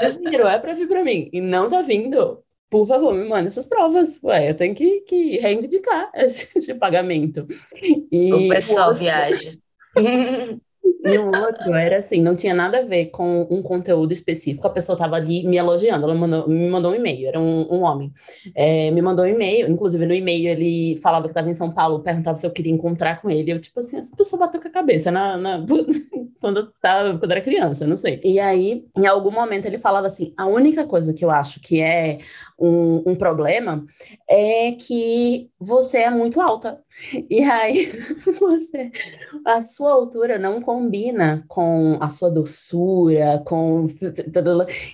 o 0.00 0.12
dinheiro 0.18 0.46
é 0.46 0.58
para 0.58 0.74
vir 0.74 0.88
para 0.88 1.04
mim 1.04 1.28
e 1.32 1.40
não 1.40 1.64
está 1.64 1.82
vindo. 1.82 2.42
Por 2.68 2.86
favor, 2.86 3.12
me 3.12 3.28
manda 3.28 3.48
essas 3.48 3.66
provas. 3.66 4.22
Ué, 4.22 4.50
eu 4.50 4.54
tenho 4.54 4.74
que, 4.76 5.00
que 5.00 5.38
reivindicar 5.38 6.10
esse 6.14 6.72
pagamento. 6.74 7.48
E 8.12 8.32
o 8.32 8.48
pessoal 8.48 8.94
viaja. 8.94 9.52
E 11.04 11.18
o 11.18 11.26
outro 11.26 11.74
era 11.74 11.98
assim, 11.98 12.20
não 12.20 12.36
tinha 12.36 12.54
nada 12.54 12.78
a 12.78 12.84
ver 12.84 13.06
com 13.06 13.46
um 13.50 13.62
conteúdo 13.62 14.12
específico. 14.12 14.66
A 14.66 14.70
pessoa 14.70 14.94
estava 14.94 15.16
ali 15.16 15.46
me 15.46 15.56
elogiando, 15.56 16.04
ela 16.04 16.14
mandou, 16.14 16.48
me 16.48 16.68
mandou 16.68 16.92
um 16.92 16.94
e-mail, 16.94 17.28
era 17.28 17.40
um, 17.40 17.66
um 17.70 17.82
homem. 17.82 18.12
É, 18.54 18.90
me 18.90 19.00
mandou 19.00 19.24
um 19.24 19.28
e-mail, 19.28 19.70
inclusive 19.70 20.04
no 20.06 20.14
e-mail 20.14 20.48
ele 20.48 20.96
falava 21.00 21.24
que 21.24 21.30
estava 21.30 21.48
em 21.48 21.54
São 21.54 21.70
Paulo, 21.70 22.00
perguntava 22.00 22.36
se 22.36 22.46
eu 22.46 22.50
queria 22.50 22.72
encontrar 22.72 23.20
com 23.20 23.30
ele. 23.30 23.52
Eu, 23.52 23.60
tipo 23.60 23.78
assim, 23.80 23.98
essa 23.98 24.14
pessoa 24.14 24.40
bateu 24.40 24.60
com 24.60 24.68
a 24.68 24.70
cabeça 24.70 25.10
na, 25.10 25.36
na 25.36 25.58
quando, 26.40 26.56
eu 26.58 26.72
tava, 26.80 27.18
quando 27.18 27.30
eu 27.30 27.36
era 27.36 27.40
criança, 27.44 27.86
não 27.86 27.96
sei. 27.96 28.20
E 28.24 28.40
aí, 28.40 28.86
em 28.96 29.06
algum 29.06 29.30
momento, 29.30 29.66
ele 29.66 29.78
falava 29.78 30.06
assim: 30.06 30.32
a 30.36 30.46
única 30.46 30.86
coisa 30.86 31.12
que 31.12 31.24
eu 31.24 31.30
acho 31.30 31.60
que 31.60 31.80
é 31.80 32.18
um, 32.58 33.02
um 33.06 33.14
problema 33.14 33.84
é 34.28 34.72
que 34.72 35.50
você 35.58 35.98
é 35.98 36.10
muito 36.10 36.40
alta. 36.40 36.80
E 37.28 37.42
aí, 37.42 37.92
você, 38.40 38.90
a 39.44 39.62
sua 39.62 39.92
altura 39.92 40.38
não 40.38 40.60
combina 40.60 41.44
com 41.48 41.98
a 42.00 42.08
sua 42.08 42.30
doçura, 42.30 43.42
com. 43.46 43.86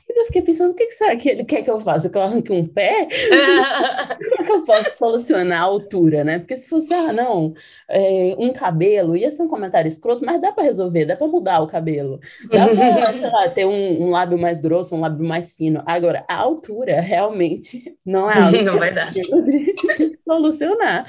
E 0.09 0.21
eu 0.21 0.27
fiquei 0.27 0.43
pensando: 0.43 0.71
o 0.73 0.75
que 0.75 0.91
será 0.91 1.15
que 1.15 1.29
ele 1.29 1.45
quer 1.45 1.63
que 1.63 1.71
eu 1.71 1.79
faça? 1.79 2.09
Que 2.09 2.17
eu 2.17 2.23
arranque 2.23 2.51
um 2.51 2.67
pé? 2.67 3.07
Como 4.19 4.35
é 4.41 4.45
que 4.45 4.53
eu 4.53 4.65
posso 4.65 4.97
solucionar 4.97 5.61
a 5.61 5.65
altura, 5.65 6.25
né? 6.25 6.39
Porque 6.39 6.57
se 6.57 6.69
fosse, 6.69 6.93
ah, 6.95 7.13
não, 7.13 7.53
é, 7.89 8.35
um 8.39 8.53
cabelo, 8.53 9.17
ia 9.17 9.31
ser 9.31 9.43
um 9.43 9.49
comentário 9.49 9.87
escroto, 9.89 10.25
mas 10.25 10.41
dá 10.41 10.53
para 10.53 10.65
resolver, 10.65 11.05
dá 11.05 11.17
para 11.17 11.27
mudar 11.37 11.61
o 11.61 11.67
cabelo. 11.67 12.19
Dá 12.51 12.67
para, 12.67 13.07
sei 13.13 13.31
lá, 13.31 13.49
ter 13.51 13.67
um, 13.67 14.03
um, 14.03 14.11
lábio 14.11 14.39
mais 14.39 14.61
grosso, 14.61 14.95
um 14.95 15.01
lábio 15.01 15.27
mais 15.27 15.53
fino. 15.53 15.83
Agora, 15.87 16.25
a 16.29 16.37
altura 16.37 17.01
realmente 17.01 17.97
não 18.05 18.31
é 18.31 18.39
algo 18.39 18.63
não 18.63 18.79
vai 18.79 18.93
dar. 18.93 19.13
solucionar. 20.27 21.07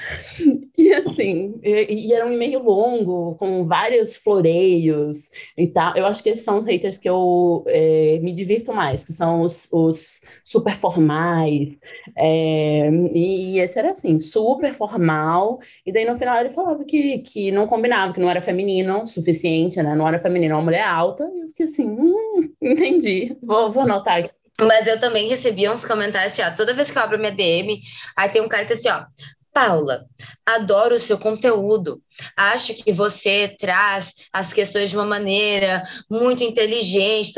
E 0.76 0.92
assim, 0.92 1.58
e, 1.62 2.08
e, 2.08 2.12
era 2.12 2.24
um 2.24 2.32
e-mail 2.32 2.62
longo, 2.62 3.34
com 3.34 3.66
vários 3.66 4.16
floreios 4.16 5.28
e 5.56 5.66
tal. 5.66 5.96
Eu 5.96 6.06
acho 6.06 6.22
que 6.22 6.28
esses 6.30 6.44
são 6.44 6.58
os 6.58 6.64
haters 6.64 6.98
que 6.98 7.08
eu 7.08 7.64
é, 7.66 8.20
me 8.22 8.32
divirto 8.32 8.72
mais, 8.72 9.04
que 9.04 9.12
são 9.12 9.42
os, 9.42 9.68
os 9.72 10.20
super 10.44 10.76
formais. 10.76 11.76
É, 12.16 12.88
e 13.12 13.58
esse 13.58 13.78
era 13.78 13.90
assim, 13.90 14.18
super 14.18 14.72
formal. 14.72 15.58
E 15.84 15.92
daí 15.92 16.04
no 16.04 16.16
final 16.16 16.38
ele 16.38 16.50
falava 16.50 16.84
que, 16.84 17.18
que 17.18 17.50
não 17.50 17.66
combinava, 17.66 18.12
que 18.12 18.20
não 18.20 18.30
era 18.30 18.40
feminino 18.40 19.02
o 19.02 19.06
suficiente, 19.06 19.82
né? 19.82 19.96
Não 19.96 20.06
era 20.06 20.17
feminino, 20.20 20.54
uma 20.54 20.62
mulher 20.62 20.84
alta. 20.84 21.24
E 21.34 21.40
eu 21.40 21.48
fiquei 21.48 21.66
assim, 21.66 21.86
hum, 21.86 22.52
entendi. 22.60 23.36
Vou, 23.42 23.70
vou 23.70 23.82
anotar 23.82 24.18
aqui. 24.18 24.30
Mas 24.60 24.88
eu 24.88 24.98
também 24.98 25.28
recebia 25.28 25.72
uns 25.72 25.84
comentários 25.84 26.32
assim, 26.32 26.42
ó, 26.42 26.54
toda 26.54 26.74
vez 26.74 26.90
que 26.90 26.98
eu 26.98 27.02
abro 27.02 27.18
minha 27.18 27.30
DM, 27.30 27.80
aí 28.16 28.28
tem 28.28 28.42
um 28.42 28.48
cara 28.48 28.64
que 28.64 28.72
diz 28.72 28.84
assim, 28.84 28.90
ó, 28.90 29.06
Paula, 29.52 30.04
adoro 30.44 30.96
o 30.96 31.00
seu 31.00 31.18
conteúdo. 31.18 32.02
Acho 32.36 32.74
que 32.74 32.92
você 32.92 33.54
traz 33.58 34.14
as 34.32 34.52
questões 34.52 34.90
de 34.90 34.96
uma 34.96 35.06
maneira 35.06 35.82
muito 36.10 36.42
inteligente, 36.42 37.32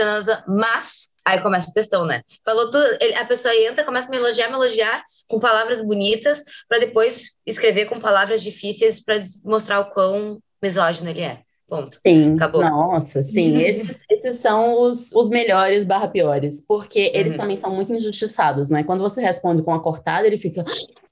mas 0.47 1.11
aí 1.25 1.41
começa 1.41 1.71
o 1.71 1.73
textão, 1.73 2.05
né? 2.05 2.23
Falou 2.45 2.71
tudo, 2.71 2.85
a 3.19 3.25
pessoa 3.25 3.55
entra, 3.55 3.85
começa 3.85 4.09
a 4.09 4.11
me 4.11 4.17
elogiar, 4.17 4.49
me 4.49 4.55
elogiar 4.55 5.03
com 5.29 5.41
palavras 5.41 5.81
bonitas, 5.83 6.43
para 6.69 6.79
depois 6.79 7.33
escrever 7.47 7.87
com 7.87 8.01
palavras 8.01 8.43
difíceis 8.43 9.03
para 9.03 9.17
mostrar 9.45 9.81
o 9.81 9.91
quão 9.91 10.43
misógino 10.63 11.11
ele 11.11 11.23
é. 11.23 11.43
Ponto. 11.71 12.01
Sim, 12.05 12.35
Acabou. 12.35 12.63
nossa, 12.63 13.23
sim. 13.23 13.55
Uhum. 13.55 13.61
Esses, 13.61 14.03
esses 14.11 14.37
são 14.37 14.83
os, 14.83 15.13
os 15.15 15.29
melhores 15.29 15.85
barra 15.85 16.09
piores, 16.09 16.59
porque 16.67 17.13
eles 17.15 17.35
uhum. 17.35 17.39
também 17.39 17.57
são 17.57 17.73
muito 17.73 17.95
injustiçados, 17.95 18.69
né? 18.69 18.83
Quando 18.83 19.01
você 19.01 19.21
responde 19.21 19.63
com 19.63 19.73
a 19.73 19.79
cortada, 19.79 20.27
ele 20.27 20.37
fica, 20.37 20.65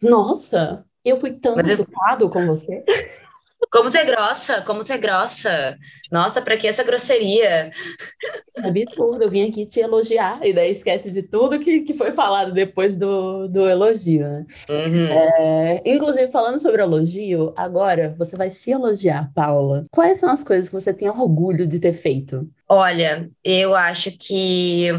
nossa, 0.02 0.84
eu 1.04 1.16
fui 1.16 1.30
tão 1.34 1.56
educado 1.60 2.24
eu... 2.24 2.28
com 2.30 2.44
você. 2.44 2.84
Como 3.70 3.90
tu 3.90 3.96
é 3.96 4.04
grossa, 4.04 4.62
como 4.62 4.82
tu 4.82 4.92
é 4.92 4.98
grossa. 4.98 5.76
Nossa, 6.10 6.40
para 6.40 6.56
que 6.56 6.66
essa 6.66 6.82
grosseria? 6.82 7.70
É 8.56 8.68
absurdo, 8.68 9.22
eu 9.22 9.30
vim 9.30 9.48
aqui 9.48 9.66
te 9.66 9.80
elogiar 9.80 10.40
e 10.42 10.52
daí 10.52 10.72
esquece 10.72 11.10
de 11.10 11.22
tudo 11.22 11.60
que, 11.60 11.80
que 11.80 11.94
foi 11.94 12.12
falado 12.12 12.52
depois 12.52 12.96
do, 12.96 13.46
do 13.48 13.68
elogio, 13.68 14.24
né? 14.24 14.46
Uhum. 14.68 15.06
É, 15.06 15.82
inclusive, 15.84 16.30
falando 16.32 16.58
sobre 16.58 16.82
elogio, 16.82 17.52
agora 17.56 18.14
você 18.18 18.36
vai 18.36 18.50
se 18.50 18.70
elogiar, 18.70 19.30
Paula. 19.34 19.84
Quais 19.90 20.18
são 20.18 20.30
as 20.30 20.42
coisas 20.42 20.68
que 20.68 20.74
você 20.74 20.92
tem 20.92 21.08
orgulho 21.08 21.66
de 21.66 21.78
ter 21.78 21.92
feito? 21.92 22.48
Olha, 22.68 23.30
eu 23.44 23.74
acho 23.74 24.12
que 24.12 24.90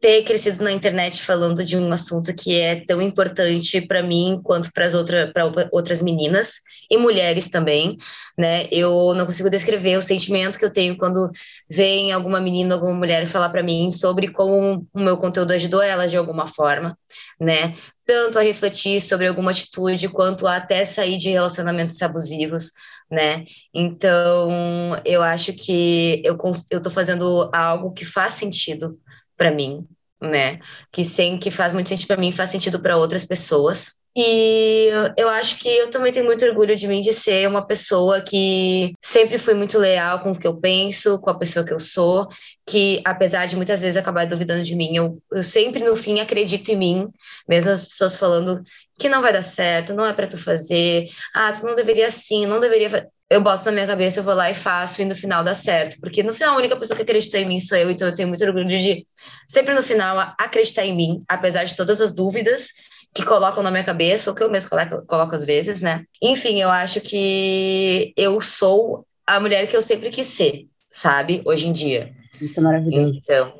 ter 0.00 0.22
crescido 0.22 0.62
na 0.62 0.70
internet 0.70 1.22
falando 1.22 1.64
de 1.64 1.76
um 1.76 1.90
assunto 1.90 2.32
que 2.32 2.54
é 2.54 2.76
tão 2.84 3.02
importante 3.02 3.80
para 3.80 4.02
mim 4.02 4.40
quanto 4.44 4.72
para 4.72 4.86
outra, 4.96 5.32
outras 5.72 6.00
meninas 6.00 6.60
e 6.88 6.96
mulheres 6.96 7.50
também, 7.50 7.96
né? 8.36 8.68
Eu 8.70 9.12
não 9.14 9.26
consigo 9.26 9.50
descrever 9.50 9.96
o 9.96 10.02
sentimento 10.02 10.58
que 10.58 10.64
eu 10.64 10.72
tenho 10.72 10.96
quando 10.96 11.28
vem 11.68 12.12
alguma 12.12 12.40
menina, 12.40 12.76
alguma 12.76 12.94
mulher 12.94 13.26
falar 13.26 13.48
para 13.48 13.62
mim 13.62 13.90
sobre 13.90 14.28
como 14.28 14.86
o 14.94 15.00
meu 15.00 15.16
conteúdo 15.16 15.52
ajudou 15.52 15.82
ela 15.82 16.06
de 16.06 16.16
alguma 16.16 16.46
forma, 16.46 16.96
né? 17.40 17.74
Tanto 18.06 18.38
a 18.38 18.42
refletir 18.42 19.00
sobre 19.00 19.26
alguma 19.26 19.50
atitude 19.50 20.08
quanto 20.08 20.46
a 20.46 20.56
até 20.56 20.84
sair 20.84 21.16
de 21.16 21.30
relacionamentos 21.30 22.00
abusivos, 22.00 22.70
né? 23.10 23.44
Então, 23.74 24.96
eu 25.04 25.22
acho 25.22 25.52
que 25.54 26.22
eu 26.24 26.38
eu 26.70 26.80
tô 26.80 26.88
fazendo 26.88 27.50
algo 27.52 27.92
que 27.92 28.04
faz 28.04 28.34
sentido 28.34 28.96
para 29.38 29.50
mim, 29.50 29.86
né? 30.20 30.58
Que 30.92 31.04
sem 31.04 31.38
que 31.38 31.50
faz 31.50 31.72
muito 31.72 31.88
sentido 31.88 32.08
para 32.08 32.16
mim, 32.18 32.32
faz 32.32 32.50
sentido 32.50 32.80
para 32.80 32.98
outras 32.98 33.24
pessoas. 33.24 33.96
E 34.16 34.88
eu 35.16 35.28
acho 35.28 35.60
que 35.60 35.68
eu 35.68 35.90
também 35.90 36.10
tenho 36.10 36.26
muito 36.26 36.44
orgulho 36.44 36.74
de 36.74 36.88
mim 36.88 37.00
de 37.00 37.12
ser 37.12 37.48
uma 37.48 37.64
pessoa 37.64 38.20
que 38.20 38.92
sempre 39.00 39.38
fui 39.38 39.54
muito 39.54 39.78
leal 39.78 40.20
com 40.20 40.32
o 40.32 40.38
que 40.38 40.46
eu 40.46 40.56
penso, 40.56 41.20
com 41.20 41.30
a 41.30 41.38
pessoa 41.38 41.64
que 41.64 41.72
eu 41.72 41.78
sou, 41.78 42.26
que 42.68 43.00
apesar 43.04 43.46
de 43.46 43.54
muitas 43.54 43.80
vezes 43.80 43.96
acabar 43.96 44.26
duvidando 44.26 44.64
de 44.64 44.74
mim, 44.74 44.96
eu, 44.96 45.22
eu 45.30 45.42
sempre 45.44 45.84
no 45.84 45.94
fim 45.94 46.18
acredito 46.18 46.68
em 46.70 46.76
mim, 46.76 47.08
mesmo 47.48 47.70
as 47.70 47.86
pessoas 47.86 48.16
falando 48.16 48.60
que 48.98 49.08
não 49.08 49.22
vai 49.22 49.32
dar 49.32 49.42
certo, 49.42 49.94
não 49.94 50.04
é 50.04 50.12
para 50.12 50.26
tu 50.26 50.36
fazer, 50.36 51.06
ah, 51.32 51.52
tu 51.52 51.64
não 51.64 51.76
deveria 51.76 52.06
assim, 52.06 52.44
não 52.44 52.58
deveria 52.58 53.08
eu 53.30 53.42
boto 53.42 53.64
na 53.66 53.72
minha 53.72 53.86
cabeça, 53.86 54.20
eu 54.20 54.24
vou 54.24 54.34
lá 54.34 54.50
e 54.50 54.54
faço, 54.54 55.02
e 55.02 55.04
no 55.04 55.14
final 55.14 55.44
dá 55.44 55.52
certo. 55.52 56.00
Porque 56.00 56.22
no 56.22 56.32
final 56.32 56.54
a 56.54 56.58
única 56.58 56.76
pessoa 56.76 56.96
que 56.96 57.02
acredita 57.02 57.38
em 57.38 57.46
mim 57.46 57.60
sou 57.60 57.76
eu, 57.76 57.90
então 57.90 58.08
eu 58.08 58.14
tenho 58.14 58.28
muito 58.28 58.42
orgulho 58.42 58.66
de, 58.66 59.04
sempre 59.46 59.74
no 59.74 59.82
final, 59.82 60.34
acreditar 60.38 60.84
em 60.84 60.96
mim, 60.96 61.22
apesar 61.28 61.64
de 61.64 61.76
todas 61.76 62.00
as 62.00 62.12
dúvidas 62.12 62.72
que 63.14 63.24
colocam 63.24 63.62
na 63.62 63.70
minha 63.70 63.84
cabeça, 63.84 64.30
ou 64.30 64.36
que 64.36 64.42
eu 64.42 64.50
mesmo 64.50 64.70
coloco, 64.70 65.06
coloco 65.06 65.34
às 65.34 65.44
vezes, 65.44 65.80
né? 65.80 66.04
Enfim, 66.22 66.60
eu 66.60 66.70
acho 66.70 67.00
que 67.00 68.12
eu 68.16 68.40
sou 68.40 69.06
a 69.26 69.38
mulher 69.38 69.66
que 69.66 69.76
eu 69.76 69.82
sempre 69.82 70.08
quis 70.08 70.26
ser, 70.26 70.66
sabe? 70.90 71.42
Hoje 71.44 71.68
em 71.68 71.72
dia. 71.72 72.10
Isso 72.40 72.58
é 72.58 72.62
maravilhoso. 72.62 73.18
Então, 73.18 73.52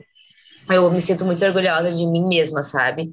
eu 0.71 0.91
me 0.91 1.01
sinto 1.01 1.27
muito 1.27 1.45
orgulhosa 1.45 1.93
de 1.93 2.07
mim 2.07 2.27
mesma, 2.27 2.63
sabe? 2.63 3.13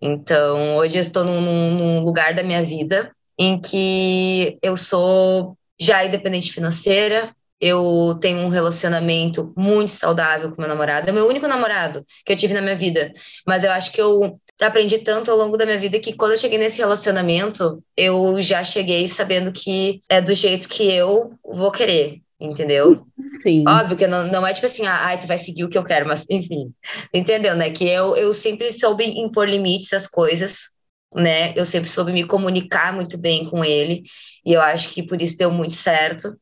Então, 0.00 0.76
hoje 0.76 0.98
eu 0.98 1.00
estou 1.00 1.24
num, 1.24 1.40
num 1.40 2.00
lugar 2.00 2.34
da 2.34 2.42
minha 2.42 2.62
vida 2.62 3.12
em 3.38 3.60
que 3.60 4.58
eu 4.62 4.76
sou 4.76 5.56
já 5.84 6.04
independente 6.04 6.52
financeira, 6.52 7.34
eu 7.60 8.18
tenho 8.20 8.40
um 8.40 8.48
relacionamento 8.48 9.52
muito 9.56 9.90
saudável 9.90 10.50
com 10.50 10.60
meu 10.60 10.68
namorado. 10.68 11.08
É 11.08 11.12
o 11.12 11.14
meu 11.14 11.26
único 11.26 11.46
namorado 11.46 12.04
que 12.24 12.32
eu 12.32 12.36
tive 12.36 12.52
na 12.52 12.60
minha 12.60 12.74
vida. 12.74 13.12
Mas 13.46 13.64
eu 13.64 13.70
acho 13.70 13.92
que 13.92 14.00
eu 14.00 14.38
aprendi 14.60 14.98
tanto 14.98 15.30
ao 15.30 15.36
longo 15.36 15.56
da 15.56 15.64
minha 15.64 15.78
vida 15.78 15.98
que 15.98 16.12
quando 16.12 16.32
eu 16.32 16.36
cheguei 16.36 16.58
nesse 16.58 16.78
relacionamento, 16.78 17.82
eu 17.96 18.40
já 18.40 18.62
cheguei 18.62 19.06
sabendo 19.08 19.52
que 19.52 20.02
é 20.08 20.20
do 20.20 20.34
jeito 20.34 20.68
que 20.68 20.92
eu 20.92 21.32
vou 21.44 21.70
querer, 21.70 22.20
entendeu? 22.40 23.06
Sim. 23.42 23.64
Óbvio 23.66 23.96
que 23.96 24.06
não, 24.06 24.26
não 24.26 24.46
é 24.46 24.52
tipo 24.52 24.66
assim, 24.66 24.86
ah, 24.86 25.16
tu 25.16 25.26
vai 25.26 25.38
seguir 25.38 25.64
o 25.64 25.68
que 25.68 25.78
eu 25.78 25.84
quero, 25.84 26.06
mas 26.06 26.26
enfim, 26.30 26.72
entendeu, 27.12 27.54
né? 27.54 27.70
Que 27.70 27.88
eu, 27.88 28.16
eu 28.16 28.32
sempre 28.32 28.72
soube 28.72 29.04
impor 29.04 29.48
limites 29.48 29.92
às 29.92 30.06
coisas, 30.06 30.73
né? 31.14 31.52
Eu 31.56 31.64
sempre 31.64 31.88
soube 31.88 32.12
me 32.12 32.26
comunicar 32.26 32.92
muito 32.92 33.16
bem 33.16 33.44
com 33.44 33.64
ele, 33.64 34.02
e 34.44 34.52
eu 34.52 34.60
acho 34.60 34.90
que 34.90 35.02
por 35.02 35.20
isso 35.20 35.38
deu 35.38 35.50
muito 35.50 35.74
certo. 35.74 36.36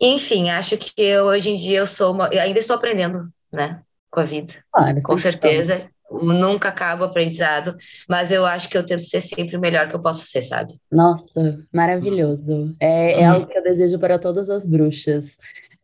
Enfim, 0.00 0.50
acho 0.50 0.76
que 0.76 0.92
eu, 0.96 1.24
hoje 1.26 1.50
em 1.50 1.56
dia 1.56 1.78
eu 1.78 1.86
sou 1.86 2.12
uma, 2.12 2.28
eu 2.32 2.40
ainda 2.40 2.58
estou 2.58 2.76
aprendendo, 2.76 3.28
né, 3.52 3.80
com 4.10 4.20
a 4.20 4.24
vida. 4.24 4.54
Claro, 4.72 5.02
com 5.02 5.16
certeza, 5.16 5.78
nunca 6.10 6.68
acaba 6.68 7.02
o 7.02 7.06
aprendizado, 7.06 7.76
mas 8.08 8.30
eu 8.30 8.44
acho 8.44 8.68
que 8.68 8.76
eu 8.76 8.84
tento 8.84 9.02
ser 9.02 9.20
sempre 9.20 9.56
o 9.56 9.60
melhor 9.60 9.88
que 9.88 9.96
eu 9.96 10.00
posso 10.00 10.24
ser, 10.24 10.42
sabe? 10.42 10.78
Nossa, 10.90 11.58
maravilhoso. 11.72 12.74
É, 12.78 13.20
é 13.20 13.28
uhum. 13.28 13.34
algo 13.34 13.46
que 13.46 13.58
eu 13.58 13.62
desejo 13.62 13.98
para 13.98 14.18
todas 14.18 14.48
as 14.50 14.66
bruxas. 14.66 15.36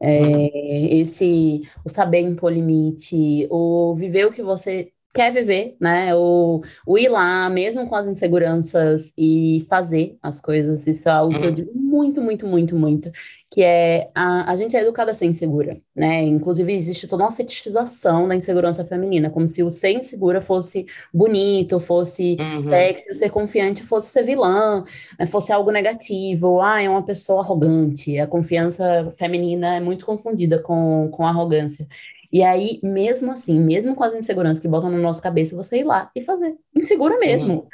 É, 0.04 0.96
esse 0.96 1.62
o 1.84 1.88
saber 1.88 2.20
impor 2.20 2.52
limite, 2.52 3.46
o 3.48 3.94
viver 3.94 4.26
o 4.26 4.32
que 4.32 4.42
você 4.42 4.91
quer 5.12 5.30
viver, 5.30 5.76
né? 5.78 6.14
O, 6.14 6.62
o 6.86 6.98
ir 6.98 7.08
lá, 7.08 7.48
mesmo 7.50 7.86
com 7.86 7.94
as 7.94 8.06
inseguranças, 8.06 9.12
e 9.16 9.66
fazer 9.68 10.16
as 10.22 10.40
coisas. 10.40 10.80
Isso 10.86 11.06
é 11.08 11.12
algo 11.12 11.38
que 11.38 11.46
eu 11.46 11.48
uhum. 11.48 11.52
digo 11.52 11.72
muito, 11.74 12.22
muito, 12.22 12.46
muito, 12.46 12.76
muito. 12.76 13.12
Que 13.50 13.62
é 13.62 14.10
a, 14.14 14.50
a 14.50 14.56
gente 14.56 14.74
é 14.74 14.80
educada 14.80 15.10
a 15.10 15.14
ser 15.14 15.26
insegura, 15.26 15.78
né? 15.94 16.22
Inclusive, 16.22 16.72
existe 16.72 17.06
toda 17.06 17.24
uma 17.24 17.32
fetichização 17.32 18.26
da 18.26 18.34
insegurança 18.34 18.84
feminina, 18.84 19.28
como 19.28 19.46
se 19.46 19.62
o 19.62 19.70
ser 19.70 19.92
insegura 19.92 20.40
fosse 20.40 20.86
bonito, 21.12 21.78
fosse 21.78 22.36
uhum. 22.40 22.60
sexy, 22.60 23.10
o 23.10 23.14
ser 23.14 23.28
confiante 23.28 23.82
fosse 23.82 24.10
ser 24.10 24.22
vilã, 24.24 24.82
né? 25.18 25.26
fosse 25.26 25.52
algo 25.52 25.70
negativo. 25.70 26.62
Ah, 26.62 26.80
é 26.80 26.88
uma 26.88 27.02
pessoa 27.02 27.42
arrogante. 27.42 28.18
A 28.18 28.26
confiança 28.26 29.12
feminina 29.18 29.76
é 29.76 29.80
muito 29.80 30.06
confundida 30.06 30.58
com, 30.58 31.10
com 31.12 31.26
arrogância. 31.26 31.86
E 32.32 32.42
aí, 32.42 32.80
mesmo 32.82 33.30
assim, 33.30 33.60
mesmo 33.60 33.94
com 33.94 34.02
as 34.02 34.14
inseguranças 34.14 34.58
que 34.58 34.68
botam 34.68 34.90
na 34.90 34.98
nossa 34.98 35.20
cabeça, 35.20 35.54
você 35.54 35.80
ir 35.80 35.84
lá 35.84 36.10
e 36.16 36.22
fazer. 36.22 36.56
Insegura 36.74 37.18
mesmo. 37.18 37.68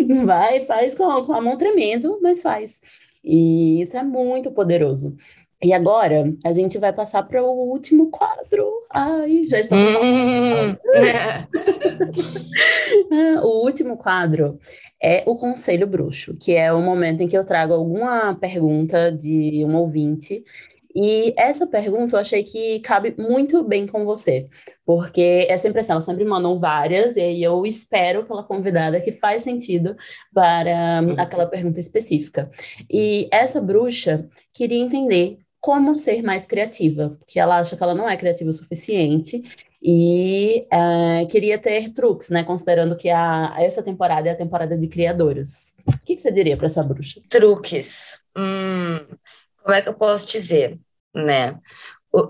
Uhum. 0.00 0.24
Vai, 0.24 0.60
faz 0.66 0.94
com, 0.94 1.24
com 1.24 1.32
a 1.32 1.40
mão 1.40 1.56
tremendo, 1.56 2.18
mas 2.22 2.42
faz. 2.42 2.80
E 3.24 3.80
isso 3.80 3.96
é 3.96 4.04
muito 4.04 4.52
poderoso. 4.52 5.16
E 5.62 5.72
agora 5.72 6.32
a 6.44 6.52
gente 6.52 6.78
vai 6.78 6.92
passar 6.92 7.22
para 7.22 7.42
o 7.42 7.70
último 7.70 8.10
quadro. 8.10 8.70
Ai, 8.92 9.42
já 9.44 9.58
estamos. 9.58 9.90
Hum. 9.90 10.76
o 13.42 13.64
último 13.64 13.96
quadro 13.96 14.60
é 15.02 15.24
o 15.26 15.34
Conselho 15.34 15.86
Bruxo, 15.86 16.36
que 16.38 16.54
é 16.54 16.72
o 16.72 16.80
momento 16.80 17.22
em 17.22 17.28
que 17.28 17.36
eu 17.36 17.44
trago 17.44 17.72
alguma 17.72 18.34
pergunta 18.34 19.10
de 19.10 19.64
um 19.64 19.74
ouvinte 19.76 20.44
e 20.98 21.34
essa 21.36 21.66
pergunta 21.66 22.16
eu 22.16 22.20
achei 22.20 22.42
que 22.42 22.80
cabe 22.80 23.14
muito 23.18 23.62
bem 23.62 23.86
com 23.86 24.06
você, 24.06 24.48
porque 24.82 25.46
sempre 25.58 25.80
assim, 25.80 25.92
elas 25.92 26.04
sempre 26.04 26.24
mandam 26.24 26.58
várias, 26.58 27.16
e 27.16 27.20
aí 27.20 27.42
eu 27.42 27.66
espero 27.66 28.24
pela 28.24 28.42
convidada 28.42 28.98
que 28.98 29.12
faz 29.12 29.42
sentido 29.42 29.94
para 30.32 31.00
aquela 31.18 31.44
pergunta 31.44 31.78
específica. 31.78 32.50
E 32.90 33.28
essa 33.30 33.60
bruxa 33.60 34.26
queria 34.54 34.78
entender 34.78 35.38
como 35.60 35.94
ser 35.94 36.22
mais 36.22 36.46
criativa, 36.46 37.14
porque 37.18 37.38
ela 37.38 37.58
acha 37.58 37.76
que 37.76 37.82
ela 37.82 37.94
não 37.94 38.08
é 38.08 38.16
criativa 38.16 38.48
o 38.48 38.52
suficiente 38.54 39.42
e 39.82 40.66
uh, 40.72 41.26
queria 41.28 41.58
ter 41.58 41.92
truques, 41.92 42.30
né? 42.30 42.42
Considerando 42.42 42.96
que 42.96 43.10
a, 43.10 43.54
essa 43.58 43.82
temporada 43.82 44.30
é 44.30 44.32
a 44.32 44.36
temporada 44.36 44.78
de 44.78 44.88
criadoras. 44.88 45.74
O 45.86 45.98
que, 46.06 46.14
que 46.14 46.22
você 46.22 46.32
diria 46.32 46.56
para 46.56 46.66
essa 46.66 46.82
bruxa? 46.82 47.20
Truques. 47.28 48.22
Hum, 48.34 49.06
como 49.62 49.74
é 49.74 49.82
que 49.82 49.88
eu 49.90 49.94
posso 49.94 50.26
dizer? 50.26 50.78
Né? 51.16 51.58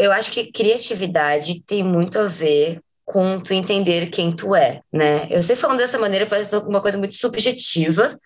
Eu 0.01 0.13
acho 0.13 0.31
que 0.31 0.51
criatividade 0.51 1.63
tem 1.63 1.85
muito 1.85 2.19
a 2.19 2.27
ver 2.27 2.81
com 3.05 3.39
tu 3.39 3.53
entender 3.53 4.11
quem 4.11 4.33
tu 4.35 4.55
é, 4.55 4.81
né? 4.93 5.29
Eu 5.31 5.43
sei 5.43 5.55
falando 5.55 5.79
dessa 5.79 5.99
maneira 5.99 6.27
parece 6.27 6.55
uma 6.57 6.81
coisa 6.81 6.99
muito 6.99 7.15
subjetiva, 7.15 8.19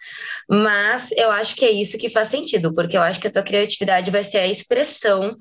mas 0.48 1.10
eu 1.12 1.30
acho 1.30 1.54
que 1.54 1.66
é 1.66 1.70
isso 1.70 1.98
que 1.98 2.08
faz 2.08 2.28
sentido, 2.28 2.72
porque 2.74 2.96
eu 2.96 3.02
acho 3.02 3.20
que 3.20 3.26
a 3.26 3.30
tua 3.30 3.42
criatividade 3.42 4.10
vai 4.10 4.24
ser 4.24 4.38
a 4.38 4.46
expressão 4.46 5.36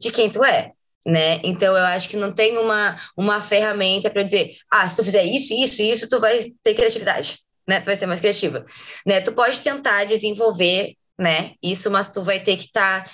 de 0.00 0.10
quem 0.10 0.28
tu 0.28 0.44
é, 0.44 0.72
né? 1.06 1.40
Então 1.44 1.76
eu 1.76 1.84
acho 1.84 2.08
que 2.08 2.16
não 2.16 2.34
tem 2.34 2.58
uma 2.58 2.96
uma 3.16 3.40
ferramenta 3.40 4.10
para 4.10 4.24
dizer, 4.24 4.50
ah, 4.68 4.88
se 4.88 4.96
tu 4.96 5.04
fizer 5.04 5.24
isso, 5.24 5.54
isso, 5.54 5.82
isso, 5.82 6.08
tu 6.08 6.18
vai 6.18 6.52
ter 6.62 6.74
criatividade, 6.74 7.38
né? 7.68 7.80
Tu 7.80 7.86
vai 7.86 7.96
ser 7.96 8.06
mais 8.06 8.20
criativa, 8.20 8.64
né? 9.06 9.20
Tu 9.20 9.32
pode 9.32 9.60
tentar 9.60 10.04
desenvolver, 10.04 10.94
né? 11.16 11.52
Isso, 11.62 11.90
mas 11.92 12.10
tu 12.10 12.24
vai 12.24 12.40
ter 12.40 12.56
que 12.56 12.64
estar 12.64 13.04
tá 13.04 13.10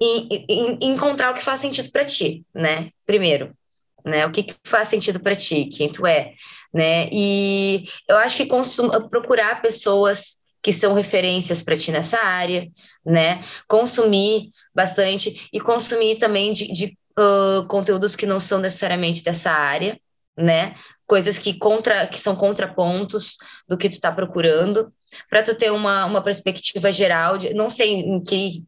e, 0.00 0.44
e, 0.48 0.86
encontrar 0.86 1.30
o 1.30 1.34
que 1.34 1.42
faz 1.42 1.60
sentido 1.60 1.90
para 1.90 2.04
ti, 2.04 2.44
né? 2.54 2.90
Primeiro, 3.04 3.56
né? 4.04 4.26
O 4.26 4.30
que, 4.30 4.42
que 4.42 4.54
faz 4.64 4.88
sentido 4.88 5.20
para 5.20 5.34
ti, 5.34 5.66
quem 5.66 5.90
tu 5.90 6.06
é, 6.06 6.34
né? 6.72 7.08
E 7.10 7.84
eu 8.08 8.16
acho 8.18 8.36
que 8.36 8.46
consum, 8.46 8.88
procurar 9.08 9.62
pessoas 9.62 10.40
que 10.62 10.72
são 10.72 10.94
referências 10.94 11.62
para 11.62 11.76
ti 11.76 11.90
nessa 11.90 12.18
área, 12.18 12.68
né? 13.04 13.40
Consumir 13.68 14.50
bastante 14.74 15.48
e 15.52 15.60
consumir 15.60 16.16
também 16.16 16.52
de, 16.52 16.70
de 16.72 16.98
uh, 17.18 17.66
conteúdos 17.68 18.16
que 18.16 18.26
não 18.26 18.40
são 18.40 18.58
necessariamente 18.58 19.22
dessa 19.22 19.50
área, 19.50 19.98
né? 20.36 20.74
Coisas 21.06 21.38
que, 21.38 21.54
contra, 21.54 22.06
que 22.06 22.18
são 22.18 22.34
contrapontos 22.34 23.36
do 23.68 23.78
que 23.78 23.88
tu 23.88 23.94
está 23.94 24.10
procurando, 24.10 24.92
para 25.30 25.42
tu 25.42 25.54
ter 25.54 25.70
uma, 25.70 26.04
uma 26.04 26.20
perspectiva 26.20 26.90
geral 26.90 27.38
de, 27.38 27.54
não 27.54 27.70
sei 27.70 28.00
em 28.00 28.22
que 28.22 28.64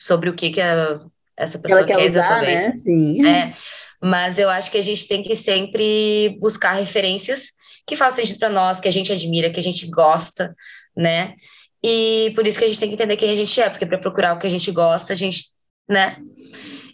sobre 0.00 0.30
o 0.30 0.34
que, 0.34 0.50
que 0.50 0.60
a, 0.60 0.98
essa 1.36 1.58
pessoa 1.58 1.84
quer, 1.84 1.96
quer 1.96 2.08
usar, 2.08 2.42
exatamente. 2.42 2.68
Né? 2.68 2.74
Sim. 2.74 3.26
É, 3.26 3.54
mas 4.02 4.38
eu 4.38 4.48
acho 4.48 4.70
que 4.70 4.78
a 4.78 4.82
gente 4.82 5.06
tem 5.06 5.22
que 5.22 5.36
sempre 5.36 6.38
buscar 6.40 6.72
referências 6.72 7.52
que 7.86 7.96
façam 7.96 8.24
sentido 8.24 8.38
para 8.38 8.48
nós, 8.48 8.80
que 8.80 8.88
a 8.88 8.92
gente 8.92 9.12
admira, 9.12 9.50
que 9.50 9.60
a 9.60 9.62
gente 9.62 9.86
gosta, 9.90 10.54
né? 10.96 11.34
E 11.82 12.32
por 12.34 12.46
isso 12.46 12.58
que 12.58 12.64
a 12.64 12.68
gente 12.68 12.80
tem 12.80 12.88
que 12.88 12.94
entender 12.94 13.16
quem 13.16 13.30
a 13.30 13.34
gente 13.34 13.60
é, 13.60 13.68
porque 13.68 13.86
para 13.86 13.98
procurar 13.98 14.34
o 14.34 14.38
que 14.38 14.46
a 14.46 14.50
gente 14.50 14.70
gosta, 14.70 15.12
a 15.12 15.16
gente, 15.16 15.46
né? 15.88 16.16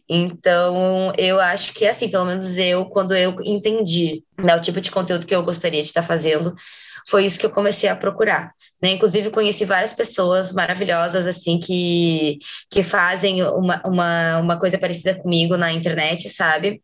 Então, 0.09 1.13
eu 1.19 1.41
acho 1.41 1.75
que 1.75 1.87
assim, 1.87 2.09
pelo 2.09 2.25
menos 2.25 2.57
eu, 2.57 2.87
quando 2.87 3.15
eu 3.15 3.35
entendi 3.45 4.23
né, 4.39 4.55
o 4.55 4.61
tipo 4.61 4.81
de 4.81 4.91
conteúdo 4.91 5.27
que 5.27 5.35
eu 5.35 5.43
gostaria 5.43 5.83
de 5.83 5.89
estar 5.89 6.03
fazendo, 6.03 6.55
foi 7.09 7.25
isso 7.25 7.39
que 7.39 7.47
eu 7.47 7.51
comecei 7.51 7.89
a 7.89 7.97
procurar. 7.97 8.53
Né? 8.83 8.91
Inclusive, 8.91 9.31
conheci 9.31 9.65
várias 9.65 9.93
pessoas 9.93 10.53
maravilhosas, 10.53 11.27
assim, 11.27 11.59
que, 11.59 12.39
que 12.71 12.83
fazem 12.83 13.43
uma, 13.43 13.81
uma, 13.87 14.39
uma 14.39 14.59
coisa 14.59 14.79
parecida 14.79 15.15
comigo 15.15 15.57
na 15.57 15.73
internet, 15.73 16.29
sabe? 16.29 16.83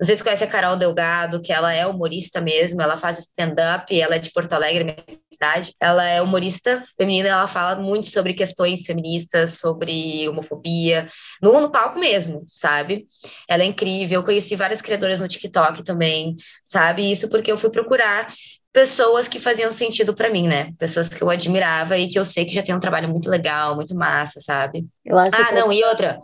Não 0.00 0.16
conhece 0.18 0.44
a 0.44 0.48
Carol 0.48 0.76
Delgado, 0.76 1.40
que 1.40 1.52
ela 1.52 1.72
é 1.72 1.86
humorista 1.86 2.40
mesmo, 2.40 2.82
ela 2.82 2.96
faz 2.96 3.18
stand-up, 3.18 4.00
ela 4.00 4.16
é 4.16 4.18
de 4.18 4.32
Porto 4.32 4.52
Alegre, 4.52 4.84
minha 4.84 4.96
cidade. 5.32 5.72
Ela 5.80 6.04
é 6.04 6.20
humorista 6.20 6.82
feminina, 6.96 7.28
ela 7.28 7.46
fala 7.46 7.80
muito 7.80 8.10
sobre 8.10 8.34
questões 8.34 8.84
feministas, 8.84 9.58
sobre 9.58 10.28
homofobia, 10.28 11.06
no, 11.40 11.60
no 11.60 11.70
palco 11.70 11.98
mesmo, 11.98 12.42
sabe? 12.46 13.06
Ela 13.48 13.62
é 13.62 13.66
incrível. 13.66 14.20
Eu 14.20 14.24
conheci 14.24 14.56
várias 14.56 14.82
criadoras 14.82 15.20
no 15.20 15.28
TikTok 15.28 15.82
também, 15.84 16.34
sabe? 16.62 17.10
Isso 17.10 17.28
porque 17.28 17.50
eu 17.50 17.56
fui 17.56 17.70
procurar 17.70 18.28
pessoas 18.74 19.28
que 19.28 19.38
faziam 19.38 19.70
sentido 19.70 20.12
para 20.12 20.28
mim, 20.28 20.48
né? 20.48 20.72
Pessoas 20.76 21.08
que 21.08 21.22
eu 21.22 21.30
admirava 21.30 21.96
e 21.96 22.08
que 22.08 22.18
eu 22.18 22.24
sei 22.24 22.44
que 22.44 22.52
já 22.52 22.60
tem 22.60 22.74
um 22.74 22.80
trabalho 22.80 23.08
muito 23.08 23.30
legal, 23.30 23.76
muito 23.76 23.94
massa, 23.94 24.40
sabe? 24.40 24.84
Eu 25.04 25.16
acho 25.16 25.30
ah, 25.40 25.44
que... 25.44 25.54
não, 25.54 25.72
e 25.72 25.82
outra, 25.84 26.18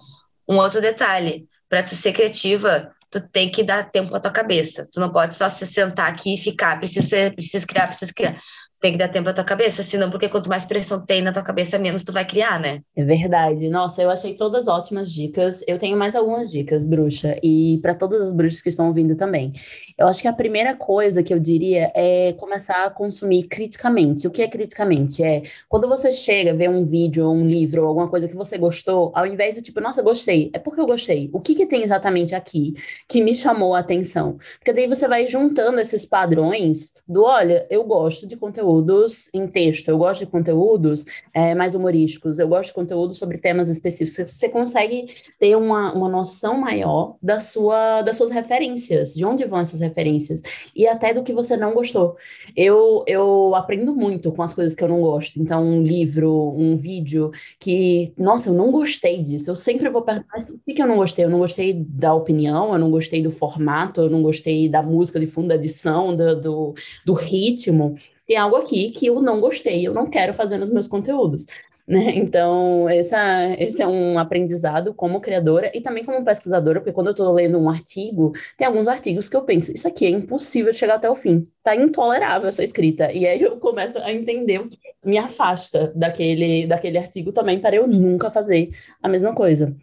um 0.48 0.57
outro 0.57 0.80
detalhe, 0.80 1.46
para 1.68 1.80
tu 1.80 1.94
ser 1.94 2.12
criativa, 2.12 2.90
tu 3.09 3.20
tem 3.20 3.48
que 3.48 3.62
dar 3.62 3.88
tempo 3.88 4.12
à 4.16 4.18
tua 4.18 4.32
cabeça. 4.32 4.84
Tu 4.92 4.98
não 4.98 5.12
pode 5.12 5.36
só 5.36 5.48
se 5.48 5.64
sentar 5.64 6.11
aqui 6.11 6.34
e 6.34 6.38
ficar, 6.38 6.76
preciso 6.78 7.09
ser, 7.09 7.32
preciso 7.36 7.64
criar, 7.68 7.86
preciso 7.86 8.12
criar. 8.12 8.36
Tem 8.81 8.93
que 8.93 8.99
dar 8.99 9.09
tempo 9.09 9.28
à 9.28 9.35
tua 9.35 9.45
cabeça, 9.45 9.83
senão 9.83 10.09
porque 10.09 10.26
quanto 10.26 10.49
mais 10.49 10.64
pressão 10.64 11.05
tem 11.05 11.20
na 11.20 11.33
tua 11.33 11.43
cabeça, 11.43 11.78
menos 11.78 12.03
tu 12.03 12.12
vai 12.12 12.24
criar, 12.24 12.59
né? 12.59 12.81
É 12.97 13.05
verdade. 13.05 13.68
Nossa, 13.68 14.01
eu 14.01 14.11
achei 14.11 14.35
todas 14.35 14.68
ótimas 14.68 15.12
dicas. 15.12 15.62
Eu 15.66 15.78
tenho 15.78 15.99
mais 15.99 16.16
algumas 16.16 16.51
dicas, 16.51 16.87
bruxa, 16.87 17.37
e 17.43 17.78
para 17.83 17.95
todas 17.95 18.22
as 18.22 18.33
bruxas 18.33 18.62
que 18.62 18.70
estão 18.70 18.89
ouvindo 18.89 19.14
também. 19.14 19.53
Eu 19.99 20.09
acho 20.09 20.22
que 20.22 20.28
a 20.28 20.33
primeira 20.33 20.74
coisa 20.74 21.22
que 21.22 21.33
eu 21.33 21.39
diria 21.39 21.93
é 21.95 22.33
começar 22.33 22.87
a 22.87 22.91
consumir 22.91 23.43
criticamente. 23.49 24.26
O 24.26 24.31
que 24.31 24.41
é 24.41 24.49
criticamente? 24.49 25.22
É 25.22 25.43
quando 25.68 25.87
você 25.87 26.11
chega, 26.11 26.55
vê 26.55 26.66
um 26.66 26.87
vídeo, 26.87 27.26
ou 27.26 27.35
um 27.35 27.47
livro, 27.47 27.83
ou 27.83 27.89
alguma 27.89 28.09
coisa 28.09 28.26
que 28.26 28.35
você 28.35 28.57
gostou, 28.57 29.12
ao 29.14 29.26
invés 29.26 29.57
de 29.57 29.62
tipo, 29.62 29.78
nossa, 29.78 30.01
gostei, 30.03 30.51
é 30.55 30.59
porque 30.59 30.81
eu 30.81 30.87
gostei. 30.87 31.28
O 31.35 31.41
que 31.41 31.55
que 31.55 31.66
tem 31.66 31.83
exatamente 31.83 32.35
aqui 32.35 32.72
que 33.07 33.22
me 33.22 33.35
chamou 33.35 33.74
a 33.74 33.81
atenção? 33.81 34.39
Porque 34.59 34.72
daí 34.72 34.89
você 34.89 35.07
vai 35.07 35.26
juntando 35.26 35.78
esses 35.78 36.07
padrões 36.07 36.95
do, 37.07 37.24
olha, 37.24 37.66
eu 37.68 37.85
gosto 37.85 38.26
de 38.26 38.39
conteúdos 38.70 39.28
em 39.34 39.46
texto, 39.48 39.88
eu 39.88 39.98
gosto 39.98 40.20
de 40.20 40.26
conteúdos 40.26 41.04
é, 41.34 41.54
mais 41.54 41.74
humorísticos, 41.74 42.38
eu 42.38 42.46
gosto 42.46 42.68
de 42.68 42.74
conteúdos 42.74 43.18
sobre 43.18 43.38
temas 43.38 43.68
específicos. 43.68 44.30
Você 44.30 44.48
consegue 44.48 45.08
ter 45.38 45.56
uma, 45.56 45.92
uma 45.92 46.08
noção 46.08 46.58
maior 46.58 47.16
da 47.20 47.40
sua, 47.40 48.02
das 48.02 48.16
suas 48.16 48.30
referências, 48.30 49.14
de 49.14 49.24
onde 49.24 49.44
vão 49.44 49.58
essas 49.58 49.80
referências 49.80 50.42
e 50.74 50.86
até 50.86 51.12
do 51.12 51.22
que 51.22 51.32
você 51.32 51.56
não 51.56 51.74
gostou. 51.74 52.16
Eu, 52.56 53.04
eu 53.06 53.54
aprendo 53.54 53.94
muito 53.94 54.30
com 54.30 54.42
as 54.42 54.54
coisas 54.54 54.74
que 54.76 54.84
eu 54.84 54.88
não 54.88 55.00
gosto. 55.00 55.40
Então, 55.40 55.64
um 55.64 55.82
livro, 55.82 56.54
um 56.56 56.76
vídeo 56.76 57.30
que, 57.58 58.12
nossa, 58.16 58.50
eu 58.50 58.54
não 58.54 58.70
gostei 58.70 59.22
disso. 59.22 59.50
Eu 59.50 59.56
sempre 59.56 59.88
vou 59.88 60.02
perguntar, 60.02 60.38
o 60.48 60.58
que 60.74 60.80
eu 60.80 60.86
não 60.86 60.96
gostei? 60.96 61.24
Eu 61.24 61.30
não 61.30 61.38
gostei 61.38 61.72
da 61.72 62.14
opinião, 62.14 62.72
eu 62.72 62.78
não 62.78 62.90
gostei 62.90 63.22
do 63.22 63.30
formato, 63.30 64.00
eu 64.00 64.10
não 64.10 64.22
gostei 64.22 64.68
da 64.68 64.82
música 64.82 65.18
de 65.18 65.26
fundo, 65.26 65.48
da 65.48 65.56
edição, 65.56 66.14
do, 66.14 66.40
do, 66.40 66.74
do 67.04 67.14
ritmo 67.14 67.96
tem 68.31 68.37
algo 68.37 68.55
aqui 68.55 68.93
que 68.93 69.07
eu 69.07 69.20
não 69.20 69.41
gostei, 69.41 69.85
eu 69.85 69.93
não 69.93 70.09
quero 70.09 70.33
fazer 70.33 70.57
nos 70.57 70.70
meus 70.70 70.87
conteúdos. 70.87 71.47
Né? 71.85 72.14
Então, 72.14 72.89
essa, 72.89 73.18
esse 73.59 73.83
é 73.83 73.89
um 73.89 74.20
aprendizado 74.20 74.95
como 74.95 75.20
criadora 75.20 75.68
e 75.74 75.81
também 75.81 76.05
como 76.05 76.24
pesquisadora, 76.24 76.78
porque 76.78 76.93
quando 76.93 77.09
eu 77.09 77.11
estou 77.11 77.33
lendo 77.33 77.59
um 77.59 77.68
artigo, 77.68 78.33
tem 78.57 78.68
alguns 78.68 78.87
artigos 78.87 79.28
que 79.28 79.37
eu 79.37 79.43
penso, 79.43 79.72
isso 79.72 79.89
aqui 79.89 80.07
é 80.07 80.11
impossível 80.11 80.72
chegar 80.72 80.95
até 80.95 81.11
o 81.11 81.16
fim, 81.16 81.45
tá 81.64 81.74
intolerável 81.74 82.47
essa 82.47 82.62
escrita. 82.62 83.11
E 83.11 83.26
aí 83.26 83.43
eu 83.43 83.57
começo 83.57 83.99
a 83.99 84.12
entender 84.12 84.61
o 84.61 84.68
que 84.68 84.78
me 85.05 85.18
afasta 85.18 85.93
daquele, 85.93 86.68
daquele 86.68 86.99
artigo 86.99 87.33
também, 87.33 87.59
para 87.59 87.74
eu 87.74 87.89
nunca 87.89 88.31
fazer 88.31 88.70
a 89.03 89.09
mesma 89.09 89.35
coisa. 89.35 89.74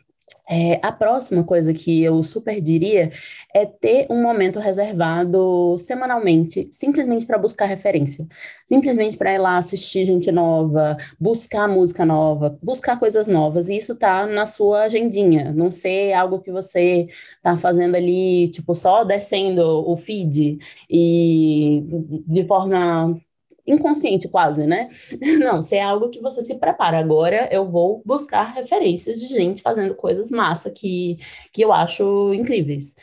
É, 0.50 0.80
a 0.82 0.94
próxima 0.94 1.44
coisa 1.44 1.74
que 1.74 2.02
eu 2.02 2.24
super 2.24 2.62
diria 2.62 3.12
é 3.54 3.66
ter 3.66 4.08
um 4.10 4.22
momento 4.22 4.60
reservado 4.60 5.78
semanalmente, 5.78 6.70
simplesmente 6.72 7.26
para 7.26 7.38
buscar 7.38 7.66
referência, 7.66 8.26
simplesmente 8.66 9.18
para 9.18 9.34
ir 9.34 9.40
lá 9.40 9.58
assistir 9.58 10.06
gente 10.06 10.32
nova, 10.32 10.96
buscar 11.20 11.68
música 11.68 12.06
nova, 12.06 12.58
buscar 12.64 12.98
coisas 12.98 13.28
novas, 13.28 13.68
e 13.68 13.76
isso 13.76 13.94
tá 13.96 14.26
na 14.26 14.46
sua 14.46 14.84
agendinha, 14.84 15.52
não 15.52 15.70
ser 15.70 16.14
algo 16.14 16.40
que 16.40 16.52
você 16.52 17.08
tá 17.44 17.58
fazendo 17.58 17.96
ali, 17.96 18.48
tipo, 18.50 18.74
só 18.74 19.04
descendo 19.04 19.62
o 19.90 19.98
feed 19.98 20.60
e 20.90 21.84
de 22.26 22.46
forma 22.46 23.20
inconsciente 23.68 24.28
quase, 24.28 24.66
né? 24.66 24.90
Não, 25.40 25.62
se 25.62 25.76
é 25.76 25.84
algo 25.84 26.10
que 26.10 26.22
você 26.22 26.44
se 26.46 26.56
prepara. 26.56 26.98
Agora 26.98 27.50
eu 27.52 27.68
vou 27.68 28.02
buscar 28.06 28.44
referências 28.54 29.20
de 29.20 29.28
gente 29.28 29.62
fazendo 29.62 29.94
coisas 29.94 30.32
massa 30.32 30.72
que, 30.72 31.18
que 31.52 31.62
eu 31.62 31.74
acho 31.74 32.34
incríveis. 32.34 32.96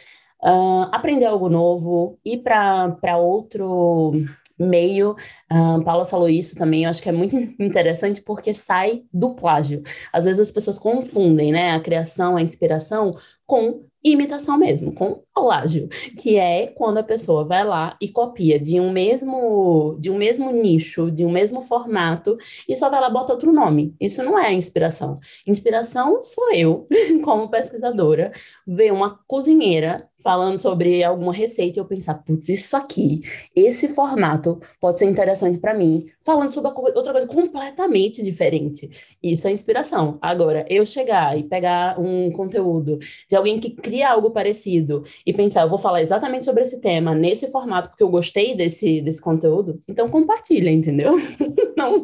Uh, 0.42 0.88
aprender 0.92 1.26
algo 1.26 1.48
novo, 1.48 2.18
ir 2.24 2.42
para 2.42 3.16
outro 3.16 4.12
meio. 4.58 5.16
Uh, 5.50 5.82
Paula 5.84 6.06
falou 6.06 6.28
isso 6.28 6.54
também, 6.56 6.84
eu 6.84 6.90
acho 6.90 7.02
que 7.02 7.08
é 7.08 7.12
muito 7.12 7.36
interessante 7.60 8.22
porque 8.22 8.54
sai 8.54 9.02
do 9.12 9.34
plágio. 9.34 9.82
Às 10.12 10.24
vezes 10.24 10.40
as 10.40 10.52
pessoas 10.52 10.78
confundem, 10.78 11.52
né, 11.52 11.72
a 11.72 11.80
criação, 11.80 12.36
a 12.36 12.42
inspiração 12.42 13.16
com 13.46 13.84
imitação 14.04 14.58
mesmo, 14.58 14.92
com 14.92 15.22
colágio, 15.32 15.88
que 16.18 16.36
é 16.36 16.66
quando 16.66 16.98
a 16.98 17.02
pessoa 17.02 17.42
vai 17.42 17.64
lá 17.64 17.96
e 18.00 18.08
copia 18.08 18.60
de 18.60 18.78
um 18.78 18.90
mesmo 18.90 19.96
de 19.98 20.10
um 20.10 20.18
mesmo 20.18 20.50
nicho, 20.50 21.10
de 21.10 21.24
um 21.24 21.30
mesmo 21.30 21.62
formato 21.62 22.36
e 22.68 22.76
só 22.76 22.90
vai 22.90 23.00
lá 23.00 23.08
bota 23.08 23.32
outro 23.32 23.52
nome. 23.52 23.94
Isso 23.98 24.22
não 24.22 24.38
é 24.38 24.52
inspiração. 24.52 25.18
Inspiração 25.46 26.22
sou 26.22 26.52
eu, 26.52 26.86
como 27.24 27.48
pesquisadora, 27.48 28.30
ver 28.66 28.92
uma 28.92 29.18
cozinheira 29.26 30.06
falando 30.24 30.58
sobre 30.58 31.04
alguma 31.04 31.32
receita 31.34 31.78
e 31.78 31.80
eu 31.80 31.84
pensar, 31.84 32.14
putz, 32.14 32.48
isso 32.48 32.76
aqui, 32.76 33.22
esse 33.54 33.88
formato 33.88 34.58
pode 34.80 34.98
ser 34.98 35.04
interessante 35.04 35.58
para 35.58 35.74
mim, 35.74 36.06
falando 36.24 36.50
sobre 36.50 36.70
outra 36.94 37.12
coisa 37.12 37.28
completamente 37.28 38.22
diferente. 38.22 38.90
Isso 39.22 39.46
é 39.46 39.52
inspiração. 39.52 40.18
Agora, 40.22 40.64
eu 40.68 40.84
chegar 40.86 41.38
e 41.38 41.42
pegar 41.42 42.00
um 42.00 42.30
conteúdo 42.32 42.98
de 43.28 43.36
alguém 43.36 43.60
que 43.60 43.70
cria 43.70 44.10
algo 44.10 44.30
parecido 44.30 45.04
e 45.26 45.32
pensar, 45.32 45.62
eu 45.62 45.68
vou 45.68 45.78
falar 45.78 46.00
exatamente 46.00 46.44
sobre 46.44 46.62
esse 46.62 46.80
tema 46.80 47.14
nesse 47.14 47.50
formato 47.50 47.90
porque 47.90 48.02
eu 48.02 48.08
gostei 48.08 48.56
desse, 48.56 49.00
desse 49.00 49.20
conteúdo, 49.20 49.82
então 49.86 50.08
compartilha, 50.08 50.70
entendeu? 50.70 51.16
não, 51.76 52.02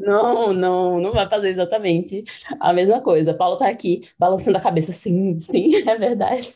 não, 0.00 0.52
não, 0.52 1.00
não 1.00 1.12
vai 1.12 1.28
fazer 1.28 1.50
exatamente 1.50 2.24
a 2.58 2.72
mesma 2.72 3.00
coisa. 3.00 3.34
Paulo 3.34 3.56
tá 3.56 3.68
aqui 3.68 4.08
balançando 4.18 4.56
a 4.56 4.60
cabeça, 4.60 4.92
sim, 4.92 5.38
sim, 5.38 5.70
é 5.86 5.96
verdade. 5.96 6.54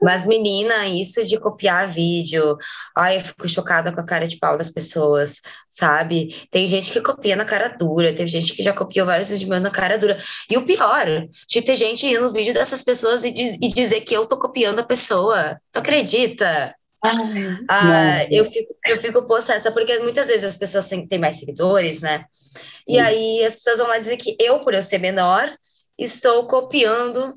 Mas, 0.00 0.26
menina, 0.26 0.86
isso 0.86 1.24
de 1.24 1.38
copiar 1.38 1.88
vídeo, 1.88 2.56
ai, 2.96 3.16
eu 3.16 3.20
fico 3.20 3.48
chocada 3.48 3.92
com 3.92 4.00
a 4.00 4.04
cara 4.04 4.28
de 4.28 4.38
pau 4.38 4.56
das 4.56 4.70
pessoas, 4.70 5.40
sabe? 5.80 6.28
Tem 6.50 6.66
gente 6.66 6.92
que 6.92 7.00
copia 7.00 7.34
na 7.34 7.44
cara 7.44 7.68
dura, 7.68 8.14
tem 8.14 8.26
gente 8.26 8.52
que 8.52 8.62
já 8.62 8.72
copiou 8.74 9.06
vários 9.06 9.30
vídeos 9.30 9.48
meus 9.48 9.62
na 9.62 9.70
cara 9.70 9.96
dura. 9.96 10.18
E 10.50 10.58
o 10.58 10.64
pior, 10.66 11.06
de 11.48 11.62
ter 11.62 11.74
gente 11.74 12.06
indo 12.06 12.20
no 12.20 12.30
vídeo 12.30 12.52
dessas 12.52 12.84
pessoas 12.84 13.24
e, 13.24 13.32
diz, 13.32 13.54
e 13.54 13.68
dizer 13.68 14.02
que 14.02 14.14
eu 14.14 14.26
tô 14.26 14.38
copiando 14.38 14.80
a 14.80 14.84
pessoa. 14.84 15.58
Tu 15.72 15.78
acredita? 15.78 16.74
Ai, 17.02 17.58
ah, 17.66 18.26
eu 18.30 18.44
fico, 18.44 18.74
eu 18.86 18.98
fico 18.98 19.26
possessa, 19.26 19.72
porque 19.72 19.98
muitas 20.00 20.28
vezes 20.28 20.44
as 20.44 20.56
pessoas 20.56 20.86
têm 20.86 21.18
mais 21.18 21.38
seguidores, 21.38 22.02
né? 22.02 22.26
E 22.86 23.00
hum. 23.00 23.04
aí 23.04 23.44
as 23.44 23.54
pessoas 23.54 23.78
vão 23.78 23.88
lá 23.88 23.96
dizer 23.96 24.18
que 24.18 24.36
eu, 24.38 24.60
por 24.60 24.74
eu 24.74 24.82
ser 24.82 24.98
menor, 24.98 25.50
estou 25.96 26.46
copiando 26.46 27.34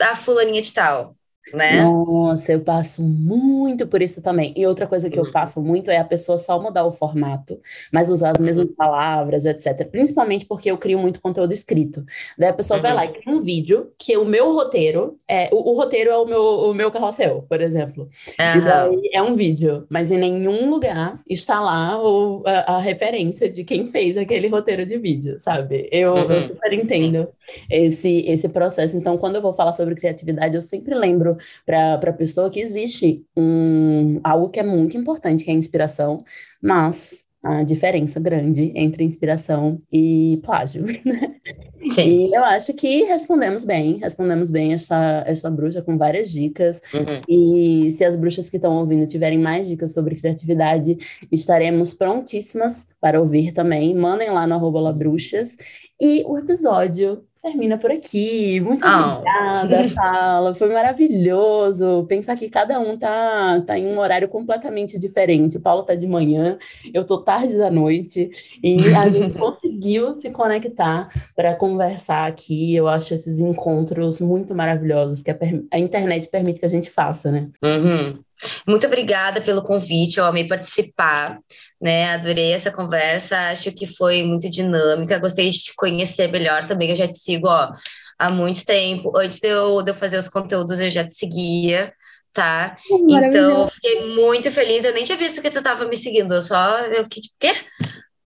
a 0.00 0.16
fulaninha 0.16 0.60
de 0.60 0.74
tal 0.74 1.14
né? 1.54 1.82
Nossa, 1.82 2.52
eu 2.52 2.60
passo 2.60 3.02
muito 3.02 3.86
por 3.86 4.02
isso 4.02 4.20
também. 4.20 4.52
E 4.56 4.66
outra 4.66 4.86
coisa 4.86 5.08
que 5.08 5.18
eu 5.18 5.24
uhum. 5.24 5.32
passo 5.32 5.62
muito 5.62 5.90
é 5.90 5.98
a 5.98 6.04
pessoa 6.04 6.38
só 6.38 6.60
mudar 6.60 6.84
o 6.84 6.92
formato, 6.92 7.58
mas 7.92 8.10
usar 8.10 8.32
as 8.32 8.38
mesmas 8.38 8.68
uhum. 8.70 8.74
palavras, 8.74 9.44
etc. 9.44 9.88
Principalmente 9.88 10.44
porque 10.46 10.70
eu 10.70 10.78
crio 10.78 10.98
muito 10.98 11.20
conteúdo 11.20 11.52
escrito. 11.52 12.04
Daí 12.38 12.50
a 12.50 12.52
pessoa 12.52 12.78
uhum. 12.78 12.82
vai 12.82 12.94
lá 12.94 13.06
e 13.06 13.12
cria 13.12 13.34
um 13.34 13.40
vídeo 13.40 13.92
que 13.98 14.16
o 14.16 14.24
meu 14.24 14.52
roteiro 14.52 15.18
é 15.28 15.48
o, 15.52 15.72
o 15.72 15.76
roteiro 15.76 16.10
é 16.10 16.16
o 16.16 16.26
meu, 16.26 16.42
o 16.42 16.74
meu 16.74 16.90
carrossel, 16.90 17.44
por 17.48 17.60
exemplo. 17.60 18.04
Uhum. 18.04 18.58
E 18.58 18.60
daí 18.60 19.10
é 19.12 19.22
um 19.22 19.36
vídeo, 19.36 19.86
mas 19.88 20.10
em 20.10 20.18
nenhum 20.18 20.68
lugar 20.68 21.20
está 21.28 21.60
lá 21.60 22.02
o, 22.02 22.42
a, 22.46 22.76
a 22.76 22.80
referência 22.80 23.48
de 23.48 23.64
quem 23.64 23.86
fez 23.86 24.16
aquele 24.16 24.48
roteiro 24.48 24.84
de 24.84 24.98
vídeo, 24.98 25.36
sabe? 25.38 25.88
Eu, 25.90 26.14
uhum. 26.14 26.32
eu 26.32 26.40
super 26.40 26.72
entendo 26.72 27.28
esse, 27.70 28.24
esse 28.26 28.48
processo. 28.48 28.96
Então, 28.96 29.16
quando 29.16 29.36
eu 29.36 29.42
vou 29.42 29.52
falar 29.52 29.72
sobre 29.72 29.94
criatividade, 29.94 30.54
eu 30.54 30.62
sempre 30.62 30.94
lembro 30.94 31.36
para 31.64 31.94
a 31.94 32.12
pessoa 32.12 32.50
que 32.50 32.60
existe 32.60 33.24
um, 33.36 34.20
algo 34.22 34.48
que 34.48 34.60
é 34.60 34.62
muito 34.62 34.96
importante, 34.96 35.44
que 35.44 35.50
é 35.50 35.54
a 35.54 35.56
inspiração, 35.56 36.24
mas 36.62 37.24
a 37.44 37.62
diferença 37.62 38.18
grande 38.18 38.72
entre 38.74 39.04
inspiração 39.04 39.80
e 39.92 40.40
plágio. 40.42 40.84
Né? 41.04 41.90
Sim. 41.90 42.28
E 42.28 42.34
eu 42.34 42.42
acho 42.44 42.72
que 42.72 43.04
respondemos 43.04 43.66
bem, 43.66 43.98
respondemos 43.98 44.50
bem 44.50 44.72
essa, 44.72 45.22
essa 45.26 45.50
bruxa 45.50 45.82
com 45.82 45.98
várias 45.98 46.30
dicas. 46.30 46.80
Uhum. 46.94 47.84
E 47.86 47.90
se 47.90 48.02
as 48.02 48.16
bruxas 48.16 48.48
que 48.48 48.56
estão 48.56 48.78
ouvindo 48.78 49.06
tiverem 49.06 49.38
mais 49.38 49.68
dicas 49.68 49.92
sobre 49.92 50.16
criatividade, 50.16 50.96
estaremos 51.30 51.92
prontíssimas 51.92 52.88
para 52.98 53.20
ouvir 53.20 53.52
também. 53.52 53.94
Mandem 53.94 54.30
lá 54.30 54.46
no 54.46 54.54
arroba 54.54 54.90
Bruxas. 54.94 55.58
E 56.00 56.24
o 56.24 56.38
episódio 56.38 57.22
termina 57.44 57.76
por 57.76 57.90
aqui. 57.90 58.58
Muito 58.60 58.84
Oh. 58.84 59.18
obrigada, 59.18 59.86
Paula. 59.94 60.54
Foi 60.54 60.72
maravilhoso. 60.72 62.04
Pensar 62.08 62.36
que 62.36 62.48
cada 62.48 62.80
um 62.80 62.96
tá, 62.96 63.60
tá 63.66 63.78
em 63.78 63.86
um 63.86 63.98
horário 63.98 64.28
completamente 64.28 64.98
diferente. 64.98 65.58
O 65.58 65.60
Paulo 65.60 65.82
tá 65.82 65.94
de 65.94 66.06
manhã, 66.06 66.58
eu 66.92 67.04
tô 67.04 67.18
tarde 67.18 67.56
da 67.56 67.70
noite, 67.70 68.30
e 68.62 68.76
a 68.96 69.08
gente 69.10 69.36
conseguiu 69.38 70.14
se 70.14 70.30
conectar 70.30 71.08
para 71.36 71.54
conversar 71.54 72.26
aqui. 72.26 72.74
Eu 72.74 72.88
acho 72.88 73.12
esses 73.14 73.38
encontros 73.38 74.20
muito 74.20 74.54
maravilhosos 74.54 75.22
que 75.22 75.30
a, 75.30 75.38
a 75.70 75.78
internet 75.78 76.28
permite 76.28 76.58
que 76.60 76.66
a 76.66 76.70
gente 76.70 76.90
faça, 76.90 77.30
né? 77.30 77.48
Uhum. 77.62 78.23
Muito 78.66 78.86
obrigada 78.86 79.40
pelo 79.40 79.62
convite, 79.62 80.18
eu 80.18 80.24
amei 80.24 80.46
participar, 80.46 81.38
né? 81.80 82.14
Adorei 82.14 82.52
essa 82.52 82.70
conversa, 82.72 83.36
acho 83.50 83.72
que 83.72 83.86
foi 83.86 84.22
muito 84.22 84.48
dinâmica, 84.48 85.18
gostei 85.18 85.50
de 85.50 85.58
te 85.58 85.74
conhecer 85.76 86.28
melhor 86.30 86.66
também, 86.66 86.90
eu 86.90 86.96
já 86.96 87.06
te 87.06 87.14
sigo, 87.16 87.48
ó, 87.48 87.70
há 88.18 88.32
muito 88.32 88.64
tempo. 88.64 89.16
Antes 89.16 89.40
de 89.40 89.48
eu, 89.48 89.82
de 89.82 89.90
eu 89.90 89.94
fazer 89.94 90.18
os 90.18 90.28
conteúdos, 90.28 90.78
eu 90.80 90.90
já 90.90 91.04
te 91.04 91.14
seguia, 91.14 91.92
tá? 92.32 92.76
Então, 93.08 93.66
fiquei 93.68 94.14
muito 94.14 94.50
feliz, 94.50 94.84
eu 94.84 94.92
nem 94.94 95.04
tinha 95.04 95.18
visto 95.18 95.40
que 95.40 95.50
tu 95.50 95.62
tava 95.62 95.84
me 95.86 95.96
seguindo, 95.96 96.34
eu 96.34 96.42
só, 96.42 96.80
eu 96.86 97.04
fiquei 97.04 97.22
tipo, 97.22 97.36
quê? 97.38 97.52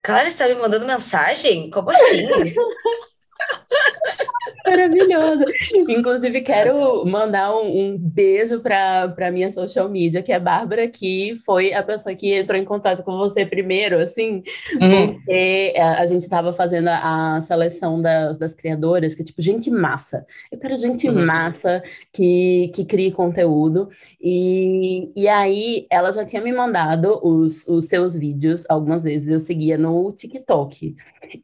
Clara, 0.02 0.30
você 0.30 0.38
tá 0.38 0.48
me 0.48 0.54
mandando 0.60 0.86
mensagem? 0.86 1.70
Como 1.70 1.90
assim? 1.90 2.26
Maravilhoso. 4.66 5.44
Inclusive, 5.88 6.40
quero 6.42 7.04
mandar 7.06 7.52
um, 7.54 7.92
um 7.92 7.98
beijo 7.98 8.60
para 8.60 9.08
para 9.08 9.30
minha 9.30 9.50
social 9.50 9.88
media, 9.88 10.22
que 10.22 10.30
é 10.32 10.38
Bárbara, 10.38 10.86
que 10.88 11.36
foi 11.46 11.72
a 11.72 11.82
pessoa 11.82 12.14
que 12.14 12.34
entrou 12.34 12.58
em 12.60 12.64
contato 12.64 13.02
com 13.02 13.16
você 13.16 13.46
primeiro, 13.46 13.98
assim, 13.98 14.42
Uhum. 14.80 15.14
porque 15.14 15.72
a, 15.76 16.00
a 16.02 16.06
gente 16.06 16.22
estava 16.22 16.52
fazendo 16.52 16.88
a, 16.88 17.36
a 17.36 17.40
seleção 17.40 18.00
das, 18.00 18.38
das 18.38 18.54
criadoras, 18.54 19.14
que 19.14 19.22
é 19.22 19.24
tipo, 19.24 19.40
gente 19.40 19.70
massa. 19.70 20.26
Eu 20.52 20.58
quero 20.58 20.76
gente 20.76 21.08
Uhum. 21.08 21.24
massa 21.24 21.82
que, 22.12 22.70
que 22.74 22.84
crie 22.84 23.10
conteúdo. 23.10 23.88
E, 24.20 25.10
e 25.16 25.26
aí, 25.28 25.86
ela 25.90 26.12
já 26.12 26.24
tinha 26.24 26.42
me 26.42 26.52
mandado 26.52 27.18
os, 27.26 27.66
os 27.68 27.86
seus 27.86 28.14
vídeos, 28.14 28.62
algumas 28.68 29.02
vezes 29.02 29.28
eu 29.28 29.40
seguia 29.40 29.78
no 29.78 30.12
TikTok. 30.12 30.94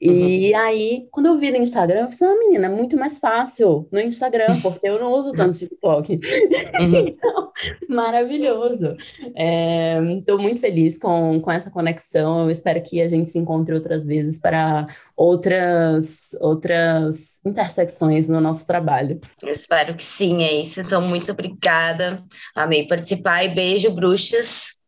E 0.01 0.55
aí, 0.55 1.07
quando 1.11 1.27
eu 1.27 1.39
vi 1.39 1.51
no 1.51 1.57
Instagram, 1.57 2.03
eu 2.03 2.13
falei, 2.13 2.35
ah, 2.35 2.39
menina, 2.39 2.67
é 2.67 2.71
muito 2.71 2.97
mais 2.97 3.19
fácil 3.19 3.89
no 3.91 4.01
Instagram, 4.01 4.47
porque 4.63 4.89
eu 4.89 4.99
não 4.99 5.13
uso 5.13 5.33
tanto 5.33 5.59
TikTok. 5.59 6.21
Uhum. 6.81 7.09
Então, 7.09 7.53
maravilhoso. 7.89 8.97
Estou 10.19 10.39
muito 10.39 10.61
feliz 10.61 10.99
com, 10.99 11.41
com 11.41 11.51
essa 11.51 11.71
conexão. 11.71 12.45
Eu 12.45 12.51
espero 12.51 12.83
que 12.83 13.01
a 13.01 13.07
gente 13.07 13.31
se 13.31 13.39
encontre 13.39 13.75
outras 13.75 14.05
vezes 14.05 14.37
para 14.37 14.87
outras, 15.17 16.31
outras 16.41 17.39
intersecções 17.45 18.29
no 18.29 18.41
nosso 18.41 18.67
trabalho. 18.67 19.21
Eu 19.41 19.51
espero 19.51 19.95
que 19.95 20.03
sim, 20.03 20.43
é 20.43 20.53
isso. 20.53 20.81
Então, 20.81 21.01
muito 21.01 21.31
obrigada. 21.31 22.25
Amei 22.55 22.87
participar 22.87 23.45
e 23.45 23.55
beijo, 23.55 23.93
bruxas. 23.93 24.83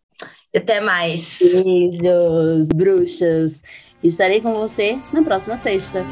E 0.52 0.58
até 0.58 0.80
mais. 0.80 1.38
Beijos, 1.64 2.68
bruxas. 2.74 3.62
Estarei 4.02 4.40
com 4.40 4.54
você 4.54 4.98
na 5.12 5.22
próxima 5.22 5.56
sexta. 5.56 6.04